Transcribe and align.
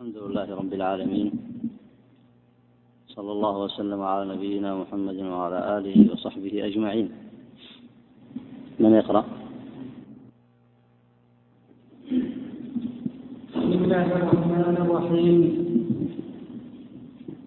الحمد 0.00 0.16
لله 0.16 0.48
رب 0.56 0.72
العالمين. 0.72 1.28
صلى 3.08 3.32
الله 3.32 3.58
وسلم 3.64 4.00
على 4.02 4.34
نبينا 4.34 4.70
محمد 4.76 5.16
وعلى 5.16 5.78
آله 5.78 6.12
وصحبه 6.12 6.54
أجمعين. 6.66 7.08
من 8.80 8.92
يقرأ؟ 9.00 9.24
بسم 13.56 13.80
الله 13.84 14.06
الرحمن 14.16 14.76
الرحيم. 14.84 15.40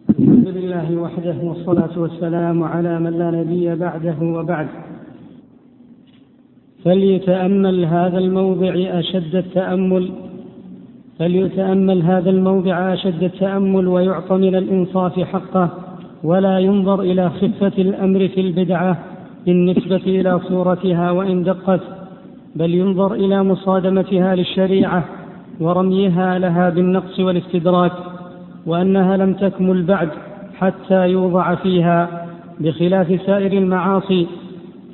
الحمد 0.10 0.48
لله 0.48 0.88
وحده 0.98 1.38
والصلاة 1.50 2.00
والسلام 2.00 2.64
على 2.64 3.00
من 3.00 3.14
لا 3.18 3.30
نبي 3.32 3.76
بعده 3.76 4.20
وبعد. 4.22 4.70
فليتأمل 6.86 7.86
هذا 7.86 8.18
الموضع 8.18 8.74
أشد 9.00 9.36
التأمل. 9.36 10.23
فليتأمل 11.20 12.02
هذا 12.02 12.30
الموضع 12.30 12.93
أشد 12.93 13.23
التأمل 13.23 13.88
ويعطى 13.88 14.35
من 14.35 14.55
الإنصاف 14.55 15.20
حقه 15.20 15.70
ولا 16.23 16.59
ينظر 16.59 17.02
إلى 17.02 17.30
خفة 17.30 17.71
الأمر 17.77 18.27
في 18.27 18.41
البدعة 18.41 18.98
بالنسبة 19.45 20.02
إلى 20.07 20.40
صورتها 20.40 21.12
وإن 21.12 21.44
دقت 21.44 21.81
بل 22.55 22.73
ينظر 22.73 23.13
إلى 23.13 23.44
مصادمتها 23.44 24.35
للشريعة 24.35 25.04
ورميها 25.59 26.40
لها 26.40 26.70
بالنقص 26.70 27.20
والاستدراك 27.20 27.91
وأنها 28.66 29.18
لم 29.18 29.34
تكمل 29.34 29.84
بعد 29.84 30.09
حتى 30.59 31.07
يوضع 31.09 31.55
فيها 31.55 32.27
بخلاف 32.59 33.21
سائر 33.26 33.54
المعاصي 33.54 34.27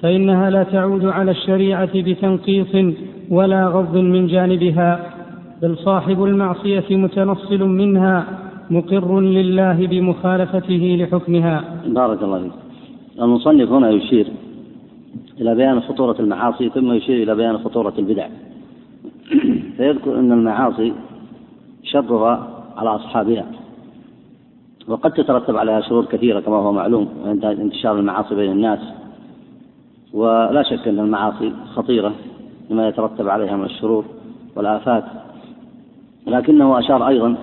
فإنها 0.02 0.50
لا 0.50 0.64
تعود 0.64 1.06
على 1.06 1.32
الشريعة 1.32 1.90
بتنقيص 2.02 2.96
ولا 3.30 3.68
غض 3.68 3.98
من 3.98 4.28
جانبها. 4.28 5.00
بل 5.62 5.78
صاحب 5.78 6.24
المعصية 6.24 6.86
متنصل 6.90 7.64
منها 7.64 8.26
مقر 8.70 9.20
لله 9.20 9.88
بمخالفته 9.88 10.98
لحكمها. 11.00 11.64
بارك 11.86 12.24
الله 12.24 12.40
فيك. 12.40 12.52
المصنف 13.22 13.72
هنا 13.72 13.90
يشير 13.90 14.28
إلى 15.42 15.56
بيان 15.56 15.82
خطورة 15.82 16.16
المعاصي 16.20 16.70
ثم 16.70 16.92
يشير 16.92 17.24
إلى 17.24 17.36
بيان 17.36 17.58
خطورة 17.58 17.94
البدع. 18.00 18.28
فيذكر 19.78 20.20
أن 20.20 20.32
المعاصي 20.32 20.94
شرها 21.84 22.64
على 22.78 22.90
أصحابها. 22.90 23.46
وقد 24.88 25.12
تترتب 25.12 25.58
عليها 25.58 25.82
شرور 25.82 26.06
كثيرة 26.06 26.40
كما 26.40 26.56
هو 26.56 26.72
معلوم 26.72 27.08
انتشار 27.44 28.00
المعاصي 28.00 28.36
بين 28.36 28.52
الناس. 28.52 28.80
ولا 30.14 30.64
شك 30.64 30.88
أن 30.88 31.00
المعاصي 31.00 31.54
خطيرة 31.76 32.14
لما 32.70 32.88
يترتب 32.88 33.30
عليها 33.30 33.58
من 33.58 33.66
الشرور 33.66 34.06
والآفات. 34.56 35.04
لكنه 36.28 36.80
أشار 36.80 37.08
أيضا 37.08 37.36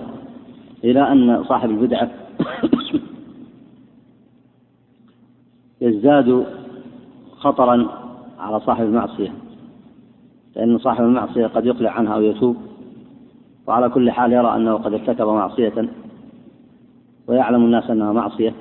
إلى 0.83 1.11
أن 1.11 1.43
صاحب 1.43 1.69
البدعة 1.69 2.11
يزداد 5.81 6.45
خطرا 7.31 7.87
على 8.39 8.59
صاحب 8.59 8.85
المعصية 8.85 9.33
لأن 10.55 10.77
صاحب 10.77 11.03
المعصية 11.03 11.47
قد 11.47 11.65
يقلع 11.65 11.91
عنها 11.91 12.15
أو 12.15 12.21
يتوب 12.21 12.57
وعلى 13.67 13.89
كل 13.89 14.11
حال 14.11 14.33
يرى 14.33 14.55
أنه 14.55 14.73
قد 14.73 14.93
ارتكب 14.93 15.27
معصية 15.27 15.89
ويعلم 17.27 17.65
الناس 17.65 17.89
أنها 17.89 18.13
معصية. 18.13 18.53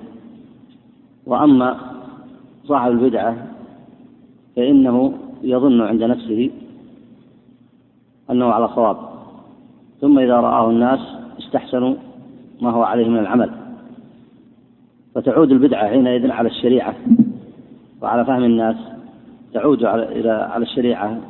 وأما 1.27 1.77
صاحب 2.64 2.91
البدعة 2.91 3.47
فإنه 4.56 5.12
يظن 5.42 5.81
عند 5.81 6.03
نفسه 6.03 6.50
أنه 8.31 8.47
على 8.47 8.69
صواب. 8.69 8.97
ثم 10.00 10.19
إذا 10.19 10.36
رآه 10.36 10.70
الناس 10.70 11.00
استحسنوا 11.39 11.94
ما 12.61 12.70
هو 12.70 12.83
عليه 12.83 13.08
من 13.08 13.19
العمل. 13.19 13.50
فتعود 15.14 15.50
البدعة 15.50 15.88
حينئذ 15.88 16.30
على 16.30 16.48
الشريعة 16.48 16.94
وعلى 18.03 18.25
فهم 18.25 18.44
الناس 18.44 18.76
تعود 19.54 19.84
على 19.84 20.20
إلى 20.20 20.31
على 20.31 20.62
الشريعة 20.62 21.20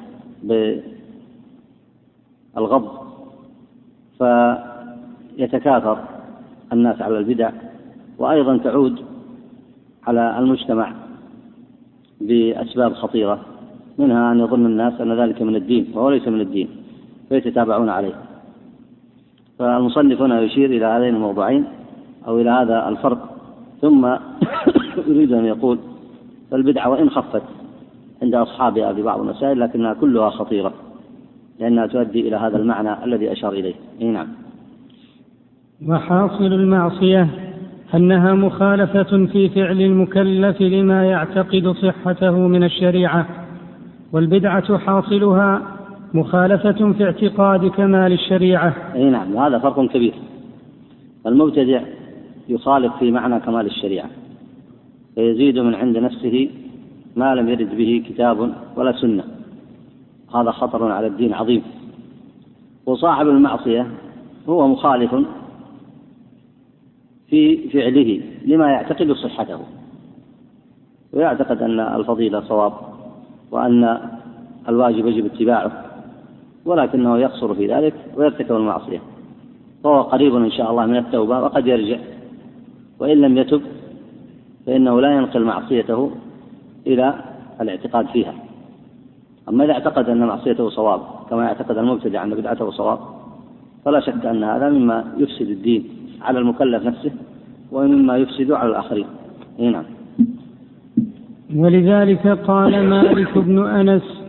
بالغض 2.55 2.89
فيتكاثر 4.19 5.99
الناس 6.73 7.03
على 7.03 7.19
البدع 7.19 7.51
وأيضا 8.19 8.57
تعود 8.57 9.03
على 10.07 10.39
المجتمع 10.39 10.93
بأسباب 12.21 12.93
خطيرة 12.93 13.41
منها 13.99 14.33
أن 14.33 14.41
يظن 14.41 14.67
الناس 14.67 15.01
أن 15.01 15.21
ذلك 15.21 15.43
من 15.43 15.57
الدين 15.57 15.93
وهو 15.95 16.11
ليس 16.11 16.29
من 16.29 16.41
الدين 16.41 16.69
فيتتابعون 17.29 17.89
عليه. 17.89 18.15
فالمصنف 19.59 20.23
هنا 20.23 20.41
يشير 20.41 20.71
إلى 20.71 20.85
هذين 20.85 21.15
الموضوعين 21.15 21.65
أو 22.29 22.41
إلى 22.41 22.51
هذا 22.51 22.89
الفرق. 22.89 23.37
ثم 23.81 24.07
يريد 25.09 25.33
أن 25.33 25.45
يقول 25.45 25.79
فالبدعة 26.51 26.91
وإن 26.91 27.11
خفت 27.11 27.43
عند 28.23 28.35
أصحابها 28.35 28.93
في 28.93 29.03
بعض 29.03 29.21
المسائل 29.21 29.61
لكنها 29.61 29.95
كلها 29.95 30.31
خطيرة 30.31 30.73
لأنها 31.61 31.87
تؤدي 31.87 32.29
إلى 32.29 32.37
هذا 32.37 32.57
المعنى 32.57 33.05
الذي 33.05 33.33
أشار 33.33 33.53
إليه. 33.53 33.75
إيه 34.01 34.11
نعم. 34.11 34.27
وحاصل 35.89 36.45
المعصية 36.53 37.29
أنها 37.95 38.35
مخالفة 38.35 39.27
في 39.27 39.49
فعل 39.49 39.81
المكلف 39.81 40.61
لما 40.61 41.05
يعتقد 41.05 41.69
صحته 41.69 42.39
من 42.39 42.65
الشريعة 42.65 43.27
والبدعة 44.13 44.79
حاصلها 44.79 45.76
مخالفة 46.15 46.93
في 46.93 47.05
اعتقاد 47.05 47.67
كمال 47.67 48.13
الشريعة. 48.13 48.75
أي 48.95 49.11
نعم 49.11 49.35
وهذا 49.35 49.59
فرق 49.59 49.87
كبير. 49.87 50.15
المبتدع 51.27 51.81
يخالف 52.49 52.97
في 52.97 53.11
معنى 53.11 53.41
كمال 53.41 53.67
الشريعة 53.67 54.11
فيزيد 55.15 55.59
من 55.59 55.75
عند 55.75 55.97
نفسه 55.97 56.49
ما 57.17 57.35
لم 57.35 57.49
يرد 57.49 57.77
به 57.77 58.05
كتاب 58.09 58.55
ولا 58.77 58.93
سنة. 58.93 59.25
هذا 60.35 60.51
خطر 60.51 60.93
على 60.93 61.07
الدين 61.07 61.35
عظيم. 61.35 61.63
وصاحب 62.87 63.29
المعصية 63.29 63.87
هو 64.49 64.69
مخالف 64.69 65.15
في 67.29 67.69
فعله 67.69 68.21
لما 68.47 68.71
يعتقد 68.71 69.13
صحته. 69.13 69.61
ويعتقد 71.13 71.63
أن 71.63 71.81
الفضيلة 71.81 72.41
صواب 72.41 72.73
وأن 73.51 73.99
الواجب 74.69 75.07
يجب 75.07 75.27
اتباعه. 75.27 75.86
ولكنه 76.67 77.19
يقصر 77.19 77.55
في 77.55 77.75
ذلك 77.75 77.95
ويرتكب 78.17 78.57
المعصية. 78.57 79.01
فهو 79.85 80.03
قريب 80.03 80.37
إن 80.37 80.51
شاء 80.51 80.71
الله 80.71 80.87
من 80.87 80.97
التوبة 80.97 81.41
وقد 81.41 81.67
يرجع. 81.67 81.99
وإن 82.99 83.17
لم 83.21 83.39
يتب 83.39 83.63
فإنه 84.67 85.01
لا 85.01 85.17
ينقل 85.17 85.45
معصيته 85.45 86.11
إلى 86.87 87.15
الاعتقاد 87.61 88.07
فيها. 88.07 88.35
أما 89.49 89.65
إذا 89.65 89.73
اعتقد 89.73 90.09
أن 90.09 90.27
معصيته 90.27 90.69
صواب 90.69 91.01
كما 91.31 91.45
يعتقد 91.45 91.79
المبتدع 91.79 92.25
أن 92.25 92.31
بدعته 92.31 92.71
صواب 92.71 92.99
فلا 93.85 94.01
شك 94.01 94.27
أن 94.27 94.45
هذا 94.45 94.71
مما 94.71 95.05
يفسد 95.19 95.49
الدين 95.49 95.85
على 96.23 96.39
المكلف 96.39 96.83
نفسه 96.83 97.13
ومما 97.73 98.17
يفسد 98.17 98.53
على 98.53 98.71
الآخرين. 98.71 99.07
نعم. 99.59 99.85
ولذلك 101.57 102.27
قال 102.27 102.89
مالك 102.89 103.39
بن 103.39 103.67
أنس 103.67 104.26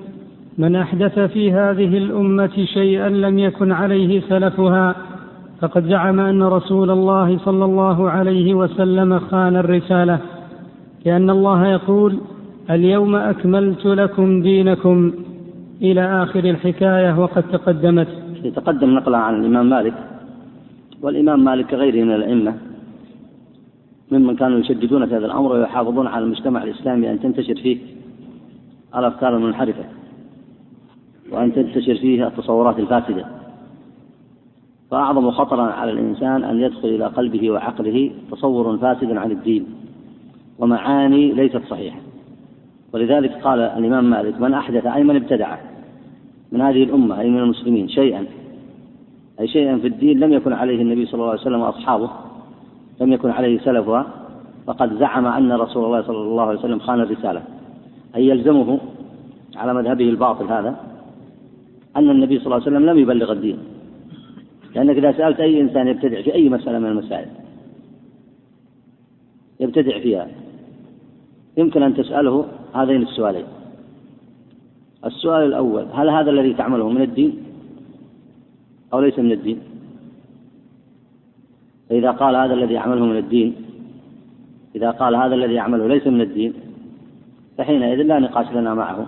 من 0.57 0.75
أحدث 0.75 1.19
في 1.19 1.51
هذه 1.51 1.97
الأمة 1.97 2.65
شيئا 2.73 3.09
لم 3.09 3.39
يكن 3.39 3.71
عليه 3.71 4.21
سلفها 4.21 4.95
فقد 5.61 5.85
زعم 5.85 6.19
أن 6.19 6.43
رسول 6.43 6.91
الله 6.91 7.37
صلى 7.37 7.65
الله 7.65 8.09
عليه 8.09 8.53
وسلم 8.53 9.19
خان 9.19 9.55
الرسالة 9.55 10.19
لأن 11.05 11.29
الله 11.29 11.67
يقول 11.67 12.19
اليوم 12.69 13.15
أكملت 13.15 13.85
لكم 13.85 14.41
دينكم 14.41 15.13
إلى 15.81 16.23
آخر 16.23 16.39
الحكاية 16.39 17.19
وقد 17.19 17.43
تقدمت. 17.43 18.07
يتقدم 18.43 18.89
نقلا 18.95 19.17
عن 19.17 19.39
الإمام 19.39 19.69
مالك 19.69 19.93
والإمام 21.01 21.43
مالك 21.43 21.65
كغيره 21.65 22.03
من 22.05 22.15
الأئمة 22.15 22.53
ممن 24.11 24.35
كانوا 24.35 24.59
يشددون 24.59 25.05
في 25.05 25.15
هذا 25.15 25.25
الأمر 25.25 25.51
ويحافظون 25.51 26.07
على 26.07 26.25
المجتمع 26.25 26.63
الإسلامي 26.63 27.11
أن 27.11 27.19
تنتشر 27.19 27.55
فيه 27.55 27.77
الأفكار 28.95 29.37
المنحرفة. 29.37 29.83
وأن 31.31 31.53
تنتشر 31.53 31.95
فيه 31.95 32.27
التصورات 32.27 32.79
الفاسدة. 32.79 33.25
فأعظم 34.91 35.31
خطرا 35.31 35.63
على 35.63 35.91
الإنسان 35.91 36.43
أن 36.43 36.59
يدخل 36.59 36.87
إلى 36.87 37.05
قلبه 37.05 37.51
وعقله 37.51 38.11
تصور 38.31 38.77
فاسد 38.77 39.17
عن 39.17 39.31
الدين. 39.31 39.65
ومعاني 40.59 41.31
ليست 41.31 41.61
صحيحة. 41.69 41.99
ولذلك 42.93 43.31
قال 43.31 43.59
الإمام 43.59 44.09
مالك 44.09 44.41
من 44.41 44.53
أحدث 44.53 44.85
أي 44.85 45.03
من 45.03 45.15
ابتدع 45.15 45.57
من 46.51 46.61
هذه 46.61 46.83
الأمة 46.83 47.19
أي 47.19 47.29
من 47.29 47.39
المسلمين 47.39 47.89
شيئا 47.89 48.25
أي 49.39 49.47
شيئا 49.47 49.77
في 49.77 49.87
الدين 49.87 50.19
لم 50.19 50.33
يكن 50.33 50.53
عليه 50.53 50.81
النبي 50.81 51.05
صلى 51.05 51.13
الله 51.13 51.29
عليه 51.29 51.41
وسلم 51.41 51.61
وأصحابه 51.61 52.09
لم 53.01 53.13
يكن 53.13 53.29
عليه 53.29 53.59
سلفها 53.59 54.05
فقد 54.67 54.99
زعم 54.99 55.25
أن 55.25 55.51
رسول 55.51 55.85
الله 55.85 56.01
صلى 56.01 56.17
الله 56.17 56.43
عليه 56.43 56.59
وسلم 56.59 56.79
خان 56.79 57.01
الرسالة. 57.01 57.41
أي 58.15 58.27
يلزمه 58.27 58.79
على 59.55 59.73
مذهبه 59.73 60.09
الباطل 60.09 60.45
هذا 60.45 60.75
أن 61.97 62.09
النبي 62.09 62.39
صلى 62.39 62.45
الله 62.45 62.55
عليه 62.55 62.65
وسلم 62.67 62.85
لم 62.89 62.97
يبلغ 62.97 63.31
الدين. 63.31 63.57
لأنك 64.75 64.97
إذا 64.97 65.11
سألت 65.11 65.39
أي 65.39 65.61
إنسان 65.61 65.87
يبتدع 65.87 66.21
في 66.21 66.33
أي 66.33 66.49
مسألة 66.49 66.79
من 66.79 66.85
المسائل 66.85 67.29
يبتدع 69.59 69.99
فيها. 69.99 70.27
يمكن 71.57 71.83
أن 71.83 71.95
تسأله 71.95 72.45
هذين 72.73 73.01
السؤالين. 73.01 73.45
السؤال 75.05 75.43
الأول 75.45 75.85
هل 75.93 76.09
هذا 76.09 76.29
الذي 76.29 76.53
تعمله 76.53 76.89
من 76.89 77.01
الدين 77.01 77.33
أو 78.93 78.99
ليس 78.99 79.19
من 79.19 79.31
الدين؟ 79.31 79.59
فإذا 81.89 82.11
قال 82.11 82.35
هذا 82.35 82.53
الذي 82.53 82.73
يعمله 82.73 83.05
من 83.05 83.17
الدين 83.17 83.55
إذا 84.75 84.91
قال 84.91 85.15
هذا 85.15 85.35
الذي 85.35 85.53
يعمله 85.53 85.87
ليس 85.87 86.07
من 86.07 86.21
الدين 86.21 86.53
فحينئذ 87.57 88.01
لا 88.01 88.19
نقاش 88.19 88.51
لنا 88.51 88.73
معه 88.73 89.05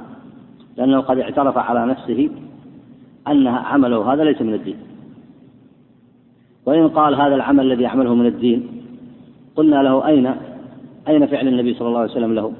لأنه 0.77 0.99
قد 0.99 1.19
اعترف 1.19 1.57
على 1.57 1.85
نفسه 1.85 2.29
أن 3.27 3.47
عمله 3.47 4.13
هذا 4.13 4.23
ليس 4.23 4.41
من 4.41 4.53
الدين. 4.53 4.75
وإن 6.65 6.89
قال 6.89 7.15
هذا 7.15 7.35
العمل 7.35 7.65
الذي 7.65 7.83
يعمله 7.83 8.15
من 8.15 8.25
الدين 8.25 8.67
قلنا 9.55 9.83
له 9.83 10.07
أين 10.07 10.35
أين 11.07 11.25
فعل 11.25 11.47
النبي 11.47 11.73
صلى 11.73 11.87
الله 11.87 11.99
عليه 11.99 12.11
وسلم 12.11 12.33
له؟ 12.33 12.53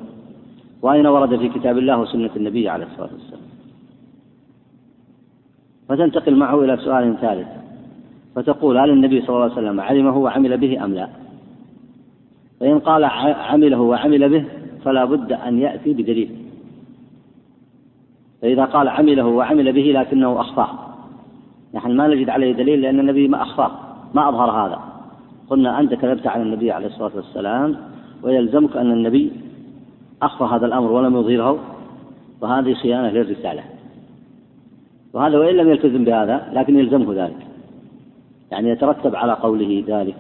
وأين 0.82 1.08
ورد 1.08 1.40
في 1.40 1.50
كتاب 1.50 1.78
الله 1.78 1.98
وسنة 1.98 2.30
النبي 2.36 2.70
عليه 2.70 2.86
الصلاة 2.86 3.10
والسلام؟ 3.14 3.42
فتنتقل 5.90 6.36
معه 6.36 6.64
إلى 6.64 6.78
سؤال 6.78 7.18
ثالث. 7.22 7.48
فتقول 8.36 8.78
هل 8.78 8.90
النبي 8.90 9.22
صلى 9.22 9.30
الله 9.30 9.44
عليه 9.44 9.54
وسلم 9.54 9.80
علمه 9.82 10.18
وعمل 10.18 10.58
به 10.58 10.84
أم 10.86 10.94
لا؟ 10.94 11.10
فإن 12.60 12.80
قال 12.80 13.04
عمله 13.34 13.82
وعمل 13.82 14.30
به 14.30 14.46
فلا 14.84 15.06
بد 15.06 15.32
أن 15.32 15.60
يأتي 15.60 15.94
بدليل. 15.94 16.30
فإذا 18.42 18.66
قال 18.66 18.88
عمله 18.88 19.26
وعمل 19.26 19.74
به 19.74 19.82
لكنه 19.82 20.42
أخطأ. 20.42 20.96
نحن 21.74 21.96
ما 21.96 22.08
نجد 22.08 22.30
عليه 22.30 22.54
دليل 22.54 22.82
لأن 22.82 23.00
النبي 23.00 23.28
ما 23.28 23.42
أخطأ 23.42 23.96
ما 24.14 24.30
أظهر 24.30 24.52
هذا. 24.52 24.80
قلنا 25.50 25.80
أنت 25.80 25.94
كذبت 25.94 26.28
على 26.28 26.44
النبي 26.44 26.72
عليه 26.72 26.88
الصلاة 26.88 27.12
والسلام 27.16 27.78
ويلزمك 28.24 28.78
أن 28.78 28.92
النبي 28.92 29.32
أخفى 30.22 30.44
هذا 30.44 30.66
الأمر 30.66 30.92
ولم 30.92 31.18
يظهره 31.18 31.60
وهذه 32.42 32.74
خيانة 32.74 33.10
للرسالة. 33.10 33.64
وهذا 35.14 35.38
وإن 35.38 35.56
لم 35.56 35.70
يلتزم 35.70 36.04
بهذا 36.04 36.50
لكن 36.54 36.80
يلزمه 36.80 37.14
ذلك. 37.14 37.48
يعني 38.52 38.70
يترتب 38.70 39.16
على 39.16 39.34
قوله 39.34 39.84
ذلك. 39.88 40.16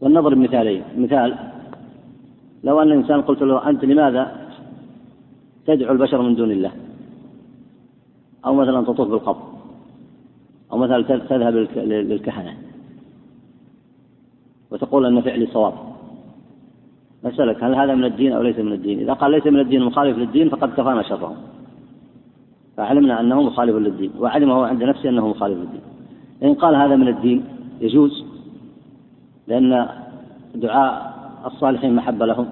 والنظر 0.00 0.34
بمثالين 0.34 0.82
مثال 0.96 1.53
لو 2.64 2.82
أن 2.82 2.92
إنسان 2.92 3.22
قلت 3.22 3.42
له 3.42 3.68
أنت 3.68 3.84
لماذا 3.84 4.24
تدعو 5.66 5.92
البشر 5.92 6.22
من 6.22 6.34
دون 6.34 6.50
الله؟ 6.50 6.72
أو 8.46 8.54
مثلا 8.54 8.82
تطوف 8.82 9.08
بالقبر 9.08 9.42
أو 10.72 10.78
مثلا 10.78 11.02
تذهب 11.02 11.54
للكهنة 11.76 12.56
وتقول 14.70 15.06
أن 15.06 15.20
فعلي 15.20 15.46
صواب. 15.46 15.74
أسألك 17.24 17.64
هل 17.64 17.74
هذا 17.74 17.94
من 17.94 18.04
الدين 18.04 18.32
أو 18.32 18.42
ليس 18.42 18.58
من 18.58 18.72
الدين؟ 18.72 19.00
إذا 19.00 19.12
قال 19.12 19.30
ليس 19.30 19.46
من 19.46 19.60
الدين 19.60 19.82
مخالف 19.82 20.18
للدين 20.18 20.48
فقد 20.48 20.72
كفانا 20.72 21.02
شره 21.02 21.36
فعلمنا 22.76 23.20
أنه 23.20 23.42
مخالف 23.42 23.76
للدين 23.76 24.10
وعلم 24.18 24.50
هو 24.50 24.62
عند 24.62 24.82
نفسه 24.82 25.08
أنه 25.08 25.28
مخالف 25.28 25.58
للدين. 25.58 25.80
إن 26.42 26.54
قال 26.54 26.74
هذا 26.74 26.96
من 26.96 27.08
الدين 27.08 27.44
يجوز 27.80 28.24
لأن 29.48 29.88
دعاء 30.54 31.13
الصالحين 31.46 31.94
محبة 31.94 32.26
لهم 32.26 32.46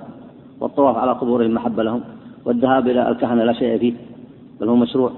والطواف 0.60 0.96
على 0.96 1.12
قبورهم 1.12 1.54
محبة 1.54 1.82
لهم 1.82 2.00
والذهاب 2.44 2.88
إلى 2.88 3.08
الكهنة 3.08 3.44
لا 3.44 3.52
شيء 3.52 3.78
فيه 3.78 3.92
بل 4.60 4.68
هو 4.68 4.76
مشروع. 4.76 5.12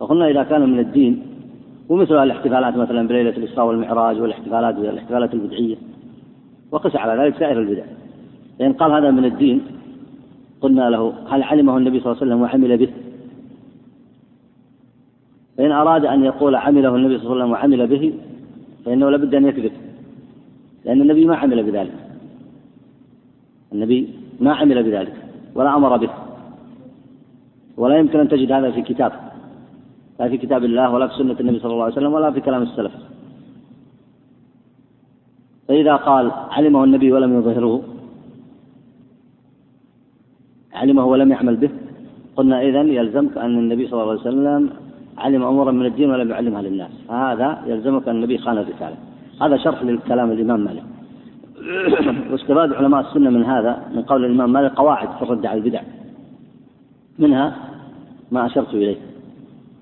فقلنا 0.00 0.30
إذا 0.30 0.42
كان 0.42 0.70
من 0.70 0.78
الدين 0.78 1.22
ومثل 1.88 2.22
الاحتفالات 2.22 2.76
مثلا 2.76 3.08
بليلة 3.08 3.36
الإسراء 3.36 3.66
والمعراج 3.66 4.20
والاحتفالات 4.20 4.78
الاحتفالات 4.78 5.34
البدعية 5.34 5.76
وقس 6.70 6.96
على 6.96 7.22
ذلك 7.22 7.38
سائر 7.38 7.60
البدع. 7.60 7.84
لأن 8.60 8.72
قال 8.72 8.92
هذا 8.92 9.10
من 9.10 9.24
الدين 9.24 9.60
قلنا 10.60 10.90
له 10.90 11.12
هل 11.28 11.42
علمه 11.42 11.76
النبي 11.76 12.00
صلى 12.00 12.12
الله 12.12 12.22
عليه 12.22 12.26
وسلم 12.26 12.42
وعمل 12.42 12.76
به؟ 12.76 12.90
فإن 15.58 15.72
أراد 15.72 16.04
أن 16.04 16.24
يقول 16.24 16.54
عمله 16.54 16.96
النبي 16.96 17.18
صلى 17.18 17.26
الله 17.26 17.34
عليه 17.34 17.44
وسلم 17.44 17.52
وعمل 17.52 17.86
به 17.86 18.14
فإنه 18.84 19.10
لابد 19.10 19.34
أن 19.34 19.46
يكذب 19.46 19.72
لأن 20.84 21.00
النبي 21.00 21.26
ما 21.26 21.36
عمل 21.36 21.62
بذلك. 21.62 22.03
النبي 23.74 24.08
ما 24.40 24.52
عمل 24.58 24.82
بذلك 24.82 25.16
ولا 25.54 25.76
أمر 25.76 25.96
به 25.96 26.10
ولا 27.76 27.96
يمكن 27.98 28.18
أن 28.20 28.28
تجد 28.28 28.52
هذا 28.52 28.70
في 28.70 28.82
كتاب 28.82 29.12
لا 30.20 30.28
في 30.28 30.36
كتاب 30.38 30.64
الله 30.64 30.86
ولا 30.94 31.06
في 31.08 31.14
سنة 31.18 31.36
النبي 31.40 31.58
صلى 31.58 31.72
الله 31.72 31.84
عليه 31.84 31.98
وسلم 31.98 32.12
ولا 32.12 32.30
في 32.30 32.40
كلام 32.40 32.62
السلف. 32.62 32.94
فإذا 35.68 35.94
قال 35.96 36.30
علمه 36.56 36.84
النبي 36.84 37.12
ولم 37.12 37.38
يظهره 37.38 37.82
علمه 40.74 41.04
ولم 41.12 41.28
يعمل 41.34 41.56
به 41.56 41.70
قلنا 42.36 42.56
إذا 42.68 42.80
يلزمك 42.98 43.34
أن 43.38 43.58
النبي 43.58 43.86
صلى 43.88 44.02
الله 44.02 44.10
عليه 44.10 44.20
وسلم 44.20 44.62
علم 45.18 45.42
أمورا 45.42 45.72
من 45.72 45.86
الدين 45.86 46.10
ولم 46.10 46.30
يعلمها 46.30 46.62
للناس. 46.62 46.90
فهذا 47.08 47.48
يلزمك 47.66 48.08
أن 48.08 48.16
النبي 48.16 48.38
خان 48.38 48.58
الرسالة. 48.58 48.96
هذا 49.42 49.56
شرح 49.56 49.82
للكلام 49.82 50.28
الإمام 50.30 50.60
مالك. 50.64 50.86
واستفاد 52.30 52.72
علماء 52.72 53.00
السنة 53.00 53.30
من 53.30 53.44
هذا 53.44 53.72
من 53.94 54.02
قول 54.02 54.24
الإمام 54.24 54.52
مالك 54.52 54.72
قواعد 54.72 55.08
في 55.16 55.22
الرد 55.22 55.46
على 55.46 55.58
البدع. 55.58 55.82
منها 57.18 57.56
ما 58.32 58.46
أشرت 58.46 58.74
إليه. 58.74 58.96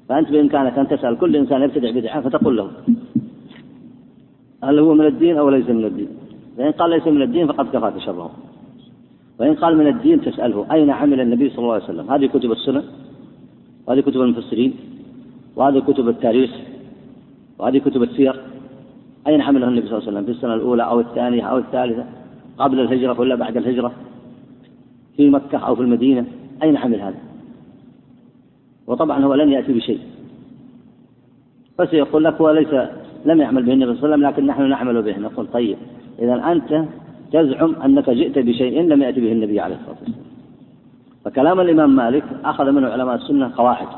فأنت 0.08 0.30
بإمكانك 0.30 0.78
أن 0.78 0.88
تسأل 0.88 1.18
كل 1.18 1.36
إنسان 1.36 1.62
يبتدع 1.62 1.90
بدعة 1.90 2.20
فتقول 2.20 2.56
له. 2.56 2.70
هل 4.64 4.78
هو 4.78 4.94
من 4.94 5.06
الدين 5.06 5.38
أو 5.38 5.50
ليس 5.50 5.68
من 5.68 5.84
الدين؟ 5.84 6.08
فإن 6.56 6.72
قال 6.72 6.90
ليس 6.90 7.06
من 7.06 7.22
الدين 7.22 7.46
فقد 7.46 7.66
كفاك 7.72 7.98
شره. 7.98 8.30
وإن 9.40 9.54
قال 9.54 9.76
من 9.76 9.86
الدين 9.86 10.20
تسأله 10.20 10.66
أين 10.72 10.90
عمل 10.90 11.20
النبي 11.20 11.50
صلى 11.50 11.58
الله 11.58 11.74
عليه 11.74 11.84
وسلم؟ 11.84 12.10
هذه 12.10 12.26
كتب 12.26 12.52
السنة. 12.52 12.82
وهذه 13.86 14.00
كتب 14.00 14.20
المفسرين. 14.20 14.74
وهذه 15.56 15.78
كتب 15.78 16.08
التاريخ. 16.08 16.50
وهذه 17.58 17.78
كتب 17.78 18.02
السير. 18.02 18.51
أين 19.26 19.40
عمله 19.40 19.68
النبي 19.68 19.86
صلى 19.86 19.98
الله 19.98 20.08
عليه 20.08 20.18
وسلم؟ 20.18 20.24
في 20.24 20.30
السنة 20.30 20.54
الأولى 20.54 20.82
أو 20.82 21.00
الثانية 21.00 21.42
أو 21.42 21.58
الثالثة؟ 21.58 22.04
قبل 22.58 22.80
الهجرة 22.80 23.20
ولا 23.20 23.34
بعد 23.34 23.56
الهجرة؟ 23.56 23.92
في 25.16 25.30
مكة 25.30 25.58
أو 25.58 25.74
في 25.74 25.82
المدينة؟ 25.82 26.26
أين 26.62 26.76
عمل 26.76 27.00
هذا؟ 27.00 27.18
وطبعا 28.86 29.24
هو 29.24 29.34
لن 29.34 29.48
يأتي 29.48 29.72
بشيء. 29.72 30.00
فسيقول 31.78 32.24
لك 32.24 32.34
هو 32.34 32.50
ليس 32.50 32.88
لم 33.24 33.40
يعمل 33.40 33.62
به 33.62 33.72
النبي 33.72 33.94
صلى 33.94 34.14
الله 34.14 34.26
عليه 34.26 34.26
وسلم 34.26 34.28
لكن 34.28 34.46
نحن 34.46 34.68
نعمل 34.68 35.02
به. 35.02 35.18
نقول 35.18 35.46
طيب 35.46 35.76
إذا 36.18 36.52
أنت 36.52 36.84
تزعم 37.32 37.74
أنك 37.74 38.10
جئت 38.10 38.38
بشيء 38.38 38.82
لم 38.82 39.02
يأتي 39.02 39.20
به 39.20 39.32
النبي 39.32 39.60
عليه 39.60 39.74
الصلاة 39.74 39.96
والسلام. 40.00 40.22
فكلام 41.24 41.60
الإمام 41.60 41.96
مالك 41.96 42.24
أخذ 42.44 42.70
منه 42.70 42.88
علماء 42.88 43.14
السنة 43.14 43.52
قواعد 43.56 43.88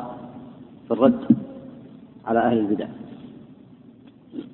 في 0.89 0.91
الرد 0.91 1.25
على 2.27 2.39
أهل 2.39 2.59
البدع. 2.59 2.87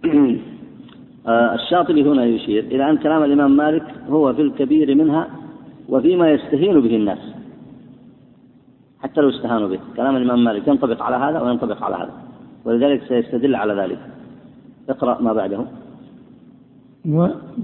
الشاطبي 1.28 2.02
هنا 2.02 2.24
يشير 2.24 2.64
إلى 2.64 2.90
أن 2.90 2.96
كلام 2.96 3.24
الإمام 3.24 3.56
مالك 3.56 3.82
هو 4.08 4.32
في 4.32 4.42
الكبير 4.42 4.94
منها 4.94 5.26
وفيما 5.88 6.30
يستهين 6.30 6.80
به 6.80 6.96
الناس 6.96 7.18
حتى 9.02 9.20
لو 9.20 9.28
استهانوا 9.28 9.68
به. 9.68 9.78
كلام 9.96 10.16
الإمام 10.16 10.44
مالك 10.44 10.68
ينطبق 10.68 11.02
على 11.02 11.16
هذا 11.16 11.40
وينطبق 11.40 11.82
على 11.82 11.96
هذا 11.96 12.10
ولذلك 12.64 13.02
سيستدل 13.08 13.54
على 13.54 13.74
ذلك. 13.74 13.98
اقرأ 14.88 15.22
ما 15.22 15.32
بعده. 15.32 15.64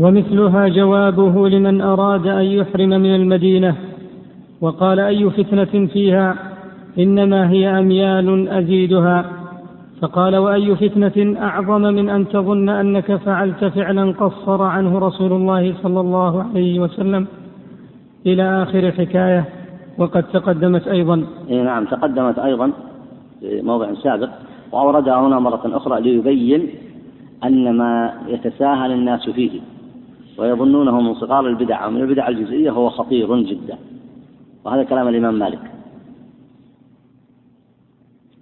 ومثلها 0.00 0.68
جوابه 0.68 1.48
لمن 1.48 1.80
أراد 1.80 2.26
أن 2.26 2.44
يحرم 2.44 2.88
من 2.88 3.14
المدينة 3.14 3.76
وقال 4.60 5.00
أي 5.00 5.30
فتنة 5.30 5.86
فيها؟ 5.86 6.36
إنما 6.98 7.50
هي 7.50 7.78
أميال 7.78 8.48
أزيدها. 8.48 9.36
فقال 10.00 10.37
وأي 10.37 10.76
فتنة 10.76 11.41
أعظم 11.43 11.81
من 11.81 12.09
أن 12.09 12.29
تظن 12.29 12.69
أنك 12.69 13.17
فعلت 13.17 13.65
فعلا 13.65 14.12
قصر 14.12 14.62
عنه 14.62 14.99
رسول 14.99 15.33
الله 15.33 15.75
صلى 15.83 16.00
الله 16.00 16.43
عليه 16.43 16.81
وسلم 16.81 17.26
إلى 18.26 18.62
آخر 18.62 18.79
الحكاية 18.79 19.45
وقد 19.99 20.23
تقدمت 20.23 20.88
أيضا. 20.88 21.26
إيه 21.49 21.62
نعم 21.62 21.85
تقدمت 21.85 22.38
أيضا 22.38 22.73
في 23.41 23.62
موضع 23.62 23.95
سابق 23.95 24.29
وأوردها 24.73 25.21
هنا 25.21 25.38
مرة 25.38 25.62
أخرى 25.65 26.00
ليبين 26.00 26.69
أن 27.45 27.76
ما 27.76 28.12
يتساهل 28.26 28.93
الناس 28.93 29.31
فيه 29.31 29.61
ويظنونه 30.38 31.00
من 31.00 31.15
صغار 31.15 31.47
البدع 31.47 31.87
ومن 31.87 32.00
البدع 32.00 32.29
الجزئية 32.29 32.71
هو 32.71 32.91
خطير 32.91 33.41
جدا. 33.41 33.79
وهذا 34.65 34.83
كلام 34.83 35.09
الإمام 35.09 35.38
مالك. 35.38 35.71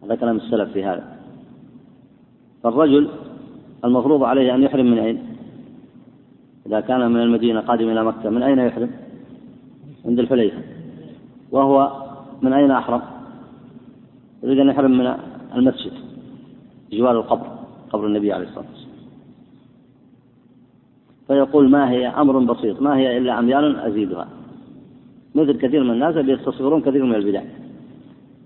هذا 0.05 0.15
كلام 0.15 0.37
السلف 0.37 0.73
في 0.73 0.85
هذا. 0.85 1.14
فالرجل 2.65 3.09
المفروض 3.85 4.25
عليه 4.25 4.55
أن 4.55 4.63
يحرم 4.63 4.87
من 4.87 4.99
أين؟ 4.99 5.19
إذا 6.67 6.81
كان 6.81 7.11
من 7.11 7.21
المدينة 7.21 7.61
قادم 7.61 7.89
إلى 7.89 8.05
مكة 8.05 8.31
من 8.31 8.43
أين 8.43 8.59
يحرم؟ 8.59 8.91
عند 10.05 10.19
الحليفة. 10.19 10.59
وهو 11.51 12.05
من 12.43 12.53
أين 12.53 12.71
أحرم؟ 12.71 13.03
يريد 14.43 14.59
أن 14.59 14.69
يحرم 14.69 14.99
من 14.99 15.15
المسجد 15.55 15.93
جوار 16.93 17.19
القبر 17.21 17.47
قبر 17.91 18.07
النبي 18.07 18.33
عليه 18.33 18.45
الصلاة 18.45 18.65
والسلام. 18.71 18.95
فيقول 21.27 21.71
ما 21.71 21.91
هي؟ 21.91 22.07
أمر 22.07 22.39
بسيط 22.39 22.83
ما 22.83 22.97
هي 22.97 23.19
إلا 23.19 23.39
أميال 23.39 23.77
أزيدها. 23.81 24.29
مثل 25.35 25.53
كثير 25.53 25.85
من 25.85 25.91
الناس 25.91 26.17
يستصغرون 26.17 26.81
كثير 26.81 27.05
من 27.05 27.15
البدع. 27.15 27.43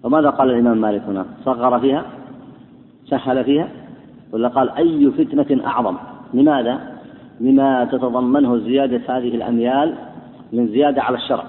فماذا 0.03 0.31
قال 0.31 0.51
الإمام 0.51 0.81
مالك 0.81 1.03
هنا؟ 1.03 1.27
صغر 1.45 1.81
فيها؟ 1.81 2.05
سهل 3.07 3.45
فيها؟ 3.45 3.88
ولا 4.33 4.49
قال 4.49 4.71
أي 4.71 5.11
فتنة 5.11 5.67
أعظم؟ 5.67 5.97
لماذا؟ 6.35 6.99
لما 7.41 7.85
تتضمنه 7.85 8.59
زيادة 8.59 9.01
هذه 9.09 9.35
الأميال 9.35 9.95
من 10.53 10.69
زيادة 10.69 11.03
على 11.03 11.17
الشرع 11.17 11.45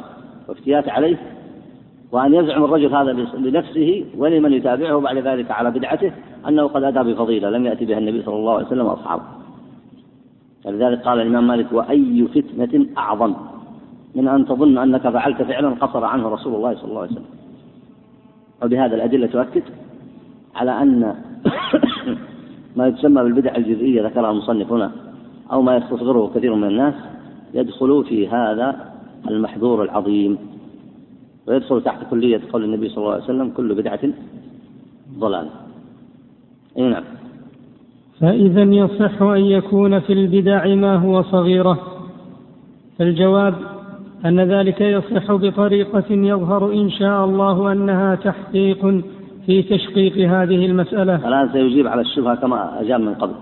وافتيات 0.48 0.90
عليه 0.90 1.18
وأن 2.12 2.34
يزعم 2.34 2.64
الرجل 2.64 2.96
هذا 2.96 3.12
لنفسه 3.38 4.06
ولمن 4.18 4.54
يتابعه 4.54 5.00
بعد 5.00 5.18
ذلك 5.18 5.52
على 5.52 5.72
بدعته 5.72 6.12
أنه 6.48 6.68
قد 6.68 6.84
أتى 6.84 7.04
بفضيلة 7.04 7.50
لم 7.50 7.66
يأتي 7.66 7.86
بها 7.86 7.98
النبي 7.98 8.22
صلى 8.24 8.36
الله 8.36 8.54
عليه 8.54 8.66
وسلم 8.66 8.86
وأصحابه. 8.86 9.24
فلذلك 10.64 11.02
قال 11.02 11.22
الإمام 11.22 11.48
مالك 11.48 11.72
وأي 11.72 12.28
فتنة 12.28 12.86
أعظم؟ 12.98 13.36
من 14.16 14.28
أن 14.28 14.46
تظن 14.46 14.78
أنك 14.78 15.10
فعلت 15.10 15.42
فعلا 15.42 15.70
قصر 15.70 16.06
عنه 16.06 16.30
رسول 16.30 16.56
الله 16.56 16.76
صلى 16.76 16.90
الله 16.90 17.02
عليه 17.02 17.12
وسلم. 17.12 17.26
وبهذا 18.64 18.96
الأدلة 18.96 19.28
تؤكد 19.28 19.64
على 20.56 20.82
أن 20.82 21.16
ما 22.76 22.88
يسمى 22.88 23.24
بالبدع 23.24 23.56
الجزئية 23.56 24.02
ذكرها 24.04 24.32
المصنف 24.32 24.72
هنا 24.72 24.92
أو 25.52 25.62
ما 25.62 25.78
يستصغره 25.78 26.32
كثير 26.36 26.56
من 26.56 26.68
الناس 26.68 26.94
يدخل 27.54 28.04
في 28.10 28.28
هذا 28.28 28.94
المحذور 29.30 29.84
العظيم 29.84 30.38
ويدخل 31.48 31.82
تحت 31.82 32.10
كلية 32.10 32.42
قول 32.54 32.64
النبي 32.64 32.90
صلى 32.90 32.98
الله 32.98 33.14
عليه 33.14 33.24
وسلم 33.24 33.50
كل 33.50 33.76
بدعة 33.76 34.00
ضلالة. 35.20 35.50
أي 36.78 36.90
نعم. 36.90 37.04
فإذا 38.20 38.64
يصح 38.64 39.22
أن 39.22 39.42
يكون 39.42 40.00
في 40.00 40.14
البدع 40.14 40.76
ما 40.76 40.96
هو 40.96 41.24
صغيرة. 41.24 41.80
فالجواب 42.98 43.56
أن 44.26 44.40
ذلك 44.40 44.82
يصح 44.82 45.32
بطريقة 45.32 46.06
يظهر 46.10 46.74
إن 46.74 46.90
شاء 46.90 47.26
الله 47.26 47.72
أنها 47.72 48.16
تحقيق 48.16 49.04
في 49.50 49.64
تشقيق 49.64 50.18
هذه 50.18 50.66
المسألة؟ 50.66 51.28
الآن 51.28 51.50
سيجيب 51.54 51.88
على 51.88 52.02
الشبهة 52.02 52.36
كما 52.36 52.82
أجاب 52.82 53.02
من 53.02 53.14
قبل. 53.14 53.34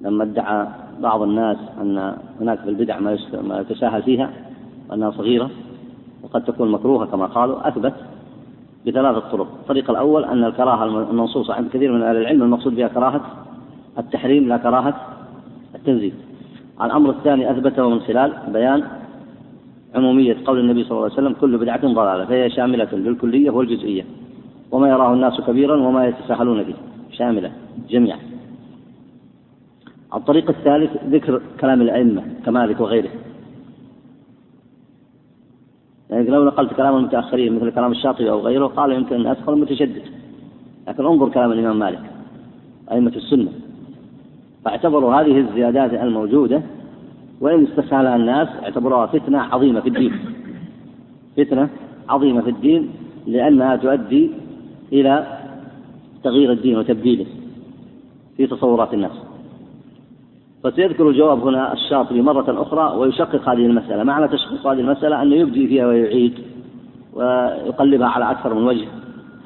لما 0.00 0.24
ادعى 0.24 0.66
بعض 1.00 1.22
الناس 1.22 1.56
أن 1.80 2.16
هناك 2.40 2.58
في 2.58 2.70
البدع 2.70 3.00
ما 3.42 3.60
يتساهل 3.60 4.02
فيها 4.02 4.30
وأنها 4.90 5.10
صغيرة 5.10 5.50
وقد 6.22 6.44
تكون 6.44 6.70
مكروهة 6.70 7.06
كما 7.06 7.26
قالوا 7.26 7.68
أثبت 7.68 7.92
بثلاثة 8.86 9.18
طرق. 9.18 9.46
الطريق 9.62 9.90
الأول 9.90 10.24
أن 10.24 10.44
الكراهة 10.44 10.84
المنصوصة 11.10 11.54
عند 11.54 11.68
كثير 11.68 11.92
من 11.92 12.02
أهل 12.02 12.16
العلم 12.16 12.42
المقصود 12.42 12.76
بها 12.76 12.88
كراهة 12.88 13.20
التحريم 13.98 14.48
لا 14.48 14.56
كراهة 14.56 14.94
التنزيل 15.74 16.12
الأمر 16.82 17.10
الثاني 17.10 17.50
أثبته 17.50 17.88
من 17.88 18.00
خلال 18.00 18.32
بيان 18.52 18.82
عمومية 19.94 20.36
قول 20.44 20.58
النبي 20.58 20.84
صلى 20.84 20.90
الله 20.92 21.02
عليه 21.02 21.14
وسلم 21.14 21.32
كل 21.40 21.58
بدعة 21.58 21.92
ضلالة 21.94 22.24
فهي 22.24 22.50
شاملة 22.50 22.88
للكلية 22.92 23.50
والجزئية. 23.50 24.04
وما 24.72 24.88
يراه 24.88 25.12
الناس 25.12 25.40
كبيرا 25.40 25.76
وما 25.76 26.06
يتساهلون 26.06 26.62
به. 26.62 26.74
شاملة 27.10 27.52
جميعا. 27.90 28.18
الطريق 30.14 30.50
الثالث 30.50 30.90
ذكر 31.04 31.42
كلام 31.60 31.82
الأئمة 31.82 32.22
كمالك 32.44 32.80
وغيره 32.80 33.10
يعني 36.10 36.30
لو 36.30 36.44
نقلت 36.44 36.72
كلام 36.72 36.96
المتأخرين 36.96 37.56
مثل 37.56 37.70
كلام 37.70 37.90
الشاطبي 37.92 38.30
أو 38.30 38.40
غيره 38.40 38.66
قال 38.66 38.92
يمكن 38.92 39.16
أن 39.20 39.26
أدخل 39.26 39.58
متشدد. 39.58 40.02
لكن 40.88 41.06
انظر 41.06 41.28
كلام 41.28 41.52
الإمام 41.52 41.78
مالك 41.78 42.00
أئمة 42.92 43.12
السنة. 43.16 43.48
فاعتبروا 44.64 45.14
هذه 45.14 45.38
الزيادات 45.38 45.94
الموجودة 45.94 46.62
وإن 47.40 47.66
استسهلها 47.66 48.16
الناس 48.16 48.48
اعتبروها 48.62 49.06
فتنة 49.06 49.38
عظيمة 49.38 49.80
في 49.80 49.88
الدين. 49.88 50.12
فتنة 51.36 51.68
عظيمة 52.08 52.40
في 52.40 52.50
الدين 52.50 52.90
لأنها 53.26 53.76
تؤدي 53.76 54.30
إلى 54.92 55.38
تغيير 56.24 56.52
الدين 56.52 56.78
وتبديله 56.78 57.26
في 58.36 58.46
تصورات 58.46 58.94
الناس. 58.94 59.12
فسيذكر 60.64 61.08
الجواب 61.08 61.46
هنا 61.46 61.72
الشاطبي 61.72 62.22
مرة 62.22 62.62
أخرى 62.62 62.96
ويشقق 62.98 63.48
هذه 63.48 63.66
المسألة. 63.66 64.04
معنى 64.04 64.28
تشقيق 64.28 64.66
هذه 64.66 64.80
المسألة 64.80 65.22
أنه 65.22 65.36
يبدي 65.36 65.68
فيها 65.68 65.86
ويعيد 65.86 66.34
ويقلبها 67.14 68.08
على 68.08 68.30
أكثر 68.30 68.54
من 68.54 68.66
وجه. 68.66 68.86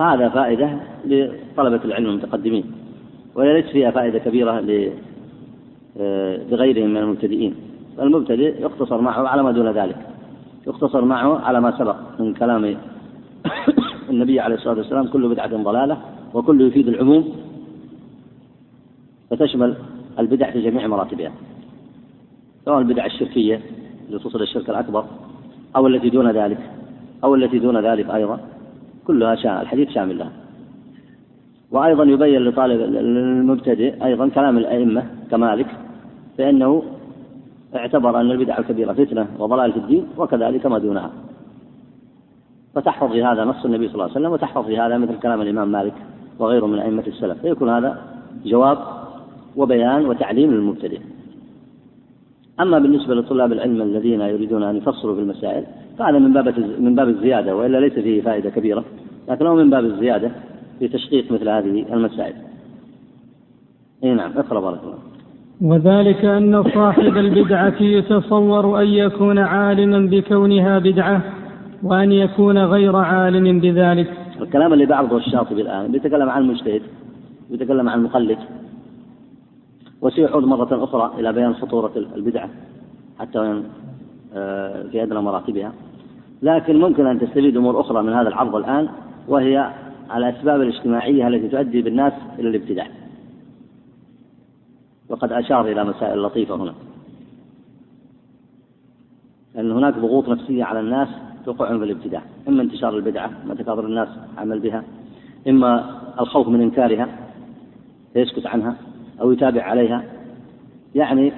هذا 0.00 0.28
فائدة 0.28 0.80
لطلبة 1.04 1.84
العلم 1.84 2.06
المتقدمين 2.06 2.64
وليس 3.34 3.66
فيها 3.66 3.90
فائدة 3.90 4.18
كبيرة 4.18 4.60
لغيرهم 6.50 6.90
من 6.90 6.96
المبتدئين. 6.96 7.54
المبتدئ 8.00 8.62
يقتصر 8.62 9.00
معه 9.00 9.28
على 9.28 9.42
ما 9.42 9.50
دون 9.50 9.68
ذلك 9.68 9.96
يقتصر 10.66 11.04
معه 11.04 11.38
على 11.38 11.60
ما 11.60 11.78
سبق 11.78 11.96
من 12.18 12.34
كلام 12.34 12.76
النبي 14.10 14.40
عليه 14.40 14.54
الصلاة 14.54 14.76
والسلام 14.76 15.06
كل 15.06 15.28
بدعة 15.28 15.62
ضلالة 15.62 15.98
وكل 16.34 16.60
يفيد 16.60 16.88
العموم 16.88 17.28
فتشمل 19.30 19.76
البدع 20.18 20.50
في 20.50 20.62
جميع 20.62 20.86
مراتبها 20.86 21.32
سواء 22.64 22.78
البدع 22.78 23.06
الشركية 23.06 23.60
اللي 24.08 24.18
تصل 24.18 24.42
الشرك 24.42 24.70
الأكبر 24.70 25.04
أو 25.76 25.86
التي 25.86 26.10
دون 26.10 26.30
ذلك 26.30 26.58
أو 27.24 27.34
التي 27.34 27.58
دون 27.58 27.76
ذلك 27.86 28.10
أيضا 28.10 28.40
كلها 29.06 29.34
شامل 29.34 29.60
الحديث 29.62 29.90
شامل 29.90 30.18
لها. 30.18 30.32
وأيضا 31.70 32.04
يبين 32.04 32.42
لطالب 32.42 32.80
المبتدئ 32.80 34.04
أيضا 34.04 34.28
كلام 34.28 34.58
الأئمة 34.58 35.06
كمالك 35.30 35.66
فإنه 36.38 36.82
اعتبر 37.76 38.20
أن 38.20 38.30
البدع 38.30 38.58
الكبيرة 38.58 38.92
فتنة 38.92 39.26
وضلال 39.38 39.72
في 39.72 39.78
الدين 39.78 40.06
وكذلك 40.18 40.66
ما 40.66 40.78
دونها. 40.78 41.10
فتحفظ 42.76 43.12
في 43.12 43.24
هذا 43.24 43.44
نص 43.44 43.64
النبي 43.64 43.88
صلى 43.88 43.94
الله 43.94 44.04
عليه 44.04 44.12
وسلم 44.12 44.32
وتحفظ 44.32 44.66
في 44.66 44.78
هذا 44.78 44.98
مثل 44.98 45.18
كلام 45.18 45.40
الإمام 45.40 45.72
مالك 45.72 45.94
وغيره 46.38 46.66
من 46.66 46.78
أئمة 46.78 47.04
السلف 47.06 47.40
فيكون 47.42 47.70
هذا 47.70 47.98
جواب 48.44 48.78
وبيان 49.56 50.06
وتعليم 50.06 50.50
للمبتدئ 50.50 51.00
أما 52.60 52.78
بالنسبة 52.78 53.14
لطلاب 53.14 53.52
العلم 53.52 53.82
الذين 53.82 54.20
يريدون 54.20 54.62
أن 54.62 54.76
يفصلوا 54.76 55.14
في 55.14 55.20
المسائل 55.20 55.64
فهذا 55.98 56.18
من 56.18 56.32
باب 56.32 56.58
من 56.78 56.94
باب 56.94 57.08
الزيادة 57.08 57.56
وإلا 57.56 57.78
ليس 57.78 57.92
فيه 57.92 58.22
فائدة 58.22 58.50
كبيرة 58.50 58.84
لكنه 59.28 59.54
من 59.54 59.70
باب 59.70 59.84
الزيادة 59.84 60.30
في 60.78 60.88
تشقيق 60.88 61.32
مثل 61.32 61.48
هذه 61.48 61.84
المسائل. 61.92 62.34
إي 64.04 64.14
نعم 64.14 64.32
اقرأ 64.38 64.60
بارك 64.60 64.80
الله. 64.84 64.98
وذلك 65.62 66.24
أن 66.24 66.62
صاحب 66.74 67.16
البدعة 67.16 67.82
يتصور 67.82 68.82
أن 68.82 68.86
يكون 68.86 69.38
عالما 69.38 69.98
بكونها 70.10 70.78
بدعة 70.78 71.22
وأن 71.82 72.12
يكون 72.12 72.58
غير 72.58 72.96
عالم 72.96 73.60
بذلك. 73.60 74.26
الكلام 74.40 74.72
اللي 74.72 74.86
بعرضه 74.86 75.16
الشاطبي 75.16 75.62
الآن 75.62 75.92
بيتكلم 75.92 76.28
عن 76.28 76.42
المجتهد 76.42 76.82
بيتكلم 77.50 77.88
عن 77.88 77.98
المقلد 77.98 78.38
وسيعود 80.00 80.44
مرة 80.44 80.84
أخرى 80.84 81.20
إلى 81.20 81.32
بيان 81.32 81.54
خطورة 81.54 81.92
البدعة 81.96 82.50
حتى 83.18 83.38
وإن 83.38 83.64
آه، 84.34 84.82
في 84.82 85.02
أدنى 85.02 85.20
مراتبها. 85.20 85.72
لكن 86.42 86.80
ممكن 86.80 87.06
أن 87.06 87.20
تستفيد 87.20 87.56
أمور 87.56 87.80
أخرى 87.80 88.02
من 88.02 88.12
هذا 88.12 88.28
العرض 88.28 88.54
الآن 88.54 88.88
وهي 89.28 89.72
الأسباب 90.16 90.60
الاجتماعية 90.60 91.28
التي 91.28 91.48
تؤدي 91.48 91.82
بالناس 91.82 92.12
إلى 92.38 92.48
الابتداع. 92.48 92.86
وقد 95.08 95.32
أشار 95.32 95.68
إلى 95.68 95.84
مسائل 95.84 96.22
لطيفة 96.22 96.54
هنا. 96.54 96.74
أن 99.58 99.72
هناك 99.72 99.94
ضغوط 99.94 100.28
نفسية 100.28 100.64
على 100.64 100.80
الناس 100.80 101.08
توقعهم 101.46 101.78
في 101.78 101.84
الابتداع. 101.84 102.22
إما 102.48 102.62
انتشار 102.62 102.96
البدعة 102.96 103.30
ما 103.46 103.54
تكاثر 103.54 103.86
الناس 103.86 104.08
عمل 104.38 104.60
بها. 104.60 104.84
إما 105.48 106.00
الخوف 106.20 106.48
من 106.48 106.60
إنكارها 106.60 107.08
فيسكت 108.12 108.46
عنها 108.46 108.76
أو 109.20 109.32
يتابع 109.32 109.62
عليها. 109.62 110.04
يعني 110.94 111.32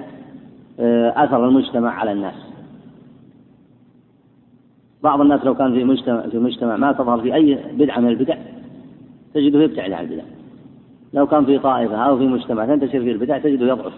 آه، 0.79 1.23
أثر 1.23 1.47
المجتمع 1.47 1.91
على 1.91 2.11
الناس. 2.11 2.35
بعض 5.03 5.21
الناس 5.21 5.45
لو 5.45 5.55
كان 5.55 5.73
في 5.73 5.83
مجتمع 5.83 6.21
في 6.21 6.39
مجتمع 6.39 6.77
ما 6.77 6.91
تظهر 6.91 7.21
في 7.21 7.33
أي 7.33 7.59
بدعة 7.73 7.99
من 7.99 8.07
البدع 8.07 8.37
تجده 9.33 9.61
يبتعد 9.61 9.91
عن 9.91 10.03
البدع. 10.03 10.23
لو 11.13 11.27
كان 11.27 11.45
في 11.45 11.59
طائفة 11.59 11.95
أو 11.95 12.17
في 12.17 12.27
مجتمع 12.27 12.65
تنتشر 12.65 12.99
فيه 12.99 13.11
البدع 13.11 13.37
تجده 13.37 13.67
يضعف 13.67 13.93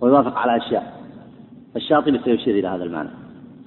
ويوافق 0.00 0.38
على 0.38 0.56
أشياء. 0.56 1.04
الشاطبي 1.76 2.18
سيشير 2.18 2.58
إلى 2.58 2.68
هذا 2.68 2.84
المعنى. 2.84 3.10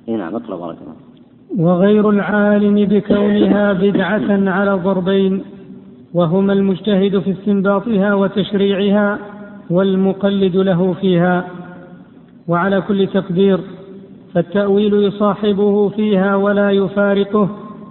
اي 0.07 0.15
نعم 0.15 0.35
اقرأ 0.35 0.57
بارك 0.57 0.77
الله 0.81 1.06
وغير 1.55 2.09
العالم 2.09 2.85
بكونها 2.85 3.73
بدعة 3.73 4.49
على 4.49 4.71
ضربين 4.71 5.43
وهما 6.13 6.53
المجتهد 6.53 7.19
في 7.19 7.31
استنباطها 7.31 8.13
وتشريعها 8.13 9.19
والمقلد 9.69 10.55
له 10.55 10.93
فيها. 10.93 11.47
وعلى 12.47 12.81
كل 12.81 13.07
تقدير 13.07 13.59
فالتأويل 14.33 14.93
يصاحبه 14.93 15.89
فيها 15.89 16.35
ولا 16.35 16.71
يفارقه 16.71 17.49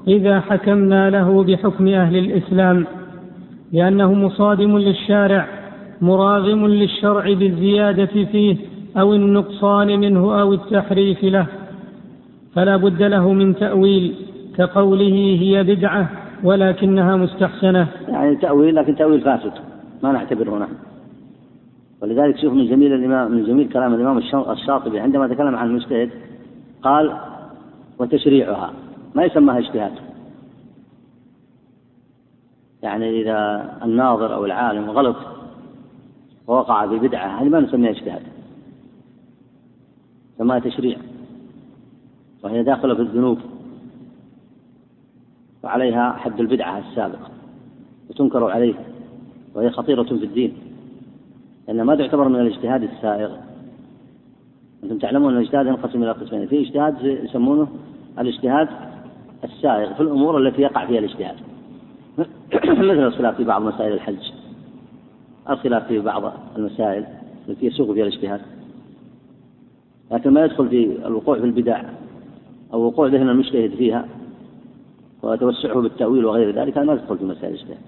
إذا 0.09 0.41
حكمنا 0.41 1.11
له 1.11 1.45
بحكم 1.45 1.89
أهل 1.89 2.17
الإسلام 2.17 2.87
لأنه 3.73 4.15
مصادم 4.15 4.79
للشارع 4.79 5.47
مراغم 6.01 6.67
للشرع 6.67 7.33
بالزيادة 7.33 8.25
فيه 8.33 8.57
أو 8.97 9.15
النقصان 9.15 10.01
منه 10.01 10.41
أو 10.41 10.53
التحريف 10.53 11.25
له. 11.25 11.47
فلا 12.57 12.77
بد 12.77 13.03
له 13.03 13.33
من 13.33 13.57
تأويل 13.57 14.15
كقوله 14.57 15.39
هي 15.41 15.63
بدعة 15.63 16.11
ولكنها 16.45 17.17
مستحسنة. 17.17 17.89
يعني 18.09 18.37
تأويل 18.37 18.75
لكن 18.75 18.97
تأويل 18.97 19.21
فاسد 19.21 19.53
ما 20.03 20.13
نعتبره 20.13 20.59
نحن 20.59 20.73
ولذلك 22.03 22.39
شوف 22.39 22.53
من 22.53 22.67
جميل 22.67 22.93
الإمام 22.93 23.33
من 23.33 23.45
جميل 23.45 23.69
كلام 23.69 23.95
الإمام 23.95 24.19
الشاطبي 24.51 25.01
عندما 25.01 25.29
تكلم 25.29 25.57
عن 25.57 25.67
المجتهد 25.67 26.11
قال 26.83 27.17
وتشريعها. 27.99 28.73
ما 29.15 29.25
يسمىها 29.25 29.59
اجتهاد. 29.59 29.93
يعني 32.83 33.23
إذا 33.23 33.71
الناظر 33.85 34.35
أو 34.35 34.45
العالم 34.45 34.91
غلط 34.91 35.17
ووقع 36.47 36.87
في 36.87 36.99
بدعة 36.99 37.43
هذه 37.43 37.49
ما 37.49 37.61
نسميها 37.61 37.91
اجتهاد. 37.91 38.23
سماها 40.39 40.59
تشريع. 40.59 40.97
وهي 42.47 42.63
داخلة 42.63 42.95
في 42.95 43.01
الذنوب 43.01 43.39
وعليها 45.65 46.13
حد 46.13 46.41
البدعة 46.41 46.79
السابق 46.79 47.19
وتنكر 48.11 48.45
عليه 48.45 48.75
وهي 49.55 49.71
خطيرة 49.71 50.03
في 50.03 50.25
الدين. 50.25 50.53
لأنها 51.69 51.85
ما 51.85 51.97
تعتبر 51.97 52.29
من 52.29 52.41
الاجتهاد 52.41 52.83
السائغ. 52.83 53.37
أنتم 54.85 54.99
تعلمون 54.99 55.33
أن 55.33 55.39
الاجتهاد 55.39 55.67
ينقسم 55.67 56.03
إلى 56.03 56.13
قسمين 56.13 56.47
في 56.47 56.61
اجتهاد 56.61 57.05
يسمونه 57.05 57.69
الاجتهاد 58.19 58.69
السائغ 59.45 59.95
في 59.95 60.01
الأمور 60.01 60.39
التي 60.39 60.63
يقع 60.63 60.87
فيها 60.87 60.99
الاجتهاد. 60.99 61.37
مثل 62.89 63.07
الخلاف 63.07 63.37
في 63.37 63.45
بعض 63.45 63.63
مسائل 63.63 63.93
الحج 63.93 64.33
الخلاف 65.51 65.87
في 65.87 65.99
بعض 65.99 66.33
المسائل 66.57 67.07
التي 67.49 67.67
يسوق 67.67 67.93
فيها 67.93 68.07
الاجتهاد. 68.07 68.41
لكن 70.11 70.31
ما 70.31 70.45
يدخل 70.45 70.69
في 70.69 71.07
الوقوع 71.07 71.39
في 71.39 71.45
البدع 71.45 71.83
أو 72.73 72.81
وقوع 72.81 73.09
ذهن 73.09 73.29
المجتهد 73.29 73.71
فيها 73.71 74.09
وتوسعه 75.23 75.81
بالتأويل 75.81 76.25
وغير 76.25 76.51
ذلك 76.61 76.79
هذا 76.79 76.87
ما 76.87 76.93
يدخل 76.93 77.19
في 77.19 77.25
مسائل 77.25 77.55
الإجتهاد. 77.55 77.79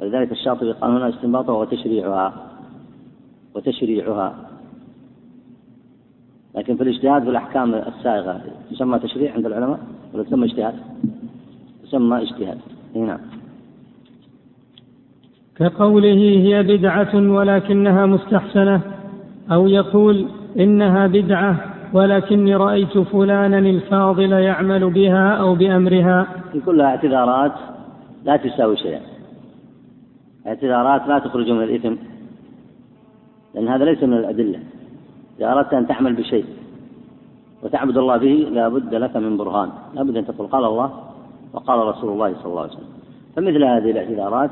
ولذلك 0.00 0.32
الشاطبي 0.32 0.72
قال 0.72 0.90
هنا 0.90 1.08
استنباطها 1.08 1.56
وتشريعها 1.56 2.46
وتشريعها. 3.54 4.50
لكن 6.54 6.76
في 6.76 6.82
الاجتهاد 6.82 7.22
في 7.22 7.30
الأحكام 7.30 7.74
السائغة 7.74 8.40
تسمى 8.70 8.98
تشريع 8.98 9.34
عند 9.34 9.46
العلماء 9.46 9.80
ولا 10.14 10.22
تسمى 10.22 10.44
اجتهاد؟ 10.44 10.74
تسمى 11.84 12.22
اجتهاد. 12.22 12.58
نعم. 12.94 13.18
كقوله 15.56 16.14
هي 16.14 16.62
بدعة 16.62 17.14
ولكنها 17.14 18.06
مستحسنة 18.06 18.80
أو 19.50 19.66
يقول 19.66 20.28
إنها 20.58 21.06
بدعة 21.06 21.75
ولكني 21.92 22.54
رأيت 22.54 22.98
فلانا 22.98 23.58
الفاضل 23.58 24.32
يعمل 24.32 24.90
بها 24.90 25.34
أو 25.34 25.54
بأمرها. 25.54 26.26
كلها 26.66 26.86
اعتذارات 26.86 27.52
لا 28.24 28.36
تساوي 28.36 28.76
شيئا. 28.76 29.00
اعتذارات 30.46 31.08
لا 31.08 31.18
تخرج 31.18 31.50
من 31.50 31.62
الإثم 31.62 31.94
لأن 33.54 33.68
هذا 33.68 33.84
ليس 33.84 34.02
من 34.02 34.12
الأدلة. 34.12 34.58
إذا 35.38 35.52
أردت 35.52 35.74
أن 35.74 35.86
تعمل 35.86 36.12
بشيء 36.12 36.44
وتعبد 37.62 37.96
الله 37.96 38.16
به 38.16 38.48
لا 38.52 38.68
بد 38.68 38.94
لك 38.94 39.16
من 39.16 39.36
برهان. 39.36 39.68
لا 39.94 40.02
بد 40.02 40.16
أن 40.16 40.26
تقول 40.26 40.46
قال 40.46 40.64
الله 40.64 40.90
وقال 41.52 41.78
رسول 41.78 42.12
الله 42.12 42.34
صلى 42.34 42.46
الله 42.46 42.62
عليه 42.62 42.72
وسلم. 42.72 42.88
فمثل 43.36 43.64
هذه 43.64 43.90
الاعتذارات 43.90 44.50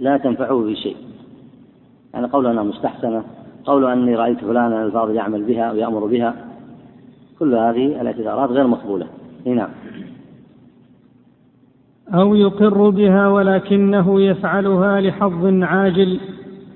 لا 0.00 0.16
تنفعه 0.16 0.62
في 0.62 0.76
شيء. 0.76 0.96
يعني 2.14 2.26
قول 2.26 2.46
أنها 2.46 2.62
مستحسنة 2.62 3.24
قول 3.64 3.84
أني 3.84 4.14
رأيت 4.14 4.38
فلانا 4.38 4.84
الفاضل 4.84 5.14
يعمل 5.14 5.42
بها 5.42 5.72
ويأمر 5.72 6.06
بها. 6.06 6.34
كل 7.38 7.54
هذه 7.54 8.00
الاعتذارات 8.00 8.50
غير 8.50 8.66
مقبولة. 8.66 9.06
نعم. 9.46 9.68
أو 12.14 12.34
يقر 12.34 12.90
بها 12.90 13.28
ولكنه 13.28 14.20
يفعلها 14.20 15.00
لحظ 15.00 15.62
عاجل 15.62 16.20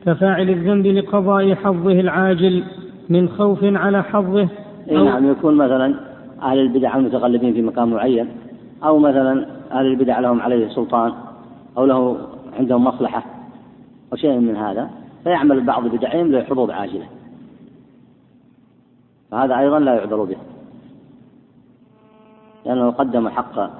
كفاعل 0.06 0.50
الذنب 0.50 0.86
لقضاء 0.86 1.54
حظه 1.54 2.00
العاجل 2.00 2.64
من 3.08 3.28
خوف 3.28 3.58
على 3.64 4.02
حظه. 4.02 4.48
أو 4.90 5.04
نعم. 5.04 5.30
يكون 5.30 5.54
مثلا 5.54 5.94
أهل 6.42 6.58
البدع 6.58 6.96
المتغلبين 6.96 7.52
في 7.52 7.62
مكان 7.62 7.88
معين 7.88 8.28
أو 8.84 8.98
مثلا 8.98 9.46
أهل 9.72 9.86
البدع 9.86 10.20
لهم 10.20 10.40
عليه 10.40 10.68
سلطان 10.68 11.12
أو 11.78 11.84
له 11.84 12.16
عندهم 12.58 12.84
مصلحة 12.84 13.24
أو 14.12 14.16
شيء 14.16 14.38
من 14.38 14.56
هذا. 14.56 14.90
فيعمل 15.24 15.60
بعض 15.60 15.86
بدعهم 15.88 16.32
لحظوظ 16.32 16.70
عاجلة. 16.70 17.06
فهذا 19.30 19.58
أيضا 19.58 19.78
لا 19.78 19.94
يعذر 19.94 20.24
به. 20.24 20.36
لأنه 22.66 22.90
قدم 22.90 23.28
حق 23.28 23.70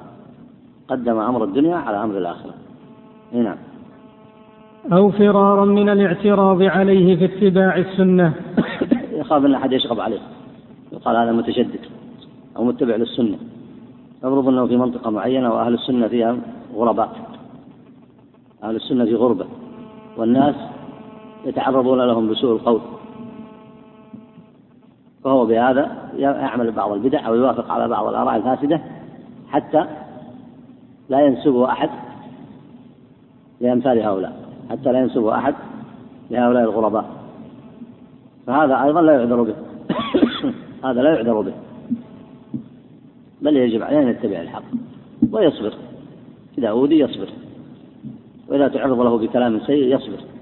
قدم 0.88 1.18
أمر 1.18 1.44
الدنيا 1.44 1.76
على 1.76 2.02
أمر 2.04 2.18
الآخرة. 2.18 2.54
نعم. 3.32 3.56
أو 4.92 5.10
فرارا 5.10 5.64
من 5.64 5.88
الاعتراض 5.88 6.62
عليه 6.62 7.16
في 7.16 7.24
اتباع 7.24 7.76
السنة. 7.76 8.34
يخاف 9.20 9.44
أن 9.44 9.54
أحد 9.54 9.72
يشغب 9.72 10.00
عليه. 10.00 10.20
يقال 10.92 11.16
هذا 11.16 11.32
متشدد 11.32 11.80
أو 12.56 12.64
متبع 12.64 12.96
للسنة. 12.96 13.38
يفرض 14.18 14.48
أنه 14.48 14.66
في 14.66 14.76
منطقة 14.76 15.10
معينة 15.10 15.52
وأهل 15.52 15.74
السنة 15.74 16.08
فيها 16.08 16.36
غرباء. 16.74 17.16
أهل 18.62 18.76
السنة 18.76 19.04
في 19.04 19.14
غربة. 19.14 19.46
والناس 20.16 20.54
يتعرضون 21.44 22.00
لهم 22.00 22.28
بسوء 22.28 22.52
القول. 22.52 22.80
فهو 25.24 25.46
بهذا 25.46 26.10
يعمل 26.16 26.70
بعض 26.70 26.92
البدع 26.92 27.26
أو 27.26 27.34
يوافق 27.34 27.70
على 27.70 27.88
بعض 27.88 28.06
الآراء 28.06 28.36
الفاسدة 28.36 28.80
حتى 29.48 29.86
لا 31.08 31.20
ينسبه 31.20 31.72
أحد 31.72 31.90
لأمثال 33.60 34.00
هؤلاء 34.00 34.36
حتى 34.70 34.92
لا 34.92 34.98
ينسبه 34.98 35.34
أحد 35.34 35.54
لهؤلاء 36.30 36.62
الغرباء. 36.62 37.04
فهذا 38.46 38.82
أيضا 38.82 39.02
لا 39.02 39.12
يعذر 39.12 39.42
به. 39.42 39.54
هذا 40.88 41.02
لا 41.02 41.14
يعذر 41.14 41.40
به. 41.40 41.52
بل 43.42 43.56
يجب 43.56 43.82
عليه 43.82 44.02
أن 44.02 44.08
يتبع 44.08 44.40
الحق 44.40 44.62
ويصبر. 45.32 45.74
إذا 46.58 46.68
أودي 46.68 46.98
يصبر. 46.98 47.28
وإذا 48.48 48.68
تعرض 48.68 49.00
له 49.00 49.18
بكلام 49.18 49.60
سيء 49.60 49.96
يصبر. 49.96 50.33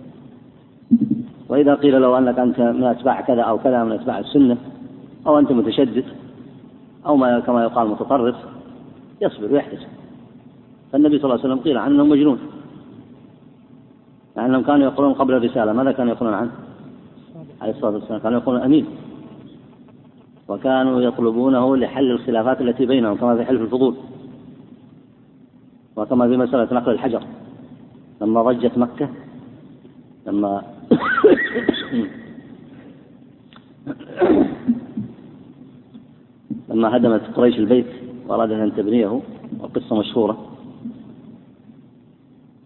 وإذا 1.52 1.74
قيل 1.74 2.02
له 2.02 2.18
أنك 2.18 2.38
أنت 2.38 2.60
من 2.60 2.84
أتباع 2.84 3.20
كذا 3.20 3.42
أو 3.42 3.58
كذا 3.58 3.84
من 3.84 3.92
أتباع 3.92 4.18
السنة 4.18 4.56
أو 5.26 5.38
أنت 5.38 5.52
متشدد 5.52 6.04
أو 7.06 7.16
ما 7.16 7.40
كما 7.40 7.62
يقال 7.62 7.88
متطرف 7.88 8.36
يصبر 9.20 9.52
ويحتسب. 9.52 9.86
فالنبي 10.92 11.18
صلى 11.18 11.24
الله 11.24 11.44
عليه 11.44 11.44
وسلم 11.44 11.64
قيل 11.64 11.78
عنه 11.78 12.04
مجنون. 12.04 12.38
لأنهم 14.36 14.62
كانوا 14.62 14.84
يقولون 14.84 15.12
قبل 15.12 15.34
الرسالة 15.34 15.72
ماذا 15.72 15.92
كانوا 15.92 16.12
يقولون 16.12 16.34
عنه؟ 16.34 16.50
عليه 17.62 17.72
الصلاة 17.72 17.92
والسلام 17.92 18.20
كانوا 18.20 18.38
يقولون 18.38 18.62
أمين. 18.62 18.86
وكانوا 20.48 21.00
يطلبونه 21.00 21.76
لحل 21.76 22.10
الخلافات 22.10 22.60
التي 22.60 22.86
بينهم 22.86 23.16
كما 23.16 23.36
في 23.36 23.44
حلف 23.44 23.60
الفضول. 23.60 23.94
وكما 25.96 26.28
في 26.28 26.36
مسألة 26.36 26.68
نقل 26.72 26.92
الحجر. 26.92 27.22
لما 28.20 28.42
ضجت 28.42 28.78
مكة 28.78 29.08
لما 30.26 30.62
لما 36.68 36.96
هدمت 36.96 37.20
قريش 37.36 37.58
البيت 37.58 37.86
وأرادت 38.28 38.52
أن 38.52 38.72
تبنيه 38.76 39.20
وقصة 39.60 39.96
مشهورة. 39.96 40.48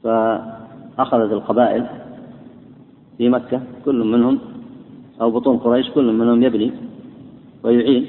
فأخذت 0.05 1.33
القبائل 1.33 1.87
في 3.19 3.29
مكة 3.29 3.61
كل 3.85 4.05
منهم 4.05 4.39
أو 5.21 5.31
بطون 5.31 5.59
قريش 5.59 5.91
كل 5.91 6.13
منهم 6.13 6.43
يبني 6.43 6.73
ويعين. 7.63 8.07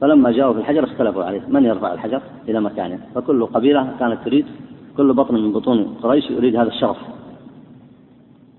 فلما 0.00 0.30
جاءوا 0.30 0.52
في 0.52 0.58
الحجر 0.58 0.84
اختلفوا 0.84 1.24
عليه. 1.24 1.42
من 1.48 1.64
يرفع 1.64 1.92
الحجر 1.92 2.22
إلى 2.48 2.60
مكانه؟ 2.60 2.98
فكل 3.14 3.46
قبيلة 3.46 3.96
كانت 3.98 4.18
تريد 4.24 4.46
كل 4.96 5.12
بطن 5.12 5.34
من 5.34 5.52
بطون 5.52 5.84
قريش 6.02 6.30
يريد 6.30 6.56
هذا 6.56 6.68
الشرف. 6.68 6.96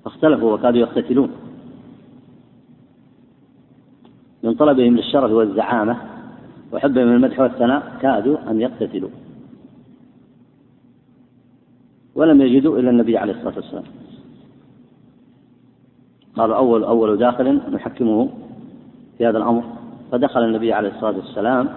فاختلفوا 0.06 0.54
وكادوا 0.54 0.80
يقتتلون. 0.80 1.30
من 4.44 4.56
طلبهم 4.56 4.96
للشرف 4.96 5.32
والزعامة 5.32 5.98
وحبهم 6.72 7.08
المدح 7.08 7.40
والثناء 7.40 7.98
كادوا 8.02 8.38
أن 8.52 8.62
يقتتلوا. 8.62 9.10
ولم 12.16 12.42
يجدوا 12.42 12.80
إلا 12.80 12.90
النبي 12.90 13.18
عليه 13.18 13.34
الصلاة 13.34 13.56
والسلام. 13.56 13.84
قالوا 16.36 16.56
أول 16.56 16.84
أول 16.84 17.18
داخل 17.18 17.62
نحكمه 17.72 18.30
في 19.18 19.28
هذا 19.28 19.38
الأمر. 19.38 19.64
فدخل 20.12 20.44
النبي 20.44 20.74
عليه 20.74 20.90
الصلاة 20.90 21.18
والسلام 21.18 21.70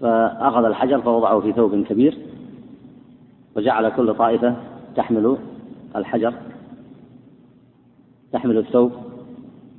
فأخذ 0.00 0.64
الحجر 0.64 1.00
فوضعه 1.00 1.40
في 1.40 1.52
ثوب 1.52 1.84
كبير 1.84 2.18
وجعل 3.56 3.88
كل 3.88 4.14
طائفة 4.14 4.56
تحمل 4.96 5.36
الحجر. 5.96 6.34
تحمل 8.32 8.58
الثوب 8.58 8.92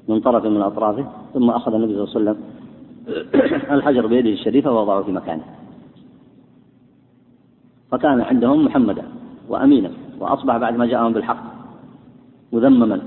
من 0.08 0.20
طرف 0.20 0.46
من 0.46 0.62
أطرافه 0.62 1.06
ثم 1.34 1.50
أخذ 1.50 1.74
النبي 1.74 1.94
صلى 1.94 2.04
الله 2.04 2.32
عليه 2.32 2.40
وسلم 2.40 2.52
الحجر 3.76 4.08
بيده 4.08 4.30
الشريفة 4.30 4.72
ووضعه 4.72 5.04
في 5.04 5.12
مكانه. 5.12 5.44
فكان 7.92 8.22
عندهم 8.22 8.66
محمدا 8.66 9.04
وأمينا 9.50 9.92
وأصبح 10.20 10.58
بعد 10.58 10.76
ما 10.76 10.86
جاءهم 10.86 11.14
بالحق 11.14 11.44
مذمما 12.54 13.02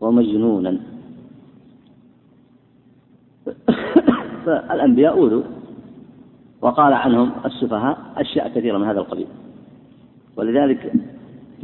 ومجنونا. 0.00 0.80
فالأنبياء 4.44 5.12
أوذوا 5.18 5.42
وقال 6.60 6.92
عنهم 6.92 7.30
السفهاء 7.44 7.98
أشياء 8.16 8.48
كثيرة 8.48 8.78
من 8.78 8.86
هذا 8.86 9.00
القبيل. 9.00 9.26
ولذلك 10.36 10.92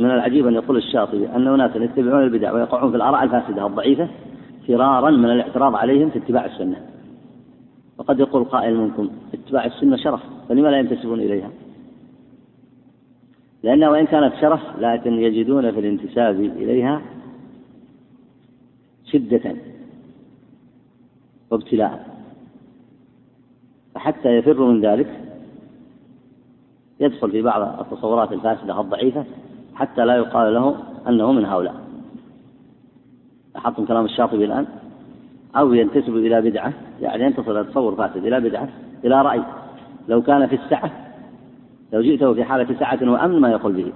من 0.00 0.10
العجيب 0.10 0.46
أن 0.46 0.54
يقول 0.54 0.76
الشاطبي 0.76 1.28
أن 1.28 1.46
أناسا 1.46 1.78
يتبعون 1.78 2.22
البدع 2.22 2.52
ويقعون 2.52 2.90
في 2.90 2.96
الآراء 2.96 3.22
الفاسدة 3.22 3.66
الضعيفة 3.66 4.08
فرارا 4.68 5.10
من 5.10 5.30
الاعتراض 5.30 5.74
عليهم 5.74 6.10
في 6.10 6.18
اتباع 6.18 6.44
السنة. 6.46 6.86
وقد 7.98 8.20
يقول 8.20 8.44
قائل 8.44 8.76
منكم 8.76 9.10
اتباع 9.34 9.64
السنة 9.64 9.96
شرف 9.96 10.20
فلما 10.48 10.68
لا 10.68 10.78
ينتسبون 10.78 11.20
إليها؟ 11.20 11.50
لأنها 13.62 13.88
وإن 13.88 14.06
كانت 14.06 14.34
شرف 14.40 14.60
لكن 14.78 15.12
يجدون 15.12 15.70
في 15.70 15.80
الانتساب 15.80 16.40
إليها 16.40 17.02
شدة 19.04 19.56
وابتلاء. 21.50 22.06
فحتى 23.94 24.28
يفر 24.28 24.64
من 24.64 24.80
ذلك 24.80 25.20
يدخل 27.00 27.30
في 27.30 27.42
بعض 27.42 27.80
التصورات 27.80 28.32
الفاسدة 28.32 28.80
الضعيفة 28.80 29.24
حتى 29.80 30.04
لا 30.04 30.16
يقال 30.16 30.54
له 30.54 30.76
أنه 31.08 31.32
من 31.32 31.44
هؤلاء. 31.44 31.74
لاحظتم 33.54 33.84
كلام 33.84 34.04
الشاطبي 34.04 34.44
الآن؟ 34.44 34.66
أو 35.56 35.72
ينتسب 35.74 36.16
إلى 36.16 36.40
بدعة 36.40 36.72
يعني 37.00 37.24
ينتصر 37.24 37.50
إلى 37.50 37.64
تصور 37.64 37.94
فاسد 37.94 38.26
إلى 38.26 38.40
بدعة 38.40 38.68
إلى 39.04 39.22
رأي. 39.22 39.42
لو 40.08 40.22
كان 40.22 40.46
في 40.46 40.56
السعة 40.56 40.90
لو 41.92 42.02
جئته 42.02 42.34
في 42.34 42.44
حالة 42.44 42.78
سعة 42.78 42.98
وأمن 43.02 43.40
ما 43.40 43.50
يقول 43.50 43.72
به. 43.72 43.92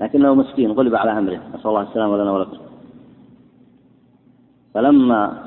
لكنه 0.00 0.34
مسكين 0.34 0.70
غلب 0.70 0.94
على 0.94 1.18
أمره. 1.18 1.40
نسأل 1.54 1.70
الله 1.70 1.82
السلامة 1.82 2.16
لنا 2.16 2.32
ولكم. 2.32 2.58
فلما 4.74 5.42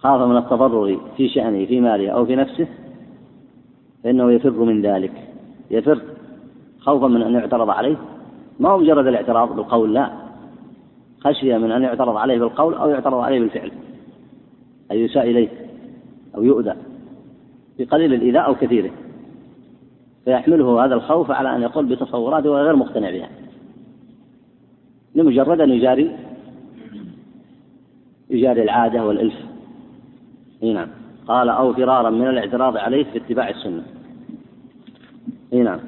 خاف 0.00 0.20
من 0.20 0.36
التضرر 0.36 1.00
في 1.16 1.28
شأنه 1.28 1.66
في 1.66 1.80
ماله 1.80 2.10
أو 2.10 2.26
في 2.26 2.36
نفسه 2.36 2.66
فإنه 4.04 4.32
يفر 4.32 4.50
من 4.50 4.82
ذلك. 4.82 5.12
يفر 5.70 6.00
خوفا 6.84 7.06
من 7.06 7.22
أن 7.22 7.34
يعترض 7.34 7.70
عليه؟ 7.70 7.96
ما 8.60 8.68
هو 8.68 8.78
مجرد 8.78 9.06
الاعتراض 9.06 9.56
بالقول 9.56 9.94
لا. 9.94 10.10
خشية 11.20 11.58
من 11.58 11.72
أن 11.72 11.82
يعترض 11.82 12.16
عليه 12.16 12.38
بالقول 12.38 12.74
أو 12.74 12.90
يعترض 12.90 13.18
عليه 13.18 13.40
بالفعل. 13.40 13.70
أي 14.90 15.00
يساء 15.00 15.30
إليه 15.30 15.48
أو 16.34 16.42
يؤذى 16.42 16.74
بقليل 17.78 18.14
الإيذاء 18.14 18.46
أو 18.46 18.54
كثيره. 18.54 18.90
فيحمله 20.24 20.84
هذا 20.84 20.94
الخوف 20.94 21.30
على 21.30 21.56
أن 21.56 21.62
يقول 21.62 21.86
بتصوراته 21.86 22.50
وهو 22.50 22.64
غير 22.64 22.76
مقتنع 22.76 23.10
بها. 23.10 23.28
لمجرد 25.14 25.60
أن 25.60 25.70
يجاري 25.70 26.16
يجاري 28.30 28.62
العادة 28.62 29.06
والإلف. 29.06 29.34
نعم. 30.62 30.88
قال 31.26 31.48
أو 31.48 31.72
فرارا 31.72 32.10
من 32.10 32.28
الاعتراض 32.28 32.76
عليه 32.76 33.04
في 33.04 33.18
اتباع 33.18 33.48
السنة. 33.48 33.82
نعم. 35.52 35.80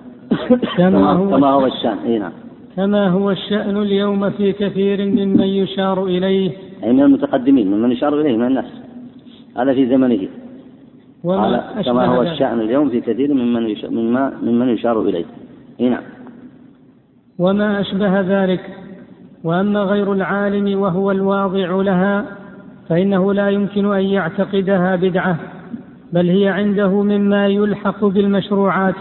كما 0.77 1.13
هو 1.13 1.31
كما 1.31 1.51
هو 1.51 1.67
الشأن. 1.67 1.99
إي 2.07 2.19
نعم. 2.19 2.33
كما 2.77 3.09
هو 3.09 3.31
الشأن 3.31 3.77
اليوم 3.77 4.31
في 4.31 4.53
كثير 4.53 5.07
ممن 5.07 5.41
يشار 5.41 6.05
إليه. 6.05 6.51
أي 6.85 6.93
من 6.93 7.01
المتقدمين 7.01 7.71
ممن 7.71 7.93
يشار 7.93 8.21
إليه 8.21 8.37
من 8.37 8.47
الناس. 8.47 8.71
هذا 9.57 9.73
في 9.75 9.87
زمنه. 9.87 10.29
وما 11.25 11.83
كما 11.85 12.07
هو 12.07 12.23
الشأن 12.23 12.61
اليوم 12.61 12.89
في 12.89 13.01
كثير 13.01 13.35
ممن 13.35 13.63
يشار 13.63 13.91
مما 13.91 14.33
ممن 14.43 14.69
يشار 14.69 15.03
إليه. 15.03 15.25
إي 15.81 15.89
نعم. 15.89 16.03
وما 17.39 17.81
أشبه 17.81 18.21
ذلك. 18.21 18.61
وأما 19.45 19.81
غير 19.81 20.13
العالم 20.13 20.81
وهو 20.81 21.11
الواضع 21.11 21.83
لها 21.83 22.25
فإنه 22.89 23.33
لا 23.33 23.51
يمكن 23.51 23.95
أن 23.95 24.05
يعتقدها 24.05 24.97
بدعة 24.97 25.37
بل 26.13 26.29
هي 26.31 26.49
عنده 26.49 27.03
مما 27.03 27.47
يلحق 27.47 28.05
بالمشروعات. 28.05 28.95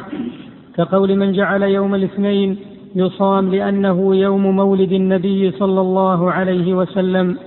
كقول 0.77 1.15
من 1.15 1.33
جعل 1.33 1.63
يوم 1.63 1.95
الاثنين 1.95 2.57
يصام 2.95 3.51
لأنه 3.51 4.15
يوم 4.15 4.55
مولد 4.55 4.91
النبي 4.91 5.51
صلى 5.51 5.81
الله 5.81 6.31
عليه 6.31 6.73
وسلم 6.73 7.37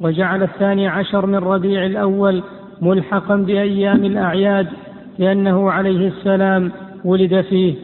وجعل 0.00 0.42
الثاني 0.42 0.88
عشر 0.88 1.26
من 1.26 1.36
ربيع 1.36 1.86
الأول 1.86 2.42
ملحقا 2.82 3.36
بأيام 3.36 4.04
الأعياد 4.04 4.66
لأنه 5.18 5.70
عليه 5.70 6.08
السلام 6.08 6.72
ولد 7.04 7.40
فيه. 7.40 7.74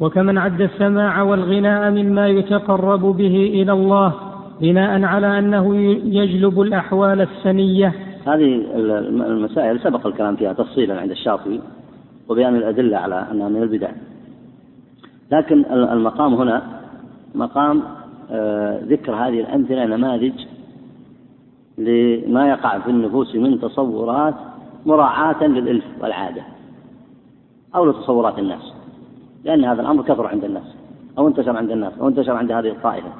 وكمن 0.00 0.38
عد 0.38 0.60
السماع 0.60 1.22
والغناء 1.22 1.90
مما 1.90 2.28
يتقرب 2.28 3.00
به 3.00 3.50
إلى 3.54 3.72
الله 3.72 4.14
بناء 4.60 5.02
على 5.02 5.38
أنه 5.38 5.76
يجلب 6.04 6.60
الأحوال 6.60 7.20
السنية. 7.20 7.94
هذه 8.26 8.64
المسائل 9.26 9.80
سبق 9.80 10.06
الكلام 10.06 10.36
فيها 10.36 10.52
تفصيلا 10.52 11.00
عند 11.00 11.10
الشاطبي. 11.10 11.60
وبيان 12.28 12.56
الأدلة 12.56 12.96
على 12.96 13.26
أنها 13.30 13.48
من 13.48 13.62
البدع. 13.62 13.90
لكن 15.30 15.64
المقام 15.72 16.34
هنا 16.34 16.62
مقام 17.34 17.82
آه، 18.30 18.80
ذكر 18.84 19.14
هذه 19.14 19.40
الأمثلة 19.40 19.86
نماذج 19.86 20.32
لما 21.78 22.48
يقع 22.48 22.78
في 22.78 22.90
النفوس 22.90 23.34
من 23.34 23.60
تصورات 23.60 24.34
مراعاة 24.86 25.44
للإلف 25.44 25.84
والعادة 26.00 26.42
أو 27.74 27.86
لتصورات 27.86 28.38
الناس. 28.38 28.72
لأن 29.44 29.64
هذا 29.64 29.80
الأمر 29.80 30.02
كثر 30.02 30.26
عند 30.26 30.44
الناس 30.44 30.74
أو 31.18 31.28
انتشر 31.28 31.56
عند 31.56 31.70
الناس 31.70 31.92
أو 32.00 32.08
انتشر 32.08 32.32
عند 32.32 32.52
هذه 32.52 32.68
الطائفة. 32.68 33.12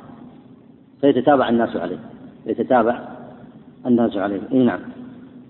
فيتتابع 1.01 1.49
الناس 1.49 1.77
عليه. 1.77 1.99
يتتابع 2.47 3.01
الناس 3.87 4.17
عليه. 4.17 4.41
إي 4.53 4.65
نعم. 4.65 4.81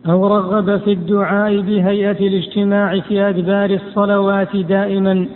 أو 0.07 0.27
رغب 0.27 0.77
في 0.77 0.93
الدعاء 0.93 1.61
بهيئة 1.61 2.27
الاجتماع 2.27 3.01
في 3.01 3.21
أدبار 3.21 3.71
الصلوات 3.71 4.57
دائما 4.57 5.29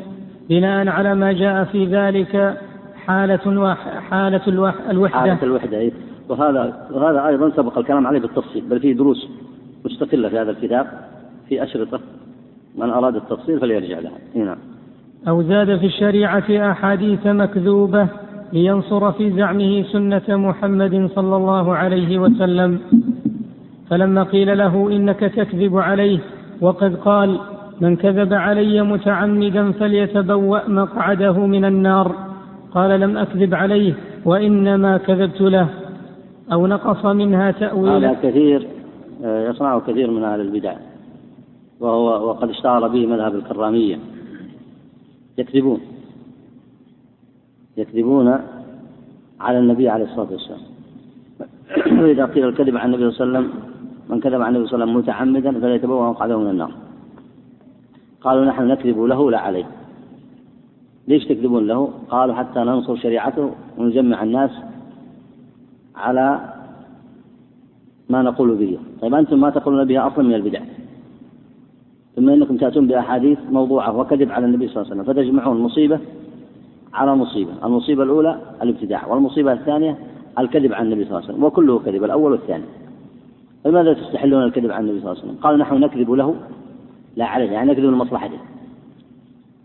بناء 0.49 0.89
على 0.89 1.15
ما 1.15 1.33
جاء 1.33 1.65
في 1.65 1.85
ذلك 1.85 2.59
حالة 3.07 3.75
حالة 4.11 4.41
الوحدة. 4.49 5.19
حالة 5.19 5.43
الوحدة 5.43 5.79
إيه؟ 5.79 5.93
وهذا 6.29 6.89
وهذا 6.91 7.27
أيضا 7.27 7.51
سبق 7.57 7.79
الكلام 7.79 8.07
عليه 8.07 8.21
بالتفصيل 8.21 8.65
بل 8.71 8.81
فيه 8.81 8.93
دروس 8.93 9.29
مستقلة 9.85 10.29
في 10.29 10.39
هذا 10.39 10.51
الكتاب 10.51 10.87
في 11.49 11.63
أشرطة 11.63 12.01
من 12.77 12.91
أراد 12.91 13.17
التفصيل 13.17 13.61
فليرجع 13.61 13.99
لها. 13.99 14.19
إيه 14.37 14.43
نعم. 14.43 14.59
أو 15.29 15.43
زاد 15.43 15.79
في 15.79 15.87
الشريعة 15.87 16.71
أحاديث 16.71 17.27
مكذوبة 17.27 18.09
لينصر 18.53 19.13
في 19.13 19.33
زعمه 19.33 19.83
سنة 19.83 20.23
محمد 20.29 21.11
صلى 21.15 21.37
الله 21.37 21.77
عليه 21.77 22.19
وسلم. 22.19 22.81
فلما 23.93 24.23
قيل 24.23 24.59
له 24.59 24.89
إنك 24.93 25.21
تكذب 25.21 25.77
عليه 25.77 26.19
وقد 26.61 26.97
قال 26.97 27.41
من 27.81 27.97
كذب 27.97 28.35
علي 28.35 28.83
متعمدا 28.83 29.73
فليتبوأ 29.73 30.69
مقعده 30.69 31.47
من 31.47 31.65
النار. 31.65 32.15
قال 32.75 33.01
لم 33.01 33.17
أكذب 33.17 33.55
عليه 33.55 33.95
وإنما 34.25 34.97
كذبت 34.97 35.41
له. 35.41 35.69
أو 36.53 36.67
نقص 36.67 37.05
منها 37.05 37.51
تأويلا 37.51 38.11
هذا 38.11 38.19
كثير 38.23 38.69
آه، 39.25 39.51
يصنعه 39.51 39.81
كثير 39.81 40.11
من 40.11 40.25
أهل 40.25 40.41
البدع. 40.41 40.75
وهو 41.81 42.29
وقد 42.29 42.49
اشتهر 42.49 42.89
به 42.89 43.07
مذهب 43.07 43.35
الكرامية. 43.35 43.99
يكذبون. 45.39 45.81
يكذبون 47.77 48.39
على 49.41 49.59
النبي 49.59 49.89
عليه 49.89 50.05
الصلاة 50.05 50.33
والسلام. 50.33 50.61
وإذا 52.03 52.25
قيل 52.25 52.49
الكذب 52.49 52.77
عن 52.77 52.95
النبي 52.95 53.11
صلى 53.11 53.27
الله 53.27 53.39
عليه 53.39 53.49
وسلم 53.49 53.72
من 54.13 54.21
كذب 54.21 54.43
عن 54.43 54.57
النبي 54.57 54.69
صلى 54.69 54.75
الله 54.75 54.87
عليه 54.87 54.93
وسلم 54.93 55.03
متعمدا 55.03 55.61
فليتبوأ 55.61 56.11
مقعده 56.11 56.39
من 56.39 56.51
النار. 56.51 56.73
قالوا 58.21 58.45
نحن 58.45 58.69
نكذب 58.69 58.99
له 59.01 59.31
لا 59.31 59.39
عليه. 59.39 59.67
ليش 61.09 61.25
تكذبون 61.25 61.67
له؟ 61.67 61.91
قالوا 62.09 62.35
حتى 62.35 62.61
ننصر 62.61 62.97
شريعته 62.97 63.51
ونجمع 63.79 64.23
الناس 64.23 64.51
على 65.97 66.27
ما 68.11 68.23
نقول 68.23 68.55
به. 68.55 68.79
طيب 69.01 69.15
أنتم 69.15 69.41
ما 69.41 69.51
تقولون 69.51 69.85
بها 69.85 70.07
أصلا 70.07 70.25
من 70.25 70.35
البدع. 70.35 70.61
ثم 72.17 72.29
إنكم 72.29 72.57
تأتون 72.57 72.87
بأحاديث 72.87 73.39
موضوعة 73.51 73.97
وكذب 73.97 74.31
على 74.31 74.47
النبي 74.47 74.69
صلى 74.69 74.83
الله 74.83 74.93
عليه 74.93 75.03
وسلم 75.03 75.15
فتجمعون 75.15 75.61
مصيبة 75.61 75.99
على 76.95 77.17
مصيبة. 77.17 77.53
المصيبة 77.65 78.03
الأولى 78.03 78.41
الابتداع 78.63 79.07
والمصيبة 79.07 79.53
الثانية 79.53 79.99
الكذب 80.39 80.73
عن 80.73 80.85
النبي 80.87 81.05
صلى 81.05 81.11
الله 81.11 81.23
عليه 81.23 81.33
وسلم 81.33 81.45
وكله 81.45 81.79
كذب 81.79 82.05
الأول 82.05 82.33
والثاني. 82.33 82.65
فلماذا 83.65 83.93
تستحلون 83.93 84.43
الكذب 84.43 84.71
عن 84.71 84.85
النبي 84.85 85.01
صلى 85.01 85.13
الله 85.13 85.23
عليه 85.23 85.31
وسلم؟ 85.31 85.43
قالوا 85.43 85.59
نحن 85.59 85.75
نكذب 85.75 86.11
له. 86.11 86.35
لا 87.17 87.25
عليه 87.25 87.51
يعني 87.51 87.73
نكذب 87.73 87.85
لمصلحته 87.85 88.39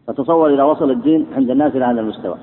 فتصور 0.08 0.54
إذا 0.54 0.64
وصل 0.64 0.92
الدين 0.92 1.26
عند 1.36 1.50
الناس 1.50 1.76
إلى 1.76 1.86
هذا 1.86 2.02
المستوى. 2.02 2.38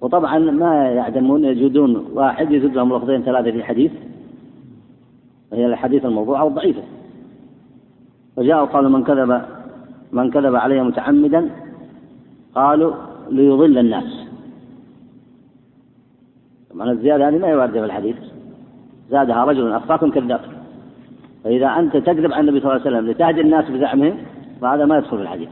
وطبعا 0.00 0.38
ما 0.38 0.88
يعدمون 0.88 1.44
يجدون 1.44 2.06
واحد 2.14 2.52
يزيد 2.52 2.74
لهم 2.74 2.96
لفظين 2.96 3.22
ثلاثة 3.22 3.50
في 3.50 3.64
حديث 3.64 3.92
وهي 5.52 5.66
الحديث 5.66 6.04
الموضوعة 6.04 6.44
والضعيفة 6.44 6.82
فجاءوا 8.36 8.66
قالوا 8.66 8.90
من 8.90 9.04
كذب 9.04 9.42
من 10.12 10.30
كذب 10.30 10.54
علي 10.56 10.82
متعمدا 10.82 11.50
قالوا 12.54 12.94
ليضل 13.30 13.78
الناس. 13.78 14.26
طبعا 16.74 16.90
الزيادة 16.90 17.28
هذه 17.28 17.38
ما 17.38 17.48
هي 17.48 17.68
في 17.68 17.84
الحديث. 17.84 18.16
زادها 19.12 19.44
رجل 19.44 19.72
أخفاكم 19.72 20.10
كذاب. 20.10 20.40
فإذا 21.44 21.66
أنت 21.66 21.96
تكذب 21.96 22.32
عن 22.32 22.40
النبي 22.40 22.60
صلى 22.60 22.70
الله 22.70 22.86
عليه 22.86 22.96
وسلم 22.96 23.10
لتهدي 23.10 23.40
الناس 23.40 23.70
بزعمهم 23.70 24.14
فهذا 24.60 24.84
ما 24.84 24.98
يدخل 24.98 25.16
في 25.16 25.22
الحديث. 25.22 25.48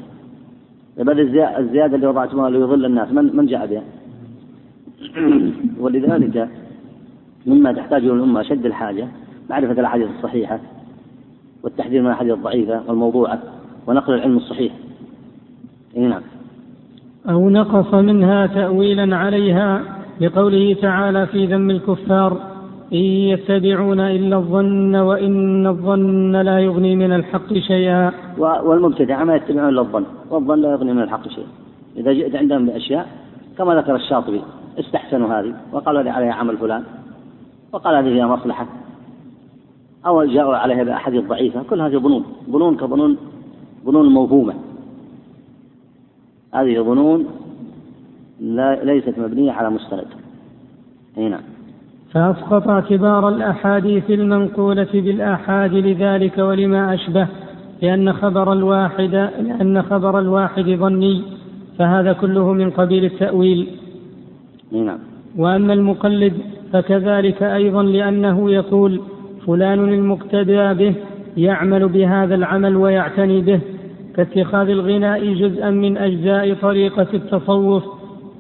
بل 0.99 1.21
الزيادة 1.59 1.97
اللي 1.97 2.07
وضعتموها 2.07 2.51
ليضل 2.51 2.85
الناس. 2.85 3.13
من 3.13 3.37
من 3.37 3.47
جاء 3.47 3.67
بها؟ 3.67 3.83
ولذلك 5.83 6.49
مما 7.47 7.73
تحتاجه 7.73 8.13
الأمة 8.13 8.41
أشد 8.41 8.67
الحاجة 8.67 9.09
معرفة 9.51 9.73
الأحاديث 9.73 10.09
الصحيحة 10.19 10.61
والتحذير 11.63 12.01
من 12.01 12.07
الأحاديث 12.07 12.33
الضعيفة 12.33 12.83
والموضوعة 12.89 13.39
ونقل 13.87 14.15
العلم 14.15 14.37
الصحيح. 14.37 14.73
إيه 15.97 16.07
نعم. 16.09 16.23
أو 17.29 17.51
نقص 17.51 17.95
منها 17.95 18.47
تأويلا 18.47 19.17
عليها 19.17 19.83
لقوله 20.21 20.77
تعالى 20.83 21.27
في 21.27 21.47
ذم 21.47 21.71
الكفار 21.71 22.50
إن 22.93 22.99
يتبعون 23.33 24.01
إلا 24.01 24.37
الظن 24.37 24.97
وإن 24.97 25.67
الظن 25.67 26.37
لا 26.37 26.59
يغني 26.59 26.97
من 26.97 27.13
الحق 27.13 27.53
شيئا. 27.53 28.13
والمبتدع 28.39 29.25
ما 29.25 29.37
يتبعون 29.37 29.69
إلا 29.69 29.81
الظن 29.81 30.05
والظن 30.31 30.61
لا 30.61 30.71
يغني 30.71 30.93
من 30.93 31.03
الحق 31.03 31.29
شيئا. 31.29 31.47
إذا 31.97 32.13
جئت 32.13 32.37
عندهم 32.37 32.67
بأشياء 32.67 33.09
كما 33.59 33.75
ذكر 33.75 33.95
الشاطبي 33.95 34.41
استحسنوا 34.79 35.41
هذه 35.41 35.55
وقالوا 35.73 36.03
هذه 36.03 36.11
عليها 36.11 36.33
عمل 36.33 36.57
فلان 36.57 36.85
وقال 37.73 37.95
هذه 37.97 38.13
فيها 38.15 38.27
مصلحة. 38.27 38.67
أو 40.07 40.25
جاءوا 40.25 40.57
عليها 40.57 40.83
بأحاديث 40.85 41.25
ضعيفة 41.25 41.63
كل 41.71 41.81
هذه 41.81 41.97
ظنون 41.97 42.25
ظنون 42.51 42.77
كظنون 42.77 43.17
ظنون 43.85 44.07
موهومة. 44.07 44.55
هذه 46.55 46.81
ظنون 46.81 47.27
لا 48.41 48.85
ليست 48.85 49.19
مبنية 49.19 49.53
على 49.53 49.71
مستند. 49.71 50.07
نعم. 51.17 51.50
فأسقط 52.13 52.69
اعتبار 52.69 53.29
الأحاديث 53.29 54.11
المنقولة 54.11 54.89
بالآحاد 54.95 55.75
لذلك 55.75 56.39
ولما 56.39 56.95
أشبه 56.95 57.27
لأن 57.83 58.13
خبر 58.13 58.53
الواحد 58.53 59.15
لأن 59.41 59.83
خبر 59.83 60.19
الواحد 60.19 60.65
ظني 60.65 61.23
فهذا 61.79 62.13
كله 62.13 62.53
من 62.53 62.71
قبيل 62.71 63.05
التأويل. 63.05 63.67
نعم. 64.73 64.99
وأما 65.37 65.73
المقلد 65.73 66.33
فكذلك 66.73 67.43
أيضا 67.43 67.83
لأنه 67.83 68.51
يقول 68.51 69.01
فلان 69.47 69.95
المقتدى 69.95 70.75
به 70.75 70.95
يعمل 71.37 71.89
بهذا 71.89 72.35
العمل 72.35 72.77
ويعتني 72.77 73.41
به 73.41 73.61
كاتخاذ 74.17 74.69
الغناء 74.69 75.35
جزءا 75.35 75.71
من 75.71 75.97
أجزاء 75.97 76.55
طريقة 76.55 77.07
التصوف 77.15 77.85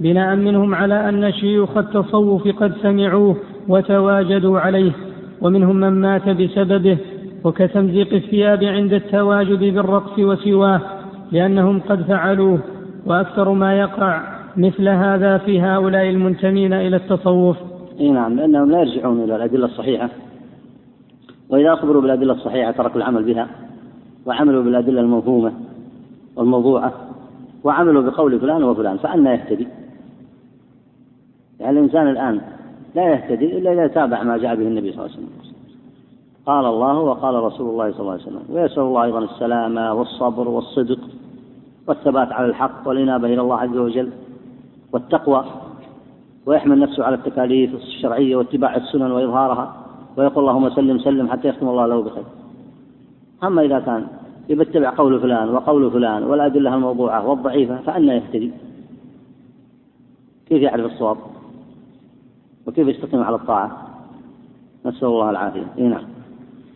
بناء 0.00 0.36
منهم 0.36 0.74
على 0.74 1.08
أن 1.08 1.32
شيوخ 1.32 1.76
التصوف 1.76 2.48
قد 2.48 2.72
سمعوه 2.82 3.36
وتواجدوا 3.68 4.60
عليه 4.60 4.92
ومنهم 5.42 5.76
من 5.76 6.00
مات 6.00 6.28
بسببه 6.28 6.98
وكتمزيق 7.44 8.14
الثياب 8.14 8.64
عند 8.64 8.92
التواجد 8.92 9.58
بالرقص 9.58 10.18
وسواه 10.18 10.80
لأنهم 11.32 11.80
قد 11.80 12.02
فعلوه 12.02 12.58
وأكثر 13.06 13.52
ما 13.52 13.78
يقع 13.78 14.40
مثل 14.56 14.88
هذا 14.88 15.38
في 15.38 15.60
هؤلاء 15.60 16.10
المنتمين 16.10 16.72
إلى 16.72 16.96
التصوف. 16.96 17.56
إي 18.00 18.10
نعم 18.10 18.36
لأنهم 18.36 18.70
لا 18.70 18.80
يرجعون 18.80 19.24
إلى 19.24 19.36
الأدلة 19.36 19.66
الصحيحة 19.66 20.10
وإذا 21.48 21.72
أخبروا 21.72 22.02
بالأدلة 22.02 22.32
الصحيحة 22.32 22.70
تركوا 22.70 22.96
العمل 22.96 23.24
بها 23.24 23.48
وعملوا 24.26 24.62
بالأدلة 24.62 25.00
الموهومه 25.00 25.52
والموضوعة 26.36 26.92
وعملوا 27.64 28.02
بقول 28.02 28.40
فلان 28.40 28.64
وفلان 28.64 28.96
فأنا 28.96 29.32
يهتدي. 29.32 29.66
يعني 31.60 31.78
الإنسان 31.78 32.10
الآن 32.10 32.40
لا 32.94 33.12
يهتدي 33.12 33.58
إلا 33.58 33.72
إذا 33.72 33.86
تابع 33.86 34.22
ما 34.22 34.36
جاء 34.38 34.56
به 34.56 34.62
النبي 34.62 34.92
صلى 34.92 35.06
الله 35.06 35.16
عليه 35.16 35.26
وسلم. 35.26 35.50
قال 36.46 36.64
الله 36.64 36.98
وقال 36.98 37.34
رسول 37.34 37.70
الله 37.70 37.92
صلى 37.92 38.00
الله 38.00 38.12
عليه 38.12 38.22
وسلم 38.22 38.42
ويسأل 38.48 38.82
الله 38.82 39.04
أيضا 39.04 39.18
السلامة 39.18 39.94
والصبر 39.94 40.48
والصدق 40.48 40.98
والثبات 41.88 42.32
على 42.32 42.46
الحق 42.46 42.88
والإنابة 42.88 43.26
إلى 43.26 43.40
الله 43.40 43.56
عز 43.56 43.76
وجل 43.76 44.10
والتقوى 44.92 45.44
ويحمل 46.46 46.78
نفسه 46.78 47.04
على 47.04 47.14
التكاليف 47.14 47.74
الشرعية 47.74 48.36
واتباع 48.36 48.76
السنن 48.76 49.10
وإظهارها 49.10 49.76
ويقول 50.16 50.44
اللهم 50.44 50.70
سلم 50.70 50.98
سلم 50.98 51.28
حتى 51.28 51.48
يختم 51.48 51.68
الله 51.68 51.86
له 51.86 52.02
بخير. 52.02 52.24
أما 53.44 53.62
إذا 53.62 53.78
كان 53.80 54.06
يتبع 54.48 54.94
قول 54.96 55.20
فلان 55.20 55.48
وقول 55.48 55.90
فلان 55.90 56.22
والأدلة 56.22 56.74
الموضوعة 56.74 57.28
والضعيفة 57.28 57.76
فأنا 57.76 58.14
يهتدي. 58.14 58.52
كيف 60.48 60.62
يعرف 60.62 60.92
الصواب؟ 60.92 61.16
وكيف 62.70 62.88
يستقيم 62.88 63.22
على 63.22 63.36
الطاعة؟ 63.36 63.70
نسأل 64.86 65.08
الله 65.08 65.30
العافية. 65.30 65.66
إيه 65.78 65.88
نعم. 65.88 66.02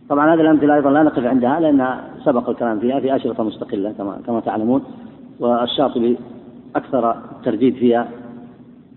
طبعا 0.09 0.33
هذه 0.33 0.41
الأمثلة 0.41 0.75
أيضا 0.75 0.91
لا 0.91 1.03
نقف 1.03 1.25
عندها 1.25 1.59
لأن 1.59 1.95
سبق 2.25 2.49
الكلام 2.49 2.79
فيها 2.79 2.99
في 2.99 3.15
أشرطة 3.15 3.43
مستقلة 3.43 3.91
كما 3.97 4.17
كما 4.25 4.39
تعلمون 4.39 4.81
والشاطبي 5.39 6.17
أكثر 6.75 7.11
الترديد 7.11 7.75
فيها 7.75 8.07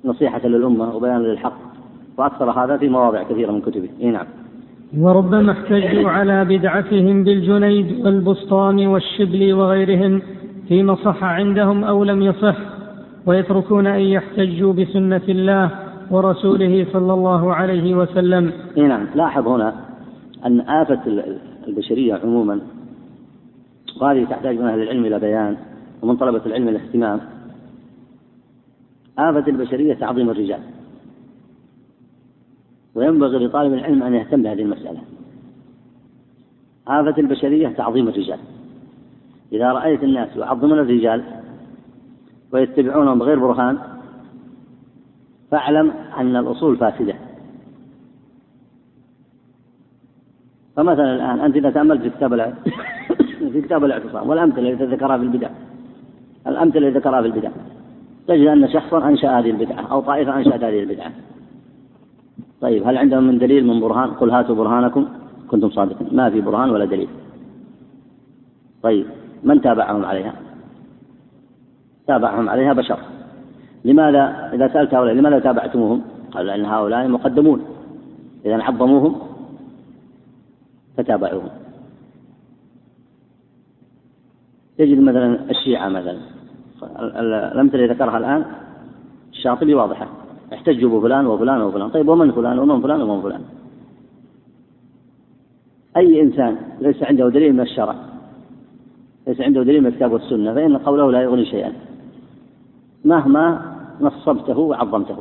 نصيحة 0.04 0.46
للأمة 0.46 0.96
وبيانا 0.96 1.18
للحق 1.18 1.52
وأكثر 2.16 2.50
هذا 2.50 2.76
في 2.76 2.88
مواضع 2.88 3.22
كثيرة 3.22 3.52
من 3.52 3.60
كتبه. 3.60 3.88
إيه 4.00 4.10
نعم. 4.10 4.26
وربما 4.98 5.52
احتجوا 5.52 6.10
على 6.10 6.44
بدعتهم 6.44 7.24
بالجنيد 7.24 8.06
والبسطام 8.06 8.88
والشبل 8.88 9.52
وغيرهم 9.52 10.22
فيما 10.68 10.94
صح 10.94 11.24
عندهم 11.24 11.84
أو 11.84 12.04
لم 12.04 12.22
يصح 12.22 12.56
ويتركون 13.26 13.86
أن 13.86 14.00
يحتجوا 14.00 14.72
بسنة 14.72 15.22
الله 15.28 15.87
ورسوله 16.10 16.86
صلى 16.92 17.12
الله 17.12 17.54
عليه 17.54 17.94
وسلم. 17.94 18.52
إيه 18.76 18.86
نعم 18.86 19.06
لاحظ 19.14 19.48
هنا 19.48 19.74
أن 20.46 20.60
آفة 20.60 21.00
البشرية 21.68 22.14
عموما 22.14 22.60
وهذه 24.00 24.24
تحتاج 24.24 24.58
من 24.58 24.64
أهل 24.64 24.82
العلم 24.82 25.04
إلى 25.04 25.18
بيان 25.18 25.56
ومن 26.02 26.16
طلبة 26.16 26.46
العلم 26.46 26.68
الاهتمام. 26.68 27.20
آفة 29.18 29.46
البشرية 29.48 29.94
تعظيم 29.94 30.30
الرجال 30.30 30.60
وينبغي 32.94 33.46
لطالب 33.46 33.74
العلم 33.74 34.02
أن 34.02 34.14
يهتم 34.14 34.42
بهذه 34.42 34.62
المسألة. 34.62 35.00
آفة 36.88 37.14
البشرية 37.18 37.68
تعظيم 37.68 38.08
الرجال. 38.08 38.38
إذا 39.52 39.72
رأيت 39.72 40.02
الناس 40.02 40.36
يعظمون 40.36 40.78
الرجال 40.78 41.24
ويتبعونهم 42.52 43.18
بغير 43.18 43.38
برهان 43.38 43.78
فاعلم 45.50 45.92
أن 46.18 46.36
الأصول 46.36 46.76
فاسدة. 46.76 47.14
فمثلا 50.76 51.14
الآن 51.14 51.40
أنت 51.40 51.56
إذا 51.56 51.70
تأملت 51.70 52.02
في 52.02 52.10
كتاب 52.10 52.54
في 53.52 53.62
كتاب 53.62 53.84
الاعتصام 53.84 54.28
والأمثلة 54.28 54.72
التي 54.72 54.84
ذكرها 54.84 55.18
في 55.18 55.22
البدع. 55.22 55.48
الأمثلة 56.46 56.88
التي 56.88 56.98
ذكرها 56.98 57.20
في 57.20 57.26
البدع. 57.26 57.50
تجد 58.28 58.46
أن 58.46 58.68
شخصا 58.68 59.08
أنشأ 59.08 59.38
هذه 59.38 59.50
البدعة 59.50 59.92
أو 59.92 60.00
طائفة 60.00 60.36
أنشأت 60.36 60.64
هذه 60.64 60.80
البدعة. 60.80 61.12
طيب 62.60 62.88
هل 62.88 62.98
عندهم 62.98 63.24
من 63.24 63.38
دليل 63.38 63.66
من 63.66 63.80
برهان؟ 63.80 64.10
قل 64.10 64.30
هاتوا 64.30 64.54
برهانكم 64.54 65.08
كنتم 65.48 65.70
صادقين. 65.70 66.16
ما 66.16 66.30
في 66.30 66.40
برهان 66.40 66.70
ولا 66.70 66.84
دليل. 66.84 67.08
طيب 68.82 69.06
من 69.42 69.60
تابعهم 69.60 70.04
عليها؟ 70.04 70.32
تابعهم 72.06 72.48
عليها 72.48 72.72
بشر. 72.72 72.98
لماذا 73.84 74.50
إذا 74.54 74.68
سألت 74.68 74.94
هؤلاء 74.94 75.14
لماذا 75.14 75.38
تابعتموهم؟ 75.38 76.02
قال 76.32 76.46
لأن 76.46 76.64
هؤلاء 76.64 77.08
مقدمون. 77.08 77.64
إذا 78.46 78.62
عظموهم 78.62 79.16
فتابعوهم. 80.96 81.48
تجد 84.78 84.98
مثلا 85.00 85.50
الشيعة 85.50 85.88
مثلا. 85.88 86.18
الأمثلة 87.52 87.84
اللي 87.84 87.94
ذكرها 87.94 88.18
الآن 88.18 88.44
الشاطبي 89.32 89.74
واضحة. 89.74 90.08
احتجوا 90.52 91.00
بفلان 91.00 91.26
وفلان 91.26 91.62
وفلان. 91.62 91.88
طيب 91.88 92.08
ومن 92.08 92.32
فلان 92.32 92.58
ومن 92.58 92.80
فلان 92.80 93.00
ومن 93.02 93.22
فلان؟ 93.22 93.40
أي 95.96 96.22
إنسان 96.22 96.56
ليس 96.80 97.02
عنده 97.02 97.28
دليل 97.28 97.52
من 97.52 97.60
الشرع 97.60 97.94
ليس 99.26 99.40
عنده 99.40 99.62
دليل 99.62 99.80
من 99.80 99.86
الكتاب 99.86 100.12
والسنة 100.12 100.54
فإن 100.54 100.76
قوله 100.76 101.10
لا 101.12 101.22
يغني 101.22 101.44
شيئا. 101.44 101.72
مهما 103.08 103.44
نصبته 104.00 104.58
وعظمته 104.58 105.16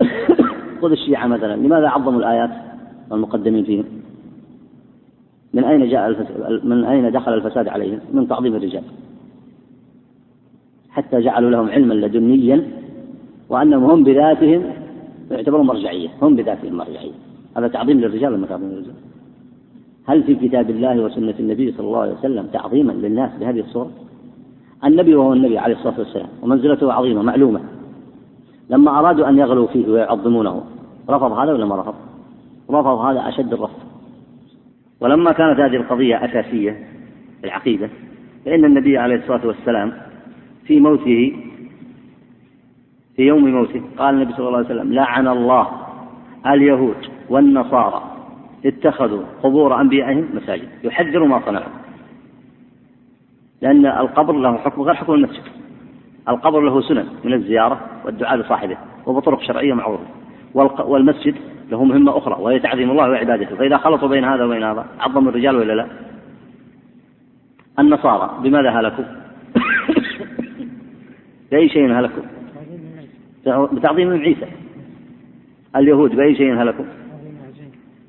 خذ 0.80 0.90
الشيعة 0.90 1.26
مثلا 1.26 1.56
لماذا 1.56 1.88
عظموا 1.88 2.20
الآيات 2.20 2.50
والمقدمين 3.10 3.64
فيهم 3.64 3.84
من 5.54 5.64
أين 5.64 5.88
جاء 5.88 6.26
من 6.64 6.84
أين 6.84 7.12
دخل 7.12 7.34
الفساد 7.34 7.68
عليهم؟ 7.68 8.00
من 8.12 8.28
تعظيم 8.28 8.54
الرجال 8.56 8.82
حتى 10.90 11.20
جعلوا 11.20 11.50
لهم 11.50 11.68
علما 11.68 11.94
لدنيا 11.94 12.68
وأنهم 13.48 13.84
هم 13.84 14.04
بذاتهم 14.04 14.62
يعتبرون 15.30 15.66
مرجعية 15.66 16.08
هم 16.22 16.36
بذاتهم 16.36 16.74
مرجعية 16.74 17.12
هذا 17.56 17.68
تعظيم 17.68 18.00
للرجال 18.00 18.32
ولا 18.32 18.46
تعظيم 18.46 18.68
للرجال؟ 18.68 18.94
هل 20.06 20.22
في 20.22 20.34
كتاب 20.34 20.70
الله 20.70 21.00
وسنة 21.00 21.34
النبي 21.40 21.72
صلى 21.72 21.86
الله 21.86 21.98
عليه 21.98 22.12
وسلم 22.12 22.46
تعظيما 22.46 22.92
للناس 22.92 23.30
بهذه 23.40 23.60
الصورة؟ 23.60 23.90
النبي 24.84 25.14
وهو 25.14 25.32
النبي 25.32 25.58
عليه 25.58 25.74
الصلاة 25.74 25.98
والسلام 25.98 26.28
ومنزلته 26.42 26.92
عظيمة 26.92 27.22
معلومة 27.22 27.60
لما 28.70 28.98
أرادوا 28.98 29.28
أن 29.28 29.38
يغلوا 29.38 29.66
فيه 29.66 29.88
ويعظمونه 29.88 30.64
رفض 31.10 31.32
هذا 31.32 31.52
ولا 31.52 31.66
ما 31.66 31.76
رفض؟ 31.76 31.94
رفض 32.70 32.98
هذا 32.98 33.28
أشد 33.28 33.52
الرفض. 33.52 33.78
ولما 35.00 35.32
كانت 35.32 35.60
هذه 35.60 35.76
القضية 35.76 36.24
أساسية 36.24 36.86
العقيدة 37.44 37.90
فإن 38.44 38.64
النبي 38.64 38.98
عليه 38.98 39.16
الصلاة 39.16 39.46
والسلام 39.46 39.92
في 40.66 40.80
موته 40.80 41.36
في 43.16 43.22
يوم 43.22 43.48
موته 43.48 43.82
قال 43.98 44.14
النبي 44.14 44.32
صلى 44.32 44.48
الله 44.48 44.58
عليه 44.58 44.66
وسلم 44.66 44.92
لعن 44.92 45.28
الله 45.28 45.68
اليهود 46.46 46.96
والنصارى 47.28 48.02
اتخذوا 48.66 49.22
قبور 49.42 49.80
أنبيائهم 49.80 50.28
مساجد 50.34 50.68
يحذر 50.84 51.24
ما 51.24 51.40
صنعوا. 51.46 51.72
لأن 53.62 53.86
القبر 53.86 54.32
له 54.32 54.56
حكم 54.56 54.82
غير 54.82 54.94
حكم 54.94 55.14
المسجد. 55.14 55.42
القبر 56.28 56.60
له 56.60 56.80
سنن 56.80 57.06
من 57.24 57.32
الزيارة 57.32 57.80
والدعاء 58.04 58.36
لصاحبه 58.36 58.76
وبطرق 59.06 59.42
شرعية 59.42 59.74
معروفة. 59.74 60.04
والمسجد 60.84 61.34
له 61.70 61.84
مهمة 61.84 62.18
أخرى 62.18 62.36
وهي 62.40 62.58
تعظيم 62.58 62.90
الله 62.90 63.10
وعبادته. 63.10 63.56
فإذا 63.56 63.76
خلطوا 63.76 64.08
بين 64.08 64.24
هذا 64.24 64.44
وبين 64.44 64.62
هذا 64.62 64.86
عظم 65.00 65.28
الرجال 65.28 65.56
ولا 65.56 65.72
لا؟ 65.72 65.86
النصارى 67.78 68.38
بماذا 68.42 68.70
هلكوا؟ 68.70 69.04
بأي 71.50 71.68
شيء 71.68 71.92
هلكوا؟ 71.92 72.22
بتعظيم 73.72 74.12
عيسى. 74.12 74.46
اليهود 75.76 76.16
بأي 76.16 76.34
شيء 76.34 76.62
هلكوا؟ 76.62 76.84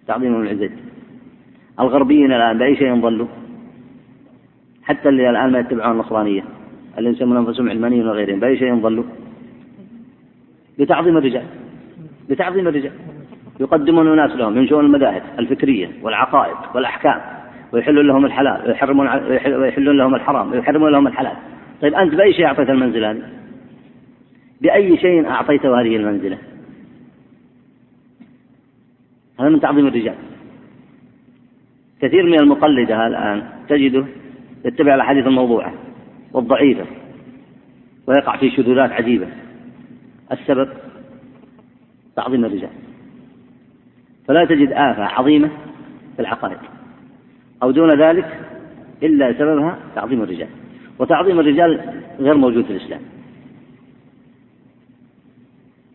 تعظيم 0.07 0.41
العزيز 0.41 0.71
الغربيين 1.79 2.31
الآن 2.31 2.57
بأي 2.57 2.75
شيء 2.75 3.01
ضلوا؟ 3.01 3.27
حتى 4.89 5.10
اللي 5.10 5.30
الآن 5.30 5.52
ما 5.52 5.60
يتبعون 5.60 5.91
النصرانية 5.91 6.43
اللي 6.97 7.10
يسمون 7.10 7.38
أنفسهم 7.38 7.69
علمانيين 7.69 8.08
وغيرهم 8.08 8.39
بأي 8.39 8.58
شيء 8.58 8.75
ضلوا 8.75 9.04
بتعظيم 10.80 11.17
الرجال. 11.17 11.43
بتعظيم 12.30 12.67
الرجال. 12.67 12.91
يقدمون 13.60 14.08
الناس 14.08 14.32
لهم 14.32 14.58
ينشؤون 14.58 14.86
المذاهب 14.86 15.21
الفكرية 15.39 15.89
والعقائد 16.02 16.56
والأحكام 16.75 17.21
ويحلون 17.71 18.08
لهم 18.08 18.25
الحلال 18.25 18.67
ويحرمون 18.67 19.08
ويحلون 19.56 19.97
لهم 19.97 20.15
الحرام 20.15 20.52
ويحرمون 20.52 20.91
لهم 20.91 21.08
الحلال. 21.08 21.36
طيب 21.82 21.93
أنت 21.93 22.15
بأي 22.15 22.34
شيء 22.34 22.45
أعطيت 22.45 22.69
المنزلة 22.69 23.12
هذه؟ 23.12 23.23
بأي 24.62 24.97
شيء 24.97 25.30
أعطيته 25.30 25.82
هذه 25.82 25.95
المنزلة؟ 25.95 26.38
هذا 29.39 29.49
من 29.49 29.60
تعظيم 29.60 29.88
الرجال. 29.88 30.15
كثير 32.02 32.23
من 32.23 32.39
المقلدة 32.39 33.08
الآن 33.08 33.43
تجده 33.69 34.06
يتبع 34.65 34.95
الأحاديث 34.95 35.28
الموضوعة 35.28 35.74
والضعيفة 36.34 36.86
ويقع 38.08 38.38
في 38.38 38.52
شذوذات 38.52 38.91
عجيبة. 38.91 39.28
السبب 40.32 40.69
تعظيم 42.15 42.45
الرجال. 42.45 42.69
فلا 44.28 44.45
تجد 44.45 44.72
آفة 44.72 45.04
عظيمة 45.04 45.50
في 46.15 46.19
العقائد 46.22 46.58
أو 47.63 47.72
دون 47.72 48.02
ذلك 48.02 48.39
إلا 49.04 49.34
سببها 49.34 49.80
تعظيم 49.95 50.22
الرجال. 50.22 50.50
وتعظيم 51.00 51.39
الرجال 51.39 52.02
غير 52.19 52.36
موجود 52.36 52.65
في 52.65 52.72
الإسلام. 52.72 53.02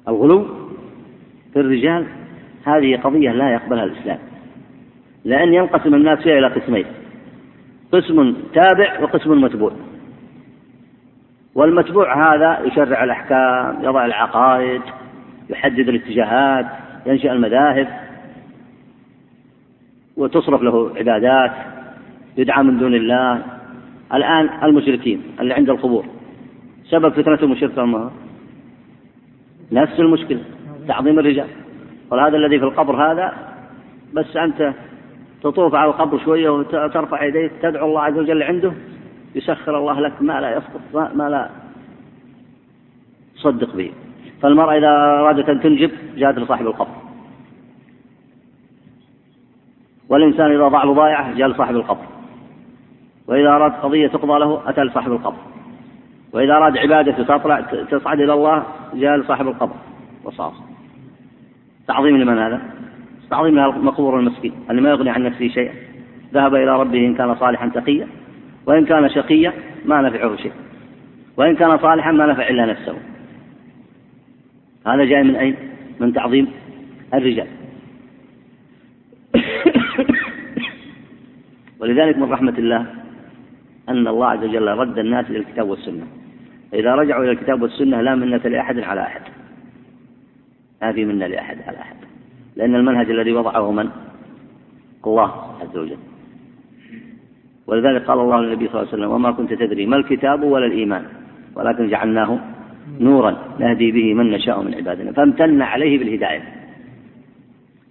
الغلو 0.09 0.45
في 1.53 1.61
الرجال 1.61 2.07
هذه 2.65 2.97
قضية 2.97 3.33
لا 3.33 3.53
يقبلها 3.53 3.85
الإسلام 3.85 4.19
لأن 5.25 5.55
ينقسم 5.55 5.95
الناس 5.95 6.19
فيها 6.19 6.39
إلى 6.39 6.47
قسمين. 6.47 6.87
قسم 7.95 8.35
تابع 8.55 9.01
وقسم 9.01 9.41
متبوع. 9.41 9.73
والمتبوع 11.55 12.35
هذا 12.35 12.67
يشرع 12.67 13.05
الأحكام 13.05 13.85
يضع 13.85 14.07
العقائد 14.07 14.83
يحدد 15.51 15.89
الاتجاهات 15.89 16.67
ينشأ 17.07 17.33
المذاهب 17.33 17.89
وتصرف 20.17 20.63
له 20.63 20.91
عبادات 20.97 21.53
يدعى 22.37 22.63
من 22.63 22.79
دون 22.79 22.95
الله. 22.95 23.43
الآن 24.15 24.51
المشركين 24.63 25.23
اللي 25.41 25.55
عند 25.55 25.71
القبور 25.71 26.05
سبب 26.91 27.13
فتنتهم 27.13 27.93
ما 27.93 28.11
نفس 29.73 30.01
المشكلة 30.01 30.41
تعظيم 30.89 31.19
الرجال. 31.19 31.49
قال 32.11 32.21
هذا 32.21 32.37
الذي 32.37 32.59
في 32.59 32.65
القبر 32.65 33.13
هذا 33.13 33.33
بس 34.15 34.37
أنت 34.37 34.75
تطوف 35.45 35.75
على 35.75 35.91
القبر 35.91 36.19
شوية 36.25 36.51
وترفع 36.51 37.25
يديك 37.25 37.53
تدعو 37.63 37.87
الله 37.87 38.03
عز 38.03 38.19
وجل 38.19 38.43
عنده 38.43 38.73
يسخر 39.35 39.79
الله 39.79 40.01
لك 40.01 40.23
ما 40.23 40.41
لا 40.41 40.57
يسقط 40.57 40.81
ما 41.15 41.29
لا 41.29 41.51
تصدق 43.37 43.77
به. 43.77 43.93
فالمرأة 44.43 44.79
إذا 44.79 44.89
أرادت 44.89 45.49
أن 45.49 45.61
تنجب 45.61 45.91
جاءت 46.17 46.39
لصاحب 46.39 46.67
القبر. 46.67 46.95
والإنسان 50.09 50.53
إذا 50.53 50.69
ضاع 50.69 50.85
بضائعة 50.85 51.35
جاء 51.35 51.49
لصاحب 51.49 51.77
القبر. 51.77 52.05
وإذا 53.27 53.49
أراد 53.49 53.73
قضية 53.73 54.07
تقضى 54.09 54.39
له 54.39 54.71
أتى 54.71 54.81
لصاحب 54.81 55.13
القبر. 55.13 55.39
وإذا 56.33 56.53
أراد 56.53 56.77
عبادة 56.77 57.25
تطلع 57.25 57.61
تصعد 57.91 58.21
إلى 58.21 58.33
الله 58.33 58.65
جاء 58.95 59.17
لصاحب 59.17 59.49
القبر. 59.49 59.77
وصار. 60.25 60.53
تعظيم 61.87 62.17
لمن 62.17 62.39
هذا؟ 62.39 62.61
تعظيم 63.31 63.59
المقبور 63.59 64.19
المسكين 64.19 64.53
اللي 64.71 64.83
ما 64.83 64.91
يغني 64.91 65.11
عن 65.11 65.23
نفسه 65.23 65.49
شيئا. 65.49 65.75
ذهب 66.35 66.55
إلى 66.55 66.81
ربه 66.81 66.99
إن 67.07 67.15
كان 67.15 67.35
صالحا 67.35 67.69
تقيا 67.69 68.09
وإن 68.67 68.85
كان 68.85 69.11
شقيا 69.11 69.53
ما 69.85 70.03
نفعه 70.03 70.37
شيء 70.37 70.53
وإن 71.37 71.57
كان 71.57 71.79
صالحا 71.79 72.13
ما 72.13 72.27
نفع 72.27 72.49
إلا 72.49 72.67
نفسه. 72.67 72.97
هذا 74.87 75.05
جاي 75.05 75.23
من 75.23 75.37
أين؟ 75.37 75.57
من 76.01 76.13
تعظيم 76.13 76.49
الرجال. 77.15 77.47
ولذلك 81.81 82.17
من 82.17 82.33
رحمة 82.33 82.55
الله 82.59 82.87
أن 83.89 84.09
الله 84.09 84.27
عز 84.27 84.45
وجل 84.45 84.69
رد 84.69 84.99
الناس 84.99 85.31
إلى 85.31 85.39
الكتاب 85.39 85.69
والسنة. 85.69 86.07
فإذا 86.73 86.95
رجعوا 86.95 87.25
إلى 87.25 87.33
الكتاب 87.33 87.63
والسنة 87.63 88.01
لا 88.01 88.15
منة 88.15 88.37
لأحد 88.37 88.79
على 88.79 89.03
أحد. 89.03 89.21
ما 90.83 90.93
في 90.93 91.05
منة 91.05 91.27
لأحد 91.27 91.59
على 91.67 91.79
أحد. 91.79 91.94
لأن 92.57 92.75
المنهج 92.75 93.11
الذي 93.11 93.33
وضعه 93.33 93.73
من؟ 93.73 93.89
الله 95.07 95.31
عز 95.61 95.77
وجل. 95.77 95.97
ولذلك 97.67 98.03
قال 98.03 98.19
الله 98.21 98.41
للنبي 98.41 98.69
صلى 98.69 98.75
الله 98.75 98.89
عليه 98.93 98.97
وسلم 98.99 99.11
وما 99.11 99.31
كنت 99.31 99.53
تدري 99.53 99.87
ما 99.87 99.97
الكتاب 99.97 100.43
ولا 100.43 100.67
الإيمان 100.67 101.05
ولكن 101.57 101.89
جعلناه 101.89 102.39
نورا 103.01 103.37
نهدي 103.59 103.93
به 103.93 104.15
من 104.15 104.31
نشاء 104.31 104.63
من 104.63 104.75
عبادنا. 104.75 105.13
فامتن 105.13 105.63
عليه 105.63 105.99
بالهداية. 105.99 106.43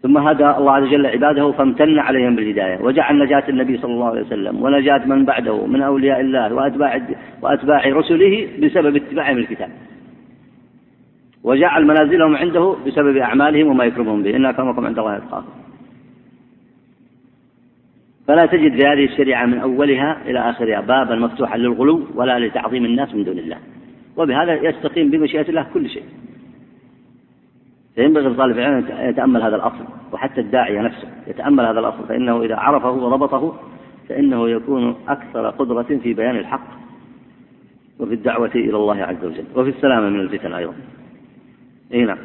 ثم 0.04 0.18
هدى 0.18 0.50
الله 0.50 0.72
عز 0.72 0.84
وجل 0.84 1.06
عباده 1.06 1.52
فامتن 1.52 2.00
عليهم 2.00 2.36
بالهداية. 2.36 2.82
وجعل 2.82 3.20
نجاة 3.20 3.44
النبي 3.50 3.78
صلى 3.78 3.94
الله 3.94 4.10
عليه 4.10 4.22
وسلم 4.22 4.64
ونجاة 4.64 5.06
من 5.06 5.26
بعده 5.26 5.66
من 5.66 5.82
أولياء 5.82 6.20
الله 6.22 6.54
وأتباع 6.54 7.02
وأتباع 7.42 7.82
رسله 7.88 8.48
بسبب 8.62 8.96
اتباعهم 8.96 9.38
الكتاب 9.38 9.70
وجعل 11.44 11.86
منازلهم 11.86 12.36
عنده 12.36 12.76
بسبب 12.88 13.18
أعمالهم 13.18 13.68
وما 13.68 13.84
يكرمهم 13.84 14.24
به. 14.24 14.36
إن 14.36 14.46
أكرمكم 14.46 14.86
عند 14.86 15.00
الله 15.00 15.18
أتقاكم. 15.18 15.48
فلا 18.28 18.46
تجد 18.46 18.72
في 18.72 18.88
هذه 18.88 19.06
الشريعة 19.06 19.46
من 19.46 19.58
أولها 19.58 20.18
إلى 20.26 20.40
آخرها 20.40 20.82
بابا 20.82 21.16
مفتوحا 21.16 21.58
للغلو 21.58 22.02
ولا 22.16 22.40
لتعظيم 22.40 22.86
الناس 22.86 23.16
من 23.16 23.24
دون 23.24 23.40
الله. 23.40 23.58
وبهذا 24.18 24.54
يستقيم 24.54 25.10
بمشيئة 25.10 25.50
الله 25.50 25.68
كل 25.74 25.90
شيء. 25.90 26.04
فينبغي 27.96 28.28
لطالب 28.28 28.58
العلم 28.58 28.86
أن 28.88 29.10
يتأمل 29.10 29.44
هذا 29.44 29.56
الأصل 29.56 29.86
وحتى 30.12 30.42
الداعية 30.42 30.82
نفسه 30.82 31.08
يتأمل 31.28 31.66
هذا 31.66 31.80
الأصل 31.80 32.08
فإنه 32.08 32.42
إذا 32.42 32.56
عرفه 32.56 32.90
وضبطه 32.90 33.60
فإنه 34.10 34.50
يكون 34.50 34.96
أكثر 35.08 35.50
قدرة 35.50 36.00
في 36.04 36.14
بيان 36.14 36.36
الحق 36.36 36.68
وفي 38.00 38.14
الدعوة 38.14 38.52
إلى 38.56 38.78
الله 38.78 39.04
عز 39.04 39.26
وجل. 39.26 39.46
وفي 39.56 39.70
السلامة 39.70 40.10
من 40.10 40.20
الفتن 40.20 40.54
أيضا. 40.54 40.74
أي 41.94 42.06
نعم. 42.06 42.18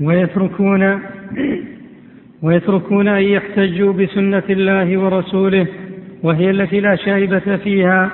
ويتركون 0.00 1.00
ويتركون 2.42 3.08
أن 3.08 3.22
يحتجوا 3.22 3.92
بسنة 3.92 4.42
الله 4.50 4.98
ورسوله 4.98 5.66
وهي 6.22 6.50
التي 6.50 6.80
لا 6.80 6.96
شائبة 6.96 7.56
فيها. 7.56 8.10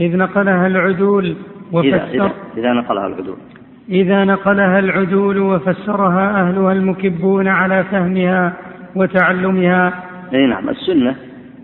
إذ 0.00 0.16
نقلها 0.16 0.66
العدول 0.66 1.36
وفسر 1.72 1.88
إذا, 1.88 2.10
إذا, 2.10 2.32
إذا 2.56 2.72
نقلها 2.72 3.06
العدول. 3.06 3.36
إذا 3.88 4.24
نقلها 4.24 4.78
العدول 4.78 5.38
وفسرها 5.38 6.40
أهلها 6.40 6.72
المكبون 6.72 7.48
على 7.48 7.84
فهمها 7.84 8.52
وتعلمها. 8.94 10.04
اي 10.34 10.46
نعم. 10.46 10.68
السنة 10.68 11.16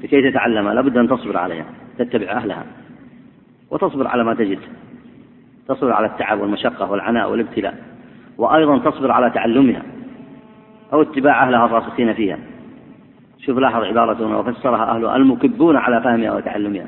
لكي 0.03 0.31
تتعلمها 0.31 0.75
لابد 0.75 0.97
أن 0.97 1.09
تصبر 1.09 1.37
عليها 1.37 1.67
تتبع 1.99 2.33
أهلها 2.33 2.65
وتصبر 3.71 4.07
على 4.07 4.25
ما 4.25 4.35
تجد. 4.35 4.59
تصبر 5.69 5.93
على 5.93 6.07
التعب 6.07 6.41
والمشقة 6.41 6.91
والعناء 6.91 7.31
والابتلاء 7.31 7.75
وأيضا 8.39 8.79
تصبر 8.79 9.11
على 9.11 9.31
تعلمها 9.31 9.83
أو 10.93 11.03
اتباع 11.03 11.47
أهلها 11.47 11.67
الراسخين 11.67 12.15
فيها. 12.15 12.39
شوف 13.47 13.59
لاحظ 13.59 13.85
عبارة 13.85 14.27
هنا 14.27 14.39
وفسرها 14.39 14.97
أهلها 14.97 15.17
المكبون 15.17 15.77
على 15.77 16.03
فهمها 16.03 16.33
وتعلمها. 16.33 16.87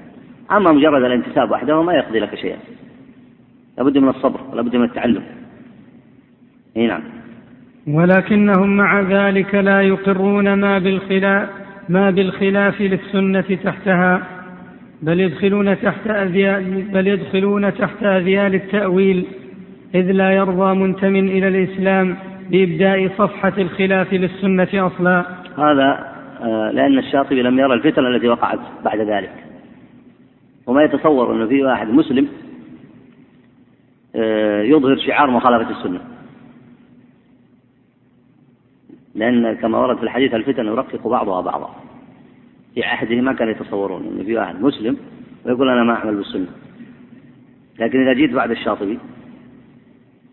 أما 0.52 0.72
مجرد 0.72 1.04
الانتساب 1.04 1.50
وحده 1.50 1.82
ما 1.82 1.92
يقضي 1.92 2.18
لك 2.18 2.34
شيئا. 2.34 2.58
لابد 3.78 3.98
من 3.98 4.08
الصبر 4.08 4.40
ولابد 4.52 4.76
من 4.76 4.84
التعلم. 4.84 5.22
إي 6.76 6.86
نعم. 6.86 7.02
ولكنهم 7.88 8.76
مع 8.76 9.00
ذلك 9.00 9.54
لا 9.54 9.82
يقرون 9.82 10.54
ما 10.54 10.78
بالخلاف 10.78 11.48
ما 11.88 12.10
بالخلاف 12.10 12.80
للسنة 12.80 13.58
تحتها. 13.64 14.39
بل 15.02 15.20
يدخلون 15.20 15.80
تحت 15.82 16.06
أذيال 16.06 16.82
بل 16.82 17.06
يدخلون 17.06 17.74
تحت 17.74 18.02
أذيال 18.02 18.54
التأويل 18.54 19.26
إذ 19.94 20.12
لا 20.12 20.30
يرضى 20.32 20.74
منتم 20.74 21.16
إلى 21.16 21.48
الإسلام 21.48 22.16
بإبداء 22.50 23.08
صفحة 23.18 23.52
الخلاف 23.58 24.12
للسنة 24.12 24.86
أصلا. 24.86 25.24
هذا 25.58 26.10
آه، 26.40 26.70
لأن 26.70 26.98
الشاطبي 26.98 27.42
لم 27.42 27.58
يرى 27.58 27.74
الفتن 27.74 28.06
التي 28.06 28.28
وقعت 28.28 28.58
بعد 28.84 29.00
ذلك. 29.00 29.32
وما 30.66 30.82
يتصور 30.82 31.32
أنه 31.32 31.46
في 31.46 31.62
واحد 31.62 31.88
مسلم 31.88 32.28
آه، 34.16 34.62
يظهر 34.62 34.96
شعار 34.96 35.30
مخالفة 35.30 35.70
السنة. 35.70 36.00
لأن 39.14 39.56
كما 39.56 39.78
ورد 39.78 39.96
في 39.96 40.02
الحديث 40.02 40.34
الفتن 40.34 40.66
يرقق 40.66 41.08
بعضها 41.08 41.40
بعضا. 41.40 41.89
في 42.74 42.82
عهده 42.82 43.20
ما 43.20 43.32
كانوا 43.32 43.52
يتصورون. 43.52 44.06
أن 44.06 44.24
في 44.24 44.36
واحد 44.36 44.62
مسلم 44.62 44.96
ويقول 45.44 45.68
أنا 45.68 45.84
ما 45.84 45.92
أعمل 45.92 46.16
بالسنة. 46.16 46.46
لكن 47.78 48.02
إذا 48.02 48.12
جيت 48.12 48.32
بعد 48.32 48.50
الشاطبي 48.50 48.98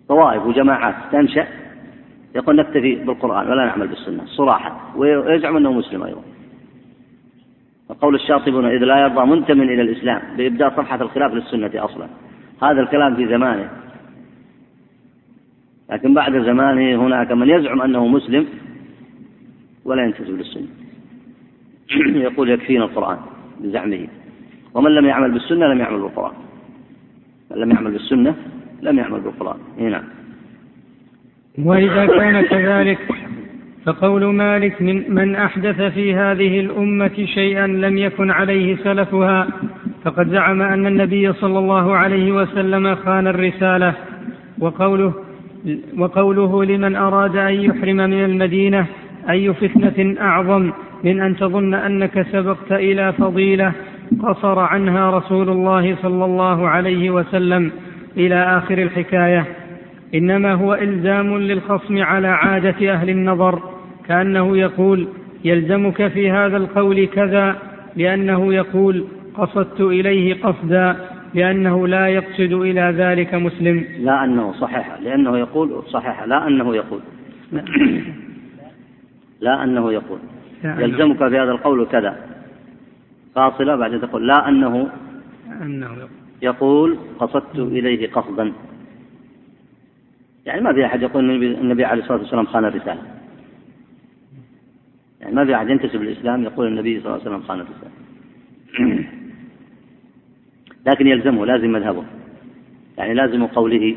طوائف 0.07 0.45
وجماعات 0.45 0.95
تنشأ 1.11 1.47
يقول 2.35 2.55
نكتفي 2.55 2.95
بالقرآن 2.95 3.49
ولا 3.49 3.65
نعمل 3.65 3.87
بالسنة 3.87 4.25
صراحة 4.25 4.97
ويزعم 4.97 5.57
أنه 5.57 5.71
مسلم 5.71 6.03
أيضا. 6.03 6.21
وقول 7.89 8.15
الشاطبون 8.15 8.65
إذ 8.65 8.83
لا 8.83 8.97
يرضى 8.97 9.25
منتم 9.25 9.61
إلى 9.61 9.81
الإسلام 9.81 10.21
بإبداء 10.37 10.69
صفحة 10.69 11.01
الخلاف 11.01 11.33
للسنة 11.33 11.71
أصلا. 11.75 12.07
هذا 12.63 12.81
الكلام 12.81 13.15
في 13.15 13.27
زمانه. 13.27 13.69
لكن 15.91 16.13
بعد 16.13 16.31
زمانه 16.31 17.05
هناك 17.07 17.31
من 17.31 17.49
يزعم 17.49 17.81
أنه 17.81 18.07
مسلم 18.07 18.47
ولا 19.85 20.03
ينتسب 20.03 20.37
للسنة. 20.37 20.67
يقول 22.27 22.49
يكفينا 22.49 22.85
القرآن 22.85 23.17
بزعمه. 23.59 24.07
ومن 24.73 24.91
لم 24.91 25.05
يعمل 25.05 25.31
بالسنة 25.31 25.67
لم 25.67 25.79
يعمل 25.79 25.99
بالقرآن. 25.99 26.33
من 27.51 27.57
لم 27.57 27.71
يعمل 27.71 27.91
بالسنة 27.91 28.35
لم 28.81 28.99
يعمل 28.99 29.19
بالقرآن. 29.19 29.57
نعم. 29.79 30.03
وإذا 31.57 32.05
كان 32.05 32.41
كذلك 32.41 32.99
فقول 33.85 34.25
مالك 34.25 34.81
من, 34.81 35.13
من 35.13 35.35
أحدث 35.35 35.81
في 35.81 36.15
هذه 36.15 36.59
الأمة 36.59 37.25
شيئا 37.25 37.67
لم 37.67 37.97
يكن 37.97 38.31
عليه 38.31 38.77
سلفها 38.83 39.47
فقد 40.03 40.29
زعم 40.29 40.61
أن 40.61 40.87
النبي 40.87 41.33
صلى 41.33 41.59
الله 41.59 41.95
عليه 41.95 42.31
وسلم 42.31 42.95
خان 42.95 43.27
الرسالة. 43.27 43.93
وقوله 44.59 45.13
وقوله 45.97 46.63
لمن 46.63 46.95
أراد 46.95 47.35
أن 47.35 47.53
يحرم 47.53 47.95
من 47.95 48.25
المدينة 48.25 48.85
أي 49.29 49.53
فتنة 49.53 50.21
أعظم 50.21 50.71
من 51.03 51.21
أن 51.21 51.35
تظن 51.35 51.73
أنك 51.73 52.27
سبقت 52.31 52.71
إلى 52.71 53.13
فضيلة 53.13 53.71
قصر 54.23 54.59
عنها 54.59 55.11
رسول 55.11 55.49
الله 55.49 55.95
صلى 55.95 56.25
الله 56.25 56.67
عليه 56.67 57.09
وسلم 57.09 57.71
إلى 58.17 58.57
آخر 58.57 58.77
الحكاية. 58.77 59.45
إنما 60.15 60.53
هو 60.53 60.73
إلزام 60.73 61.37
للخصم 61.37 62.03
على 62.03 62.27
عادة 62.27 62.93
أهل 62.93 63.09
النظر 63.09 63.61
كأنه 64.07 64.57
يقول 64.57 65.07
يلزمك 65.45 66.07
في 66.07 66.31
هذا 66.31 66.57
القول 66.57 67.07
كذا 67.07 67.55
لأنه 67.95 68.53
يقول 68.53 69.05
قصدت 69.35 69.81
إليه 69.81 70.41
قصدا 70.43 70.95
لأنه 71.33 71.87
لا 71.87 72.07
يقصد 72.07 72.53
إلى 72.53 72.93
ذلك 72.97 73.33
مسلم. 73.33 73.85
لا 73.99 74.23
أنه 74.23 74.53
صحيح 74.53 74.99
لأنه 75.03 75.37
يقول 75.37 75.83
صحيح 75.87 76.23
لا 76.23 76.47
أنه 76.47 76.75
يقول. 76.75 76.99
لا 79.41 79.63
أنه 79.63 79.93
يقول. 79.93 80.19
يلزمك 80.63 81.17
في 81.17 81.37
هذا 81.37 81.51
القول 81.51 81.85
كذا. 81.85 82.25
فاصلة 83.35 83.75
بعد 83.75 84.01
تقول 84.01 84.27
لا 84.27 84.49
أنه 84.49 84.89
أنه 85.61 86.07
يقول. 86.41 86.97
قصدت 87.19 87.55
إليه 87.55 88.11
قصدا. 88.11 88.53
يعني 90.45 90.61
ما 90.61 90.73
في 90.73 90.85
أحد 90.85 91.01
يقول 91.01 91.43
النبي 91.43 91.85
عليه 91.85 92.01
الصلاة 92.01 92.19
والسلام 92.19 92.45
خان 92.45 92.65
الرسالة. 92.65 93.01
يعني 95.21 95.35
ما 95.35 95.45
في 95.45 95.55
أحد 95.55 95.69
ينتسب 95.69 96.01
للإسلام 96.01 96.43
يقول 96.43 96.67
النبي 96.67 96.99
صلى 96.99 97.05
الله 97.05 97.21
عليه 97.21 97.31
وسلم 97.31 97.47
خان 97.47 97.59
الرسالة. 97.59 97.91
لكن 100.87 101.07
يلزمه 101.07 101.45
لازم 101.45 101.71
مذهبه. 101.71 102.03
يعني 102.97 103.13
لازم 103.13 103.45
قوله. 103.45 103.95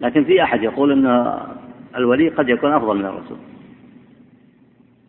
لكن 0.00 0.24
في 0.24 0.42
أحد 0.42 0.62
يقول 0.62 0.92
أن 0.92 1.36
الولي 1.96 2.28
قد 2.28 2.48
يكون 2.48 2.72
أفضل 2.72 2.96
من 2.96 3.04
الرسول. 3.04 3.38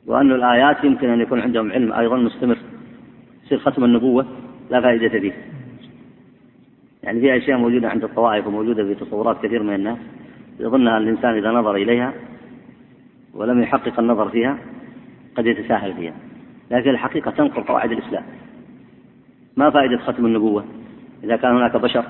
وأن 0.08 0.32
الآيات 0.32 0.84
يمكن 0.84 1.10
أن 1.10 1.22
يكون 1.22 1.39
عندهم 1.39 1.72
علم 1.72 1.93
أيضا 1.93 2.18
مستمر 2.18 2.58
يصير 3.45 3.60
ختم 3.60 3.84
النبوة 3.84 4.26
لا 4.70 4.82
فائدة 4.82 5.20
فيه. 5.20 5.34
يعني 7.04 7.20
في 7.20 7.38
أشياء 7.38 7.58
موجودة 7.58 7.89
عند 7.89 8.04
الطوائف 8.04 8.47
وموجودة 8.47 8.84
في 8.84 8.95
تصورات 8.95 9.45
كثير 9.45 9.64
من 9.64 9.76
الناس 9.76 9.97
يظنها 10.60 10.97
الإنسان 10.97 11.38
إذا 11.38 11.52
نظر 11.52 11.76
إليها 11.76 12.14
ولم 13.34 13.62
يحقق 13.62 13.99
النظر 13.99 14.30
فيها 14.30 14.58
قد 15.38 15.45
يتساهل 15.45 15.93
فيها. 15.93 16.14
لكن 16.72 16.89
الحقيقة 16.89 17.32
تنقل 17.32 17.64
قواعد 17.64 17.91
الإسلام. 17.91 18.24
ما 19.58 19.70
فائدة 19.70 19.97
ختم 19.97 20.26
النبوة؟ 20.26 20.66
إذا 21.24 21.36
كان 21.36 21.56
هناك 21.56 21.78
بشر 21.78 22.06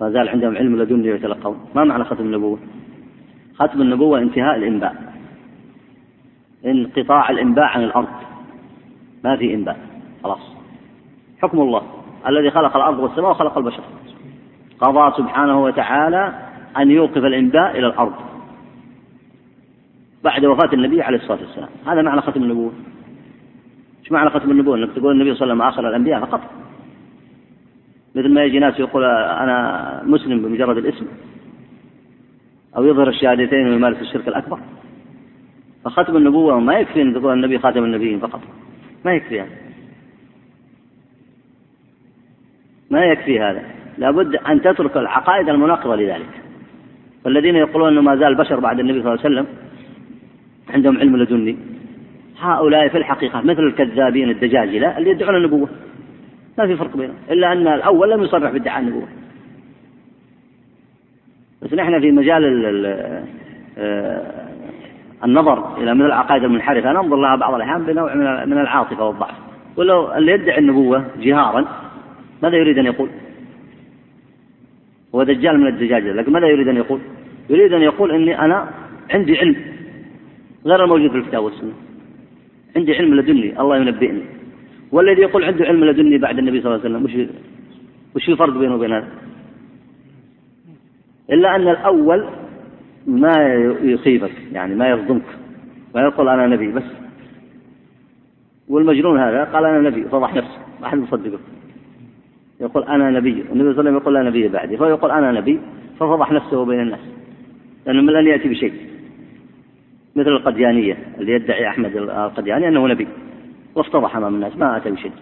ما 0.00 0.10
زال 0.10 0.28
عندهم 0.28 0.56
علم 0.56 0.76
لدني 0.82 1.08
يتلقون 1.08 1.58
ما 1.74 1.84
معنى 1.84 2.04
ختم 2.04 2.24
النبوة؟ 2.24 2.58
ختم 3.54 3.82
النبوة 3.82 4.18
انتهاء 4.18 4.56
الإنباء. 4.56 5.07
انقطاع 6.66 7.30
الإنباء 7.30 7.64
عن 7.64 7.84
الأرض. 7.84 8.08
ما 9.24 9.36
في 9.36 9.54
إنباء. 9.54 9.78
خلاص. 10.22 10.56
حكم 11.42 11.60
الله. 11.60 11.82
الذي 12.28 12.50
خلق 12.50 12.76
الأرض 12.76 12.98
والسماء 12.98 13.30
وخلق 13.30 13.58
البشر. 13.58 13.82
قضى 14.80 15.16
سبحانه 15.16 15.62
وتعالى 15.62 16.48
أن 16.78 16.90
يوقف 16.90 17.16
الإنباء 17.16 17.78
إلى 17.78 17.86
الأرض. 17.86 18.14
بعد 20.24 20.44
وفاة 20.44 20.72
النبي 20.72 21.02
عليه 21.02 21.18
الصلاة 21.18 21.38
والسلام. 21.40 21.68
هذا 21.86 22.02
معنى 22.02 22.20
ختم 22.20 22.42
النبوة. 22.42 22.72
إيش 24.00 24.12
معنى 24.12 24.30
ختم 24.30 24.50
النبوة؟ 24.50 24.76
إنك 24.76 24.90
تقول 24.96 25.12
النبي 25.12 25.34
صلى 25.34 25.52
الله 25.52 25.64
عليه 25.64 25.72
وسلم 25.74 25.82
آخر 25.82 25.88
الأنبياء 25.88 26.20
فقط. 26.20 26.40
مثل 28.14 28.34
ما 28.34 28.44
يجي 28.44 28.58
ناس 28.58 28.80
يقول 28.80 29.04
أنا 29.04 30.02
مسلم 30.04 30.42
بمجرد 30.42 30.76
الاسم. 30.76 31.06
أو 32.76 32.84
يظهر 32.84 33.08
الشهادتين 33.08 33.68
ويمارس 33.68 34.00
الشرك 34.00 34.28
الأكبر. 34.28 34.58
فختم 35.84 36.16
النبوة 36.16 36.60
ما 36.60 36.78
يكفي 36.78 37.02
أن 37.02 37.14
تقول 37.14 37.32
النبي 37.32 37.58
خاتم 37.58 37.84
النبيين 37.84 38.18
فقط. 38.18 38.40
ما 39.04 39.14
يكفي 39.14 39.40
هذا 39.40 39.50
ما 42.90 43.04
يكفي 43.04 43.40
هذا. 43.40 43.62
لابد 43.98 44.36
أن 44.36 44.60
تترك 44.60 44.96
العقائد 44.96 45.48
المناقضة 45.48 45.96
لذلك. 45.96 46.42
فالذين 47.24 47.56
يقولون 47.56 47.88
أنه 47.88 48.00
ما 48.00 48.16
زال 48.16 48.34
بشر 48.34 48.60
بعد 48.60 48.80
النبي 48.80 49.02
صلى 49.02 49.14
الله 49.14 49.24
عليه 49.24 49.34
وسلم 49.34 49.46
عندهم 50.70 50.98
علم 50.98 51.16
لدني. 51.16 51.56
هؤلاء 52.40 52.88
في 52.88 52.98
الحقيقة 52.98 53.40
مثل 53.40 53.62
الكذابين 53.62 54.30
الدجاجلة 54.30 54.98
اللي 54.98 55.10
يدعون 55.10 55.36
النبوة. 55.36 55.68
ما 56.58 56.66
في 56.66 56.76
فرق 56.76 56.96
بينهم 56.96 57.16
إلا 57.30 57.52
أن 57.52 57.68
الأول 57.68 58.10
لم 58.10 58.22
يصرح 58.22 58.52
بادعاء 58.52 58.80
النبوة. 58.80 59.08
بس 61.62 61.72
نحن 61.74 62.00
في 62.00 62.10
مجال 62.10 62.86
آه، 63.78 64.48
النظر 65.24 65.76
إلى 65.78 65.94
مثل 65.94 66.06
العقائد 66.06 66.44
المنحرفة 66.44 66.92
ننظر 66.92 67.16
لها 67.16 67.36
بعض 67.36 67.54
الأحيان 67.54 67.82
بنوع 67.82 68.14
من 68.44 68.58
العاطفة 68.58 69.06
والضعف 69.06 69.34
ولو 69.76 70.12
اللي 70.12 70.32
يدعي 70.32 70.58
النبوة 70.58 71.04
جهارا 71.20 71.64
ماذا 72.42 72.56
يريد 72.56 72.78
أن 72.78 72.86
يقول؟ 72.86 73.08
هو 75.14 75.22
دجال 75.22 75.60
من 75.60 75.66
الدجاجة 75.66 76.12
لكن 76.12 76.32
ماذا 76.32 76.46
يريد 76.46 76.68
أن 76.68 76.76
يقول؟ 76.76 77.00
يريد 77.50 77.72
أن 77.72 77.82
يقول 77.82 78.10
إني 78.10 78.40
أنا 78.44 78.70
عندي 79.10 79.38
علم 79.38 79.56
غير 80.66 80.84
الموجود 80.84 81.10
في 81.10 81.16
الكتاب 81.16 81.42
والسنة 81.42 81.72
عندي 82.76 82.96
علم 82.96 83.14
لدني 83.14 83.60
الله 83.60 83.76
ينبئني 83.76 84.22
والذي 84.92 85.22
يقول 85.22 85.44
عنده 85.44 85.64
علم 85.64 85.84
لدني 85.84 86.18
بعد 86.18 86.38
النبي 86.38 86.60
صلى 86.60 86.74
الله 86.74 86.84
عليه 86.84 86.96
وسلم 86.96 87.04
وش 87.04 87.28
وش 88.16 88.28
الفرق 88.28 88.58
بينه 88.58 88.74
وبين 88.74 88.92
هذا؟ 88.92 89.08
إلا 91.30 91.56
أن 91.56 91.68
الأول 91.68 92.28
ما 93.08 93.54
يخيبك 93.82 94.32
يعني 94.52 94.74
ما 94.74 94.88
يصدمك. 94.88 95.22
ويقول 95.94 96.28
أنا 96.28 96.46
نبي 96.46 96.72
بس. 96.72 96.82
والمجنون 98.68 99.18
هذا 99.20 99.44
قال 99.44 99.64
أنا 99.64 99.90
نبي 99.90 100.04
فضح 100.04 100.34
نفسه 100.34 100.58
ما 100.80 100.86
أحد 100.86 100.98
يصدقه. 100.98 101.38
يقول 102.60 102.84
أنا 102.84 103.10
نبي 103.10 103.30
النبي 103.30 103.44
صلى 103.48 103.58
الله 103.58 103.70
عليه 103.70 103.80
وسلم 103.80 103.96
يقول 103.96 104.14
لا 104.14 104.22
نبي 104.22 104.48
بعدي 104.48 104.76
فيقول 104.76 105.10
أنا 105.10 105.32
نبي 105.32 105.60
ففضح 106.00 106.32
نفسه 106.32 106.64
بين 106.64 106.80
الناس. 106.80 107.00
لأنه 107.86 108.12
لن 108.12 108.26
يأتي 108.26 108.48
بشيء. 108.48 108.72
مثل 110.16 110.28
القديانية 110.28 110.96
اللي 111.18 111.32
يدعي 111.32 111.68
أحمد 111.68 111.96
القدياني 111.96 112.68
أنه 112.68 112.88
نبي 112.88 113.08
وافتضح 113.74 114.16
أمام 114.16 114.34
الناس 114.34 114.56
ما 114.56 114.76
أتى 114.76 114.90
بشيء. 114.90 115.12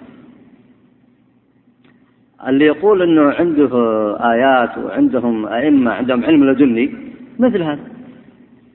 اللي 2.48 2.64
يقول 2.64 3.02
أنه 3.02 3.30
عنده 3.30 3.70
آيات 4.32 4.78
وعندهم 4.78 5.46
أئمة 5.46 5.90
عندهم 5.90 6.24
علم 6.24 6.44
لدني 6.44 7.05
مثل 7.38 7.62
هذا. 7.62 7.88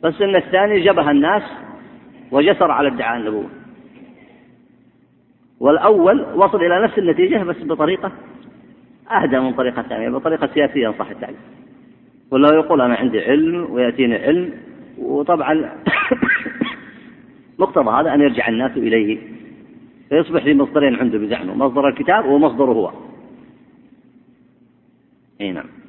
بس 0.04 0.22
أن 0.22 0.36
الثاني 0.36 0.80
جبه 0.80 1.12
الناس 1.12 1.44
وجسر 2.32 2.72
على 2.72 2.88
ادعاء 2.88 3.20
النبوة. 3.20 3.50
والأول 5.60 6.22
وصل 6.36 6.64
إلى 6.64 6.84
نفس 6.84 6.98
النتيجة 6.98 7.44
بس 7.44 7.56
بطريقة 7.64 8.12
أهدى 9.12 9.40
من 9.40 9.54
طريقة 9.54 9.82
ثانية 9.82 10.10
بطريقة 10.10 10.48
سياسية 10.54 10.90
صح 11.00 11.10
التعبير. 11.10 11.38
ولا 12.32 12.54
يقول 12.54 12.82
أنا 12.82 12.96
عندي 12.96 13.20
علم 13.20 13.72
ويأتيني 13.72 14.16
علم 14.16 14.54
وطبعا 14.98 15.70
مقتضى 17.60 17.90
هذا 17.90 18.14
أن 18.14 18.22
يرجع 18.22 18.48
الناس 18.48 18.72
إليه. 18.78 19.20
فيصبح 20.10 20.46
لي 20.46 20.54
مصدرين 20.54 20.96
عنده 20.96 21.18
بزعمه 21.18 21.54
مصدر 21.54 21.88
الكتاب 21.88 22.26
ومصدره 22.26 22.72
هو. 22.72 22.92
أي 25.42 25.52
نعم. 25.52 25.81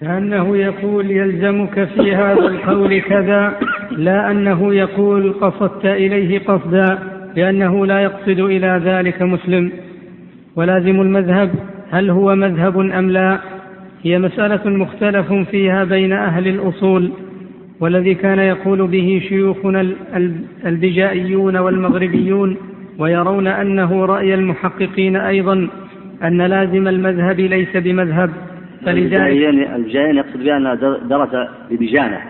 كأنه 0.00 0.56
يقول 0.56 1.10
يلزمك 1.10 1.84
في 1.84 2.14
هذا 2.14 2.46
القول 2.46 3.00
كذا 3.00 3.58
لا 3.90 4.30
أنه 4.30 4.74
يقول 4.74 5.32
قصدت 5.32 5.84
إليه 5.86 6.38
قصدا 6.38 6.98
لأنه 7.36 7.86
لا 7.86 8.00
يقصد 8.00 8.40
إلى 8.40 8.80
ذلك 8.84 9.22
مسلم. 9.22 9.72
ولازم 10.56 11.00
المذهب 11.00 11.50
هل 11.90 12.10
هو 12.10 12.34
مذهب 12.34 12.78
أم 12.78 13.10
لا؟ 13.10 13.38
هي 14.02 14.18
مسألة 14.18 14.70
مختلف 14.70 15.32
فيها 15.32 15.84
بين 15.84 16.12
أهل 16.12 16.48
الأصول 16.48 17.10
والذي 17.80 18.14
كان 18.14 18.38
يقول 18.38 18.86
به 18.86 19.22
شيوخنا 19.28 19.88
البجائيون 20.66 21.56
والمغربيون 21.56 22.56
ويرون 22.98 23.46
أنه 23.46 24.04
رأي 24.04 24.34
المحققين 24.34 25.16
أيضا 25.16 25.68
أن 26.22 26.42
لازم 26.42 26.88
المذهب 26.88 27.40
ليس 27.40 27.76
بمذهب. 27.76 28.30
فلذلك 28.84 29.14
البجائيين 29.74 30.16
يقصد 30.16 30.38
بها 30.38 30.56
أنها 30.56 30.74
درس 30.98 31.48
ببجانة. 31.70 32.20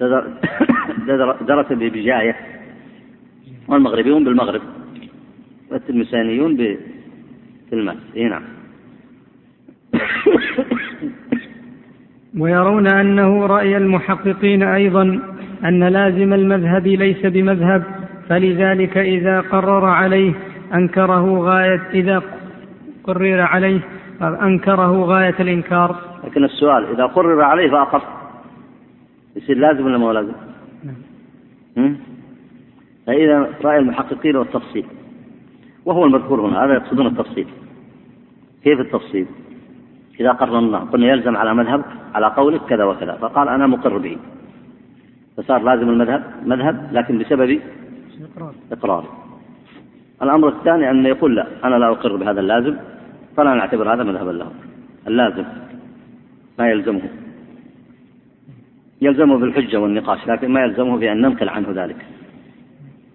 درس 1.48 1.72
ببجاية. 1.72 2.36
والمغربيون 3.68 4.24
بالمغرب. 4.24 4.62
والتلمسانيون 5.72 6.56
بالتلماس 6.56 7.96
إي 8.16 8.28
نعم. 8.28 8.42
ويرون 12.38 12.86
أنه 12.86 13.46
رأي 13.46 13.76
المحققين 13.76 14.62
أيضا 14.62 15.20
أن 15.64 15.84
لازم 15.84 16.32
المذهب 16.32 16.86
ليس 16.86 17.26
بمذهب 17.26 17.84
فلذلك 18.28 18.98
إذا 18.98 19.40
قرر 19.40 19.84
عليه 19.84 20.32
أنكره 20.74 21.38
غاية 21.38 21.82
إذا 21.94 22.22
قرر 23.04 23.40
عليه 23.40 23.80
أنكره 24.24 25.04
غاية 25.04 25.34
الإنكار. 25.40 25.96
لكن 26.24 26.44
السؤال 26.44 26.84
إذا 26.84 27.06
قرر 27.06 27.42
عليه 27.42 27.70
فأقر. 27.70 28.02
يصير 29.36 29.58
لازم 29.58 29.84
ولا 29.86 29.98
ما 29.98 30.12
لازم؟ 30.12 30.32
نعم. 31.76 31.96
فإذا 33.06 33.48
رأي 33.64 33.78
المحققين 33.78 34.36
والتفصيل. 34.36 34.86
وهو 35.84 36.04
المذكور 36.04 36.40
هنا 36.40 36.64
هذا 36.64 36.74
يقصدون 36.74 37.06
التفصيل. 37.06 37.46
كيف 38.64 38.80
التفصيل؟ 38.80 39.26
إذا 40.20 40.32
قررنا 40.32 40.78
قلنا 40.78 41.06
يلزم 41.06 41.36
على 41.36 41.54
مذهب 41.54 41.84
على 42.14 42.26
قولك 42.26 42.60
كذا 42.68 42.84
وكذا 42.84 43.12
فقال 43.12 43.48
أنا 43.48 43.66
مقر 43.66 43.98
به. 43.98 44.16
فصار 45.36 45.62
لازم 45.62 45.88
المذهب 45.88 46.22
مذهب 46.46 46.88
لكن 46.92 47.18
بسبب 47.18 47.60
إقراره 48.72 49.08
الأمر 50.22 50.48
الثاني 50.48 50.90
أن 50.90 51.06
يقول 51.06 51.36
لا 51.36 51.46
أنا 51.64 51.74
لا 51.74 51.90
أقر 51.90 52.16
بهذا 52.16 52.40
اللازم. 52.40 52.76
فلا 53.36 53.54
نعتبر 53.54 53.94
هذا 53.94 54.02
مذهبا 54.02 54.30
له 54.30 54.50
اللازم. 55.06 55.44
ما 56.58 56.70
يلزمه. 56.70 57.02
يلزمه 59.02 59.38
بالحجة 59.38 59.80
والنقاش 59.80 60.28
لكن 60.28 60.50
ما 60.50 60.60
يلزمه 60.60 60.96
بأن 60.96 61.20
ننقل 61.20 61.48
عنه 61.48 61.84
ذلك. 61.84 61.96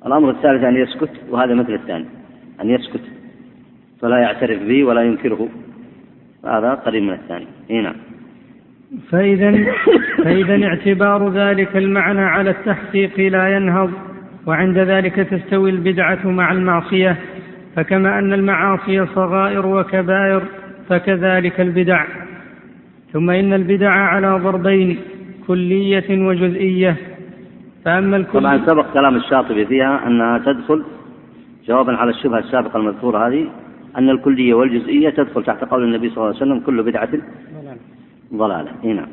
الأمر 0.06 0.30
الثالث 0.30 0.64
أن 0.64 0.76
يسكت 0.76 1.12
وهذا 1.30 1.54
مثل 1.54 1.74
الثاني. 1.74 2.06
أن 2.62 2.70
يسكت. 2.70 3.02
فلا 4.02 4.18
يعترف 4.18 4.64
به 4.64 4.84
ولا 4.84 5.02
ينكره. 5.02 5.50
هذا 6.46 6.74
قريب 6.74 7.04
من 7.04 7.14
الثاني. 7.14 7.48
إي 7.72 7.82
نعم. 7.82 7.96
فإذا 9.10 9.66
فإذا 10.24 10.68
اعتبار 10.68 11.30
ذلك 11.30 11.78
المعنى 11.78 12.22
على 12.22 12.50
التحقيق 12.50 13.20
لا 13.20 13.56
ينهض 13.56 13.92
وعند 14.46 14.78
ذلك 14.78 15.16
تستوي 15.16 15.70
البدعة 15.70 16.28
مع 16.28 16.52
المعصية. 16.52 17.18
فكما 17.78 18.20
أن 18.20 18.34
المعاصي 18.34 19.06
صغائر 19.06 19.66
وكبائر 19.66 20.44
فكذلك 20.90 21.62
البدع. 21.62 22.06
ثم 23.14 23.30
إن 23.30 23.54
البدع 23.54 23.92
على 23.92 24.40
ضربين 24.40 25.00
كلية 25.48 26.28
وجزئية. 26.28 26.96
فأما 27.86 28.18
الكل 28.18 28.40
طبعا 28.40 28.66
سبق 28.66 28.94
كلام 28.94 29.16
الشاطبي 29.16 29.66
فيها 29.66 30.08
أنها 30.08 30.38
تدخل 30.38 30.84
جوابا 31.68 31.96
على 31.96 32.12
الشبهة 32.12 32.40
السابقة 32.40 32.78
المذكورة 32.78 33.28
هذه 33.28 33.50
أن 33.98 34.10
الكلية 34.10 34.54
والجزئية 34.54 35.10
تدخل 35.10 35.44
تحت 35.44 35.64
قول 35.64 35.84
النبي 35.84 36.10
صلى 36.10 36.18
الله 36.18 36.28
عليه 36.28 36.38
وسلم 36.38 36.60
كل 36.60 36.84
بدعة 36.84 37.10
ضلالة. 38.34 38.72
إيه 38.84 38.94
نعم. 38.94 39.08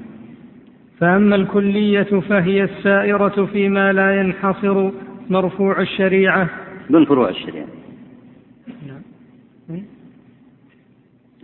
فأما 1.01 1.37
الكلية 1.37 2.21
فهي 2.29 2.65
السائرة 2.65 3.49
فيما 3.53 3.93
لا 3.93 4.21
ينحصر 4.21 4.91
مرفوع 5.31 5.81
الشريعة. 5.81 6.49
من 6.91 7.05
فروع 7.05 7.29
الشريعة 7.29 7.67
نعم 8.87 9.03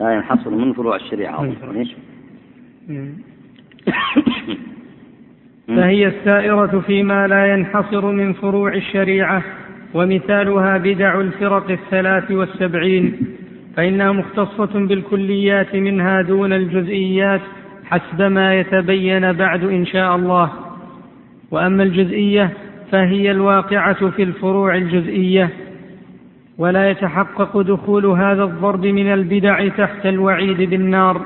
لا 0.01 0.15
ينحصر 0.15 0.51
من 0.51 0.73
فروع 0.73 0.97
الشريعة. 0.97 1.45
إيش؟ 1.77 1.97
فهي 5.67 6.07
السائرة 6.07 6.81
فيما 6.87 7.27
لا 7.27 7.55
ينحصر 7.55 8.11
من 8.11 8.33
فروع 8.33 8.75
الشريعة 8.75 9.43
ومثالها 9.95 10.79
بدع 10.79 11.21
الفرق 11.21 11.71
الثلاث 11.71 12.31
والسبعين 12.31 13.13
فإنها 13.77 14.13
مختصة 14.13 14.87
بالكليات 14.87 15.77
منها 15.77 16.23
دون 16.23 16.53
الجزئيات 16.53 17.41
حسب 17.85 18.23
ما 18.23 18.61
يتبين 18.61 19.33
بعد 19.33 19.65
إن 19.65 19.87
شاء 19.87 20.17
الله. 20.17 20.51
وأما 21.51 21.83
الجزئية 21.83 22.51
فهي 22.93 23.31
الواقعة 23.31 24.11
في 24.11 24.23
الفروع 24.23 24.77
الجزئية 24.77 25.51
ولا 26.61 26.91
يتحقق 26.91 27.61
دخول 27.61 28.07
هذا 28.07 28.45
الضرب 28.45 28.87
من 28.87 29.13
البدع 29.13 29.69
تحت 29.69 30.07
الوعيد 30.07 30.71
بالنار 30.71 31.21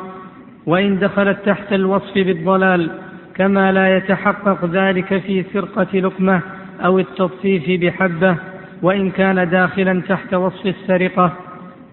وإن 0.67 0.99
دخلت 0.99 1.39
تحت 1.47 1.73
الوصف 1.73 2.15
بالضلال 2.15 2.91
كما 3.37 3.73
لا 3.73 3.97
يتحقق 3.97 4.65
ذلك 4.65 5.19
في 5.19 5.43
سرقة 5.53 5.99
لقمة 5.99 6.41
أو 6.85 6.99
التطفيف 6.99 7.81
بحبة 7.81 8.37
وإن 8.83 9.11
كان 9.11 9.51
داخلا 9.51 10.03
تحت 10.09 10.35
وصف 10.35 10.67
السرقة. 10.67 11.33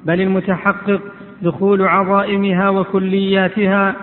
بل 0.05 0.21
المتحقق 0.21 1.01
دخول 1.41 1.81
عظائمها 1.81 2.69
وكلياتها 2.69 3.95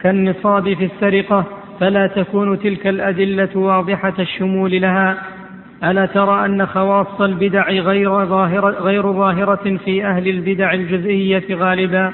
كالنصاب 0.00 0.74
في 0.74 0.84
السرقة 0.84 1.44
فلا 1.80 2.06
تكون 2.06 2.58
تلك 2.58 2.86
الأدلة 2.86 3.48
واضحة 3.54 4.14
الشمول 4.18 4.80
لها. 4.80 5.37
ألا 5.84 6.06
ترى 6.06 6.46
أن 6.46 6.66
خواص 6.66 7.20
البدع 7.20 7.70
غير 7.70 8.24
ظاهرة, 8.26 8.70
غير 8.70 9.12
ظاهرة 9.12 9.76
في 9.84 10.04
أهل 10.04 10.28
البدع 10.28 10.72
الجزئية 10.72 11.54
غالبا 11.54 12.12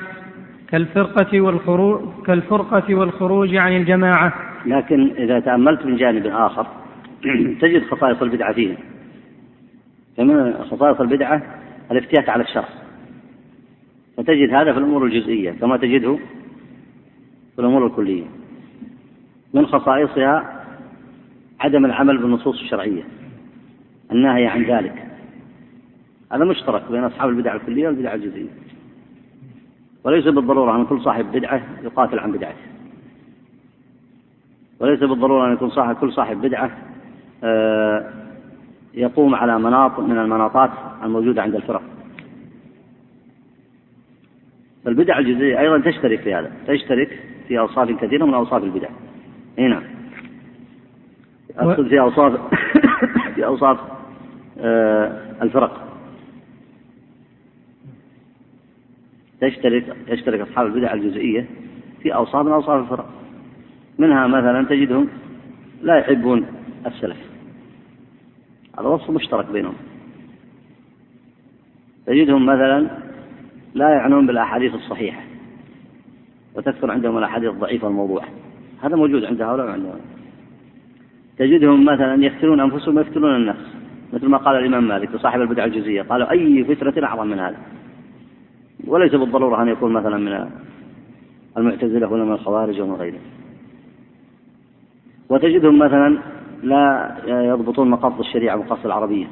كالفرقة 0.69 1.41
والخروج 1.41 2.01
كالفرقة 2.27 2.95
والخروج 2.95 3.57
عن 3.57 3.77
الجماعة. 3.77 4.35
لكن 4.67 5.11
إذا 5.19 5.41
تأملت 5.41 5.87
من 5.87 5.97
جانب 5.97 6.27
آخر 6.27 6.67
تجد 7.61 7.85
خصائص 7.85 8.23
البدعة 8.23 8.53
فيهم 8.53 8.77
فمن 10.17 10.55
خصائص 10.71 11.01
البدعة 11.01 11.43
الافتيات 11.91 12.29
على 12.29 12.43
الشرع. 12.43 12.69
فتجد 14.17 14.55
هذا 14.55 14.73
في 14.73 14.79
الأمور 14.79 15.05
الجزئية 15.05 15.51
كما 15.51 15.77
تجده 15.77 16.19
في 17.57 17.59
الأمور 17.59 17.87
الكلية. 17.87 18.25
من 19.55 19.67
خصائصها 19.67 20.65
عدم 21.61 21.85
العمل 21.85 22.19
بالنصوص 22.19 22.61
الشرعية. 22.61 23.03
الناهية 24.15 24.49
عن 24.49 24.63
ذلك. 24.63 25.07
هذا 26.33 26.45
مشترك 26.45 26.83
بين 26.91 27.05
أصحاب 27.05 27.29
البدع 27.29 27.55
الكلية 27.55 27.87
والبدع 27.87 28.15
الجزئية. 28.15 28.51
وليس 30.05 30.25
بالضرورة 30.25 30.77
أن 30.77 30.85
كل 30.85 31.01
صاحب 31.01 31.33
بدعة 31.33 31.63
يقاتل 31.83 32.19
عن 32.19 32.33
بدعته. 32.33 32.65
وليس 34.81 35.01
بالضرورة 35.01 35.49
أن 35.49 35.53
يكون 35.53 35.71
صاحب 35.71 35.97
كل 35.97 36.13
صاحب 36.13 36.41
بدعة 36.41 36.71
آه 37.45 38.11
يقوم 38.95 39.35
على 39.35 39.59
مناط 39.59 40.01
من 40.01 40.19
المناطات 40.19 40.71
الموجودة 41.03 41.43
عند 41.43 41.55
الفرق. 41.55 41.83
فالبدع 44.85 45.19
الجزئية 45.19 45.61
أيضا 45.61 45.91
تشترك 45.91 46.21
في 46.21 46.35
هذا 46.35 46.53
تشترك 46.67 47.19
في 47.49 47.59
أوصاف 47.59 47.91
كثيرة 47.91 48.25
من 48.25 48.35
أوصاف 48.35 48.65
البدع. 48.65 48.89
نعم 49.59 49.83
أقصد 51.59 51.89
في 51.89 52.01
أوصاف 52.01 52.41
في 53.35 53.47
أوصاف 53.47 53.79
الفرق. 55.43 55.99
تشترك 59.41 59.97
يشترك 60.09 60.41
أصحاب 60.41 60.67
البدع 60.67 60.95
الجزئية؟ 60.95 61.47
في 62.03 62.15
أوصاف 62.15 62.47
من 62.47 62.53
أوصاف 62.53 62.83
الفرق. 62.83 63.11
منها 63.99 64.27
مثلا 64.27 64.65
تجدهم 64.65 65.09
لا 65.83 65.97
يحبون 65.97 66.47
السلف. 66.87 67.17
هذا 68.79 68.87
وصف 68.87 69.11
مشترك 69.11 69.51
بينهم. 69.51 69.75
تجدهم 72.07 72.47
مثلا 72.47 72.89
لا 73.75 73.89
يعنون 73.89 74.27
بالأحاديث 74.27 74.75
الصحيحة. 74.75 75.23
وتكثر 76.55 76.91
عندهم 76.91 77.19
الأحاديث 77.19 77.51
الضعيفة 77.51 77.87
والموضوعة. 77.87 78.29
هذا 78.83 78.97
موجود 78.97 79.25
عند 79.25 79.43
هؤلاء 79.43 79.67
وعند 79.67 79.85
هؤلاء. 79.85 80.05
تجدهم 81.39 81.85
مثلا 81.85 82.25
يفتنون 82.25 82.61
أنفسهم 82.61 82.97
ويفتنون 82.97 83.37
الناس 83.37 83.74
مثل 84.15 84.27
ما 84.27 84.39
قال 84.39 84.57
الإمام 84.57 84.89
مالك 84.89 85.15
لصاحب 85.15 85.41
البدع 85.41 85.65
الجزية 85.65 86.03
قالوا 86.03 86.31
أي 86.31 86.65
فترة 86.65 87.05
أعظم 87.05 87.27
من 87.27 87.39
هذا 87.39 87.57
وليس 88.87 89.15
بالضرورة 89.15 89.63
أن 89.63 89.69
يكون 89.69 89.93
مثلا 89.93 90.17
من 90.17 90.51
المعتزلة 91.57 92.13
ولا 92.13 92.25
من 92.25 92.33
الخوارج 92.33 92.81
ومن 92.81 92.95
غيره. 92.95 93.19
وتجدهم 95.29 95.79
مثلا 95.79 96.19
لا 96.63 97.17
يضبطون 97.27 97.91
مقاصد 97.91 98.19
الشريعة 98.19 98.57
ومقاصد 98.57 98.87
العربية 98.87 99.27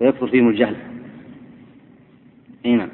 ويكثر 0.00 0.26
فيهم 0.26 0.48
الجهل. 0.48 0.74
أي 2.66 2.76
نعم. 2.76 2.88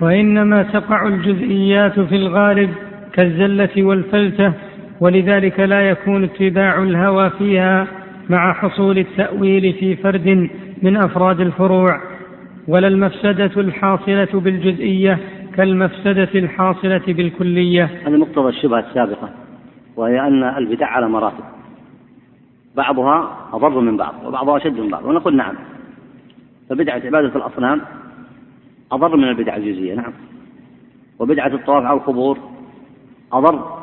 وإنما 0.00 0.62
تقع 0.62 1.08
الجزئيات 1.08 2.00
في 2.00 2.16
الغالب 2.16 2.70
كالزلة 3.12 3.82
والفلتة 3.82 4.52
ولذلك 5.00 5.60
لا 5.60 5.90
يكون 5.90 6.24
اتباع 6.24 6.82
الهوى 6.82 7.30
فيها 7.30 7.86
مع 8.30 8.52
حصول 8.52 8.98
التأويل 8.98 9.72
في 9.72 9.96
فرد 9.96 10.50
من 10.82 10.96
أفراد 10.96 11.40
الفروع 11.40 12.00
ولا 12.68 12.88
المفسدة 12.88 13.60
الحاصلة 13.60 14.28
بالجزئية 14.40 15.18
كالمفسدة 15.54 16.28
الحاصلة 16.34 17.02
بالكلية. 17.08 17.84
هذا 18.06 18.16
مقتضى 18.16 18.48
الشبهة 18.48 18.80
السابقة 18.80 19.30
وهي 19.96 20.20
أن 20.20 20.42
البدع 20.42 20.86
على 20.86 21.08
مراتب. 21.08 21.44
بعضها 22.76 23.48
أضر 23.52 23.80
من 23.80 23.96
بعض 23.96 24.14
وبعضها 24.24 24.56
أشد 24.56 24.80
من 24.80 24.88
بعض 24.88 25.04
ونقول 25.04 25.36
نعم. 25.36 25.54
فبدعة 26.70 27.02
عبادة 27.04 27.36
الأصنام 27.36 27.80
أضر 28.92 29.16
من 29.16 29.28
البدع 29.28 29.56
الجزئية 29.56 29.94
نعم. 29.94 30.12
وبدعة 31.18 31.54
الطواف 31.54 31.84
على 31.84 31.96
القبور 31.96 32.38
أضر 33.32 33.78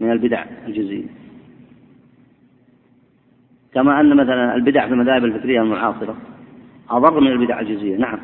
من 0.00 0.12
البدع 0.12 0.44
الجزئية. 0.66 1.23
كما 3.74 4.00
أن 4.00 4.16
مثلا 4.16 4.54
البدع 4.54 4.86
في 4.86 4.92
المذاهب 4.92 5.24
الفكرية 5.24 5.62
المعاصرة 5.62 6.16
أضر 6.90 7.20
من 7.20 7.32
البدع 7.32 7.60
الجزئية 7.60 7.96
نعم. 7.96 8.18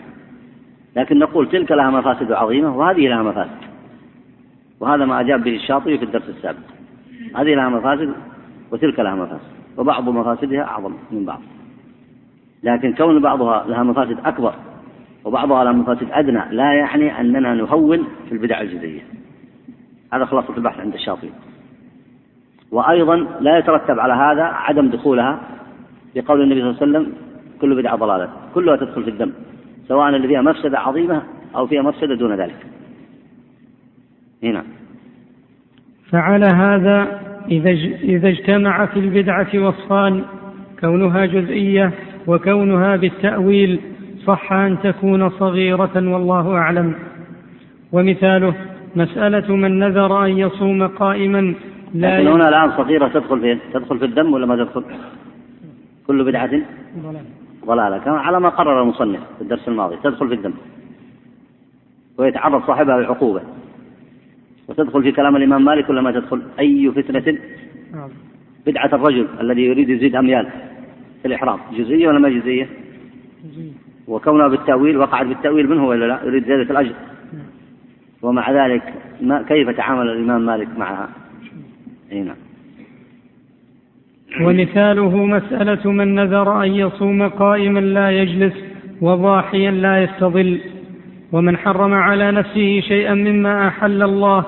لكن 0.97 1.19
نقول 1.19 1.49
تلك 1.49 1.73
لها 1.73 1.91
مفاسد 1.91 2.33
عظيمة 2.33 2.77
وهذه 2.77 3.09
لها 3.09 3.23
مفاسد. 3.23 3.71
وهذا 4.81 5.05
ما 5.05 5.21
أجاب 5.21 5.45
به 5.45 5.57
الشاطبي 5.57 5.99
في 5.99 6.05
الدرس 6.05 6.29
السابق. 6.29 6.59
هذه 7.37 7.55
لها 7.55 7.69
مفاسد 7.69 8.13
وتلك 8.73 9.01
لها 9.01 9.15
مفاسد 9.15 9.51
وبعض 9.79 10.09
مفاسدها 10.09 10.63
أعظم 10.63 10.95
من 11.11 11.25
بعض. 11.25 11.41
لكن 12.63 12.95
كون 12.95 13.23
بعضها 13.23 13.65
لها 13.69 13.83
مفاسد 13.83 14.19
أكبر 14.25 14.55
وبعضها 15.25 15.65
لها 15.65 15.73
مفاسد 15.73 16.09
أدنى 16.11 16.43
لا 16.51 16.73
يعني 16.73 17.21
أننا 17.21 17.55
نهون 17.55 18.07
في 18.29 18.33
البدع 18.33 18.61
الجزئية. 18.61 19.01
هذا 20.13 20.25
خلاصة 20.25 20.57
البحث 20.57 20.81
عند 20.81 20.95
الشاطبي. 20.95 21.31
وأيضا 22.71 23.17
لا 23.41 23.59
يترتب 23.59 24.01
على 24.01 24.13
هذا 24.13 24.43
عدم 24.43 24.91
دخولها 24.91 25.41
لقول 26.17 26.43
النبي 26.43 26.61
صلى 26.61 26.71
الله 26.71 26.81
عليه 26.83 26.91
وسلم 26.91 27.13
كل 27.61 27.77
بدعة 27.77 27.97
ضلالة 27.97 28.29
كلها 28.55 28.77
تدخل 28.77 29.05
في 29.05 29.11
الدم 29.11 29.33
سواء 29.89 30.09
اللي 30.09 30.29
فيها 30.29 30.43
مفسدة 30.43 30.79
عظيمة 30.79 31.23
أو 31.57 31.67
فيها 31.67 31.83
مفسدة 31.83 32.15
دون 32.15 32.35
ذلك. 32.35 32.57
هنا. 34.43 34.65
فعلى 36.11 36.47
هذا 36.47 37.21
إذا 37.49 37.71
إذا 38.03 38.29
اجتمع 38.29 38.87
في 38.87 38.99
البدعة 38.99 39.49
وصفان 39.55 40.23
كونها 40.81 41.27
جزئية 41.27 41.93
وكونها 42.27 42.97
بالتأويل 42.97 43.81
صح 44.27 44.53
أن 44.53 44.77
تكون 44.83 45.31
صغيرة 45.31 45.91
والله 45.97 46.55
أعلم. 46.55 46.95
ومثاله 47.93 48.55
مسألة 48.97 49.57
من 49.57 49.79
نذر 49.79 50.25
أن 50.25 50.39
يصوم 50.39 50.87
قائما 50.87 51.55
لا 51.95 52.21
لكن 52.21 52.29
هنا 52.29 52.49
الآن 52.49 52.77
صغيرة 52.77 53.09
تدخل 53.09 53.41
فين؟ 53.41 53.59
تدخل 53.75 53.99
في 53.99 54.05
الدم 54.05 54.33
ولا 54.33 54.47
ما 54.47 54.57
تدخل؟ 54.57 54.85
كل 56.07 56.25
بدعة 56.25 56.51
ضلالة 57.67 57.99
كما 57.99 58.19
على 58.19 58.41
ما 58.41 58.49
قرر 58.49 58.83
المصنف 58.83 59.21
في 59.37 59.43
الدرس 59.43 59.69
الماضي 59.69 59.97
تدخل 59.97 60.29
في 60.29 60.35
الدم 60.35 60.53
ويتعرض 62.19 62.67
صاحبها 62.67 62.99
للعقوبة 62.99 63.43
وتدخل 64.69 65.03
في 65.03 65.13
كلام 65.13 65.37
الإمام 65.37 65.65
مالك 65.65 65.91
ولا 65.91 66.01
ما 66.01 66.11
تدخل 66.11 66.43
أي 66.59 66.93
فتنة 66.97 67.39
نعم. 67.93 68.09
بدعة 68.67 68.87
الرجل 68.93 69.27
الذي 69.41 69.63
يريد 69.63 69.89
يزيد 69.89 70.17
أميال 70.17 70.49
في 71.23 71.29
الإحرام 71.29 71.59
جزئية 71.73 72.09
ولا 72.09 72.19
ما 72.19 72.29
جزئية؟ 72.29 72.69
جزئية 73.45 73.73
وكونها 74.09 74.49
بالتأويل 74.49 74.97
وقعت 74.97 75.27
بالتأويل 75.27 75.71
منه 75.71 75.87
ولا 75.87 76.05
لا؟ 76.05 76.21
يريد 76.25 76.45
زيادة 76.47 76.71
الأجر 76.71 76.95
نعم. 77.33 77.47
ومع 78.23 78.67
ذلك 78.67 78.95
ما 79.21 79.43
كيف 79.43 79.69
تعامل 79.71 80.09
الإمام 80.09 80.47
مالك 80.47 80.79
معها؟ 80.79 81.09
أي 82.13 82.21
نعم. 82.21 82.37
ومثاله 84.41 85.17
مسألة 85.27 85.91
من 85.91 86.15
نذر 86.15 86.65
أن 86.65 86.75
يصوم 86.75 87.29
قائما 87.29 87.81
لا 87.81 88.11
يجلس 88.11 88.55
وضاحيا 89.01 89.71
لا 89.71 90.03
يستظل 90.03 90.61
ومن 91.33 91.57
حرم 91.57 91.95
على 91.95 92.33
نفسه 92.33 92.81
شيئا 92.81 93.15
مما 93.15 93.69
أحل 93.69 94.03
الله 94.03 94.47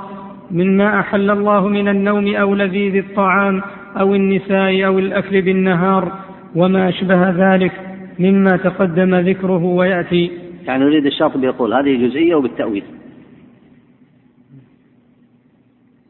مما 0.50 1.00
أحل 1.00 1.30
الله 1.30 1.68
من 1.68 1.88
النوم 1.88 2.34
أو 2.34 2.54
لذيذ 2.54 2.96
الطعام 2.96 3.62
أو 4.00 4.14
النساء 4.14 4.86
أو 4.86 4.98
الأكل 4.98 5.42
بالنهار 5.42 6.12
وما 6.54 6.88
أشبه 6.88 7.30
ذلك 7.30 7.72
مما 8.18 8.56
تقدم 8.56 9.14
ذكره 9.14 9.64
ويأتي. 9.64 10.30
يعني 10.66 10.84
يريد 10.84 11.06
الشاطبي 11.06 11.46
يقول 11.46 11.74
هذه 11.74 12.06
جزئية 12.06 12.34
وبالتأويل. 12.34 12.84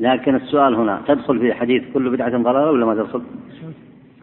لكن 0.03 0.35
السؤال 0.35 0.75
هنا 0.75 1.03
تدخل 1.09 1.39
في 1.39 1.55
حديث 1.55 1.83
كل 1.95 2.11
بدعة 2.11 2.31
ضلالة 2.31 2.71
ولا 2.71 2.87
ما 2.87 2.95
تدخل؟ 2.95 3.23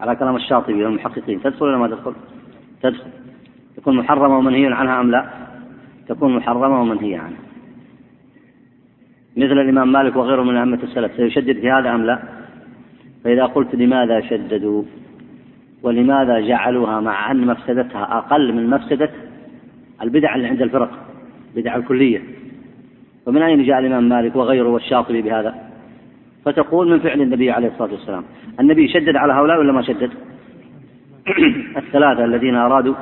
على 0.00 0.16
كلام 0.16 0.36
الشاطبي 0.36 0.84
والمحققين 0.84 1.42
تدخل 1.42 1.66
ولا 1.66 1.78
ما 1.78 1.88
تدخل؟ 1.88 2.12
تدخل 2.82 3.10
تكون 3.76 3.96
محرمة 3.96 4.38
ومنهي 4.38 4.66
عنها 4.66 5.00
أم 5.00 5.10
لا؟ 5.10 5.30
تكون 6.08 6.36
محرمة 6.36 6.80
ومنهية 6.80 7.18
عنها 7.18 7.38
مثل 9.36 9.52
الإمام 9.52 9.92
مالك 9.92 10.16
وغيره 10.16 10.42
من 10.42 10.56
أئمة 10.56 10.78
السلف 10.82 11.16
سيشدد 11.16 11.60
في 11.60 11.70
هذا 11.70 11.94
أم 11.94 12.04
لا؟ 12.04 12.22
فإذا 13.24 13.44
قلت 13.44 13.74
لماذا 13.74 14.20
شددوا 14.20 14.82
ولماذا 15.82 16.40
جعلوها 16.40 17.00
مع 17.00 17.30
أن 17.30 17.46
مفسدتها 17.46 18.18
أقل 18.18 18.52
من 18.52 18.70
مفسدة 18.70 19.10
البدع 20.02 20.34
اللي 20.34 20.46
عند 20.46 20.62
الفرق 20.62 20.90
بدع 21.56 21.76
الكلية 21.76 22.22
ومن 23.26 23.42
أين 23.42 23.64
جاء 23.64 23.78
الإمام 23.78 24.08
مالك 24.08 24.36
وغيره 24.36 24.68
والشاطبي 24.68 25.22
بهذا 25.22 25.69
فتقول 26.44 26.90
من 26.90 27.00
فعل 27.00 27.20
النبي 27.20 27.50
عليه 27.50 27.68
الصلاة 27.68 27.92
والسلام. 27.92 28.24
النبي 28.60 28.88
شدد 28.88 29.16
على 29.16 29.32
هؤلاء 29.32 29.58
ولا 29.58 29.72
ما 29.72 29.82
شدد؟ 29.82 30.10
الثلاثة 31.76 32.24
الذين 32.24 32.54
أرادوا 32.54 32.94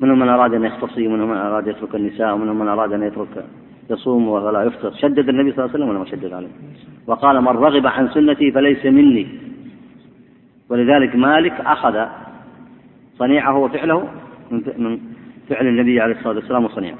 منهم 0.00 0.18
من 0.18 0.28
أراد 0.28 0.54
أن 0.54 0.64
يختصي 0.64 1.06
ومنهم 1.06 1.30
من 1.30 1.36
أراد 1.36 1.66
يترك 1.66 1.94
النساء 1.94 2.34
ومنهم 2.34 2.58
من 2.58 2.68
أراد 2.68 2.92
أن 2.92 3.02
يترك 3.02 3.44
يصوم 3.90 4.28
ولا 4.28 4.62
يفطر. 4.62 4.92
شدد 4.94 5.28
النبي 5.28 5.52
صلى 5.52 5.64
الله 5.64 5.74
عليه 5.74 5.84
وسلم 5.84 5.88
ولا 5.88 5.98
ما 5.98 6.04
شدد 6.04 6.32
عليه؟ 6.32 6.48
وقال 7.06 7.40
من 7.40 7.48
رغب 7.48 7.86
عن 7.86 8.08
سنتي 8.08 8.52
فليس 8.52 8.86
مني. 8.86 9.26
ولذلك 10.68 11.16
مالك 11.16 11.60
أخذ 11.60 12.06
صنيعه 13.18 13.58
وفعله 13.58 14.08
من 14.78 15.00
فعل 15.48 15.66
النبي 15.66 16.00
عليه 16.00 16.14
الصلاة 16.14 16.34
والسلام 16.34 16.64
وصنيعه. 16.64 16.98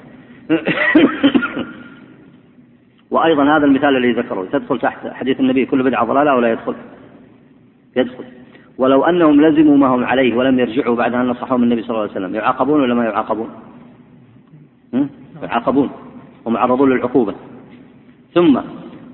وأيضا 3.11 3.43
هذا 3.57 3.65
المثال 3.65 3.97
الذي 3.97 4.11
ذكره 4.11 4.47
تدخل 4.51 4.79
تحت 4.79 5.07
حديث 5.07 5.39
النبي 5.39 5.65
كل 5.65 5.83
بدعة 5.83 6.05
ضلالة 6.05 6.35
ولا 6.35 6.51
يدخل. 6.51 6.75
يدخل. 7.95 8.23
ولو 8.77 9.03
أنهم 9.03 9.41
لزموا 9.41 9.77
ما 9.77 9.87
هم 9.87 10.03
عليه 10.03 10.35
ولم 10.35 10.59
يرجعوا 10.59 10.95
بعد 10.95 11.13
أن 11.13 11.27
نصحهم 11.27 11.63
النبي 11.63 11.81
صلى 11.81 11.89
الله 11.89 12.01
عليه 12.01 12.11
وسلم 12.11 12.35
يعاقبون 12.35 12.81
ولا 12.81 12.93
ما 12.93 13.05
يعاقبون؟ 13.05 13.49
يعاقبون. 15.43 15.89
ومعرضون 16.45 16.89
للعقوبة. 16.89 17.35
ثم 18.33 18.59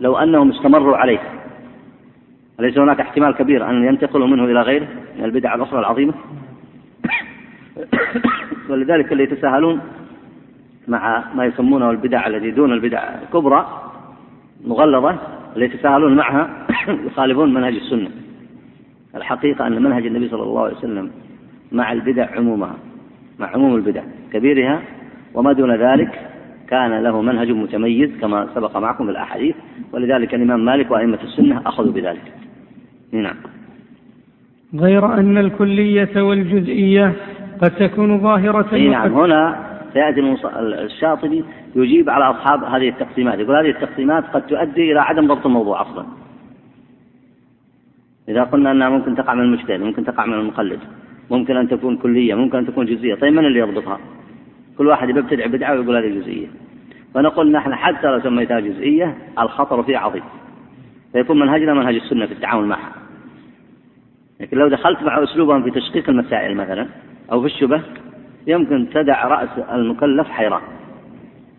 لو 0.01 0.17
أنهم 0.17 0.51
استمروا 0.51 0.97
عليه 0.97 1.19
أليس 2.59 2.77
هناك 2.77 2.99
احتمال 2.99 3.35
كبير 3.35 3.69
أن 3.69 3.83
ينتقلوا 3.83 4.27
منه 4.27 4.45
إلى 4.45 4.61
غيره 4.61 4.87
من 5.17 5.25
البدع 5.25 5.55
الأخرى 5.55 5.79
العظيمة؟ 5.79 6.13
ولذلك 8.69 9.11
اللي 9.11 9.23
يتساهلون 9.23 9.81
مع 10.87 11.23
ما 11.35 11.45
يسمونه 11.45 11.91
البدع 11.91 12.27
التي 12.27 12.51
دون 12.51 12.73
البدع 12.73 12.99
الكبرى 13.23 13.91
مغلظة 14.65 15.17
اللي 15.55 15.65
يتساهلون 15.65 16.15
معها 16.15 16.49
يخالفون 17.07 17.53
منهج 17.53 17.73
السنة. 17.73 18.09
الحقيقة 19.15 19.67
أن 19.67 19.83
منهج 19.83 20.05
النبي 20.05 20.29
صلى 20.29 20.43
الله 20.43 20.63
عليه 20.63 20.75
وسلم 20.75 21.11
مع 21.71 21.91
البدع 21.91 22.27
عمومها 22.37 22.75
مع 23.39 23.47
عموم 23.47 23.75
البدع 23.75 24.03
كبيرها 24.33 24.81
وما 25.33 25.53
دون 25.53 25.75
ذلك 25.75 26.19
كان 26.69 27.03
له 27.03 27.21
منهج 27.21 27.51
متميز 27.51 28.09
كما 28.21 28.47
سبق 28.55 28.77
معكم 28.77 29.05
في 29.05 29.11
الأحاديث 29.11 29.55
ولذلك 29.93 30.35
الإمام 30.35 30.65
مالك 30.65 30.91
وأئمة 30.91 31.19
السنة 31.23 31.61
أخذوا 31.65 31.91
بذلك. 31.91 32.33
نعم. 33.11 33.35
غير 34.75 35.13
أن 35.13 35.37
الكلية 35.37 36.21
والجزئية 36.21 37.13
قد 37.61 37.71
تكون 37.71 38.19
ظاهرة 38.19 38.77
نعم 38.77 39.13
هنا 39.13 39.66
سيأتي 39.93 40.37
الشاطبي 40.85 41.43
يجيب 41.75 42.09
على 42.09 42.23
أصحاب 42.23 42.63
هذه 42.63 42.89
التقسيمات 42.89 43.39
يقول 43.39 43.55
هذه 43.55 43.69
التقسيمات 43.69 44.23
قد 44.33 44.47
تؤدي 44.47 44.91
إلى 44.91 44.99
عدم 44.99 45.27
ضبط 45.27 45.45
الموضوع 45.45 45.81
أصلا. 45.81 46.05
إذا 48.29 48.43
قلنا 48.43 48.71
أنها 48.71 48.89
ممكن 48.89 49.15
تقع 49.15 49.33
من 49.33 49.41
المجتهد 49.41 49.79
ممكن 49.81 50.05
تقع 50.05 50.25
من 50.25 50.33
المقلد 50.33 50.79
ممكن 51.31 51.57
أن 51.57 51.67
تكون 51.67 51.97
كلية 51.97 52.35
ممكن 52.35 52.57
أن 52.57 52.67
تكون 52.67 52.85
جزئية 52.85 53.15
طيب 53.15 53.33
من 53.33 53.45
اللي 53.45 53.59
يضبطها؟ 53.59 53.99
كل 54.77 54.87
واحد 54.87 55.09
يبتدع 55.09 55.45
بدعة 55.45 55.73
ويقول 55.73 55.95
هذه 55.95 56.19
جزئية. 56.19 56.47
فنقول 57.13 57.51
نحن 57.51 57.75
حتى 57.75 58.07
لو 58.07 58.19
سميتها 58.19 58.59
جزئية 58.59 59.17
الخطر 59.39 59.83
فيها 59.83 59.99
عظيم. 59.99 60.23
فيكون 61.13 61.39
منهجنا 61.39 61.73
منهج 61.73 61.95
السنة 61.95 62.25
في 62.25 62.31
التعامل 62.31 62.65
معها. 62.65 62.91
لكن 64.39 64.57
لو 64.57 64.67
دخلت 64.67 65.03
مع 65.03 65.23
أسلوبهم 65.23 65.63
في 65.63 65.71
تشقيق 65.71 66.09
المسائل 66.09 66.57
مثلا 66.57 66.87
أو 67.31 67.41
في 67.41 67.47
الشبه 67.47 67.81
يمكن 68.47 68.87
تدع 68.93 69.27
رأس 69.27 69.49
المكلف 69.73 70.27
حيران. 70.27 70.61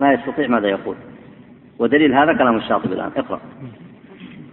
ما 0.00 0.12
يستطيع 0.12 0.48
ماذا 0.48 0.68
يقول. 0.68 0.96
ودليل 1.78 2.14
هذا 2.14 2.32
كلام 2.32 2.56
الشاطبي 2.56 2.94
الآن. 2.94 3.10
اقرأ. 3.16 3.40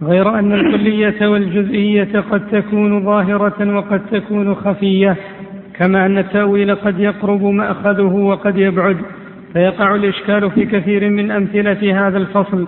غير 0.02 0.38
أن 0.38 0.52
الكلية 0.52 1.26
والجزئية 1.26 2.20
قد 2.30 2.48
تكون 2.48 3.04
ظاهرة 3.04 3.76
وقد 3.76 4.06
تكون 4.10 4.54
خفية 4.54 5.16
كما 5.74 6.06
أن 6.06 6.18
التأويل 6.18 6.74
قد 6.74 6.98
يقرب 6.98 7.42
مأخذه 7.42 8.14
وقد 8.14 8.58
يبعد 8.58 8.96
فيقع 9.52 9.94
الإشكال 9.94 10.50
في 10.50 10.66
كثير 10.66 11.10
من 11.10 11.30
أمثلة 11.30 12.08
هذا 12.08 12.18
الفصل 12.18 12.66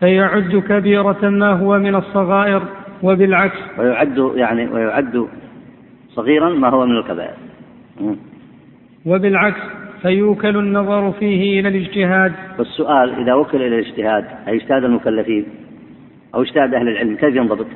فيعد 0.00 0.62
كبيرة 0.68 1.28
ما 1.28 1.52
هو 1.52 1.78
من 1.78 1.94
الصغائر 1.94 2.62
وبالعكس. 3.02 3.58
ويعد 3.78 4.32
يعني 4.34 4.68
ويعد 4.68 5.26
صغيرا 6.08 6.48
ما 6.48 6.68
هو 6.68 6.86
من 6.86 6.96
الكبائر. 6.96 7.34
وبالعكس 9.06 9.60
فيوكل 10.02 10.56
النظر 10.56 11.12
فيه 11.12 11.60
إلى 11.60 11.68
الاجتهاد. 11.68 12.32
والسؤال 12.58 13.20
إذا 13.20 13.34
وكل 13.34 13.62
إلى 13.62 13.80
الاجتهاد 13.80 14.24
أي 14.48 14.56
اجتهاد 14.56 14.84
المكلفين 14.84 15.44
أو 16.34 16.42
اجتهاد 16.42 16.74
أهل 16.74 16.88
العلم 16.88 17.16
كيف 17.16 17.36
ينضبط؟ 17.36 17.66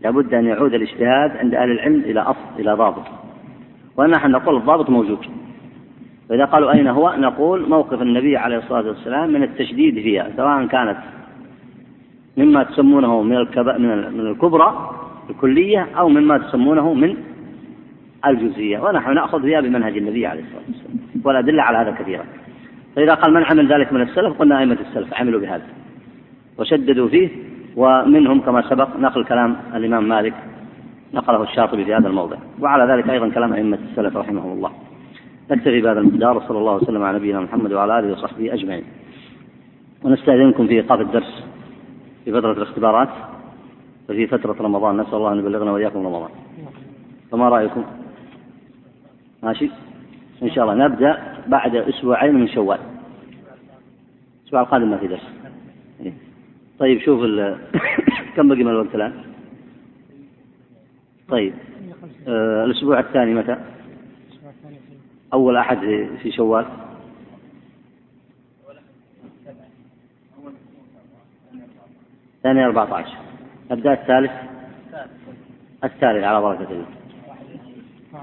لابد 0.00 0.34
أن 0.34 0.46
يعود 0.46 0.74
الاجتهاد 0.74 1.36
عند 1.36 1.54
أهل 1.54 1.70
العلم 1.70 2.00
إلى 2.00 2.20
أصل 2.20 2.48
إلى 2.58 2.72
ضابط. 2.72 3.04
ونحن 3.96 4.30
نقول 4.30 4.56
الضابط 4.56 4.90
موجود. 4.90 5.18
فإذا 6.28 6.44
قالوا 6.44 6.72
أين 6.72 6.86
هو 6.86 7.14
نقول 7.18 7.68
موقف 7.68 8.02
النبي 8.02 8.36
عليه 8.36 8.56
الصلاة 8.56 8.88
والسلام 8.88 9.32
من 9.32 9.42
التشديد 9.42 9.94
فيها 9.94 10.30
سواء 10.36 10.66
كانت 10.66 10.98
مما 12.36 12.62
تسمونه 12.62 13.22
من 13.22 13.36
من 14.16 14.26
الكبرى 14.26 14.90
الكلية 15.30 15.88
أو 15.98 16.08
مما 16.08 16.38
تسمونه 16.38 16.94
من 16.94 17.16
الجزئية 18.30 18.78
ونحن 18.78 19.14
نأخذ 19.14 19.42
فيها 19.42 19.60
بمنهج 19.60 19.96
النبي 19.96 20.26
عليه 20.26 20.42
الصلاة 20.42 20.62
والسلام 20.68 20.98
والأدلة 21.24 21.62
على 21.62 21.78
هذا 21.78 21.90
كثيرة 21.90 22.24
فإذا 22.96 23.14
قال 23.14 23.34
من 23.34 23.44
عمل 23.44 23.72
ذلك 23.72 23.92
من 23.92 24.00
السلف 24.00 24.38
قلنا 24.38 24.58
أئمة 24.58 24.78
السلف 24.88 25.14
عملوا 25.14 25.40
بهذا 25.40 25.66
وشددوا 26.58 27.08
فيه 27.08 27.28
ومنهم 27.76 28.40
كما 28.40 28.62
سبق 28.70 28.96
نقل 28.96 29.24
كلام 29.24 29.56
الإمام 29.74 30.08
مالك 30.08 30.34
نقله 31.14 31.42
الشاطبي 31.42 31.84
في 31.84 31.94
هذا 31.94 32.08
الموضع 32.08 32.36
وعلى 32.60 32.92
ذلك 32.92 33.10
أيضا 33.10 33.28
كلام 33.28 33.52
أئمة 33.52 33.78
السلف 33.90 34.16
رحمهم 34.16 34.52
الله. 34.52 34.70
نكتفي 35.50 35.80
بهذا 35.80 36.00
المقدار 36.00 36.36
وصلى 36.36 36.58
الله 36.58 36.74
وسلم 36.74 37.02
على 37.02 37.18
نبينا 37.18 37.40
محمد 37.40 37.72
وعلى 37.72 37.98
آله 37.98 38.12
وصحبه 38.12 38.54
أجمعين. 38.54 38.84
ونستأذنكم 40.04 40.66
في 40.66 40.74
إيقاف 40.74 41.00
الدرس 41.00 41.44
في 42.24 42.32
فترة 42.32 42.52
الاختبارات 42.52 43.08
وفي 44.08 44.26
فترة 44.26 44.56
رمضان. 44.60 44.96
نسأل 44.96 45.14
الله 45.14 45.32
أن 45.32 45.38
يبلغنا 45.38 45.72
وإياكم 45.72 46.06
رمضان. 46.06 46.30
فما 47.32 47.48
رأيكم؟ 47.48 47.84
ماشي؟ 49.44 49.70
إن 50.42 50.50
شاء 50.50 50.64
الله 50.64 50.86
نبدأ 50.86 51.18
بعد 51.46 51.76
أسبوعين 51.76 52.34
من 52.34 52.48
شوال 52.48 52.78
الأسبوع 54.42 54.60
القادم 54.60 54.90
ما 54.90 54.96
في 54.96 55.06
درس 55.06 55.28
إيه. 56.00 56.12
طيب 56.78 57.00
شوف 57.00 57.20
كم 58.36 58.48
بقي 58.48 58.64
من 58.64 58.70
الوقت 58.70 58.94
الآن؟ 58.94 59.12
طيب 61.28 61.54
آه 62.28 62.64
الأسبوع 62.64 63.00
الثاني 63.00 63.34
متى؟ 63.34 63.56
أول 65.32 65.56
أحد 65.56 65.78
في 66.22 66.32
شوال 66.36 66.66
ثاني 72.42 72.64
14 72.64 73.16
أبدأ 73.70 73.92
الثالث 73.92 74.32
الثالث 75.84 76.24
على 76.24 76.40
بركة 76.40 76.70
الله 76.70 76.86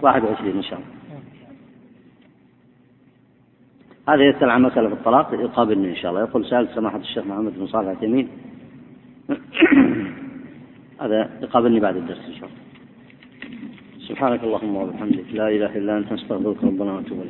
21 0.01 0.57
إن 0.57 0.63
شاء 0.63 0.79
الله 0.79 1.00
هذا 4.09 4.23
يسأل 4.23 4.49
عن 4.49 4.61
مسألة 4.61 4.87
في 4.87 4.93
الطلاق 4.93 5.33
يقابلني 5.33 5.89
إن 5.89 5.95
شاء 5.95 6.11
الله. 6.11 6.21
يقول 6.21 6.45
سألت 6.45 6.71
سماحة 6.75 6.97
الشيخ 6.97 7.25
محمد 7.25 7.59
بن 7.59 7.67
صالح 7.67 7.89
العثيمين 7.89 8.27
هذا 11.01 11.29
يقابلني 11.41 11.79
بعد 11.79 11.95
الدرس 11.95 12.25
إن 12.27 12.33
شاء 12.33 12.49
الله. 12.49 12.61
سبحانك 14.07 14.43
اللهم 14.43 14.75
وبحمدك. 14.75 15.25
لا 15.33 15.47
إله 15.49 15.77
إلا 15.77 15.97
أنت 15.97 16.13
نستغفرك 16.13 16.63
ربنا 16.63 16.93
ونتوب 16.93 17.21
إليك. 17.21 17.29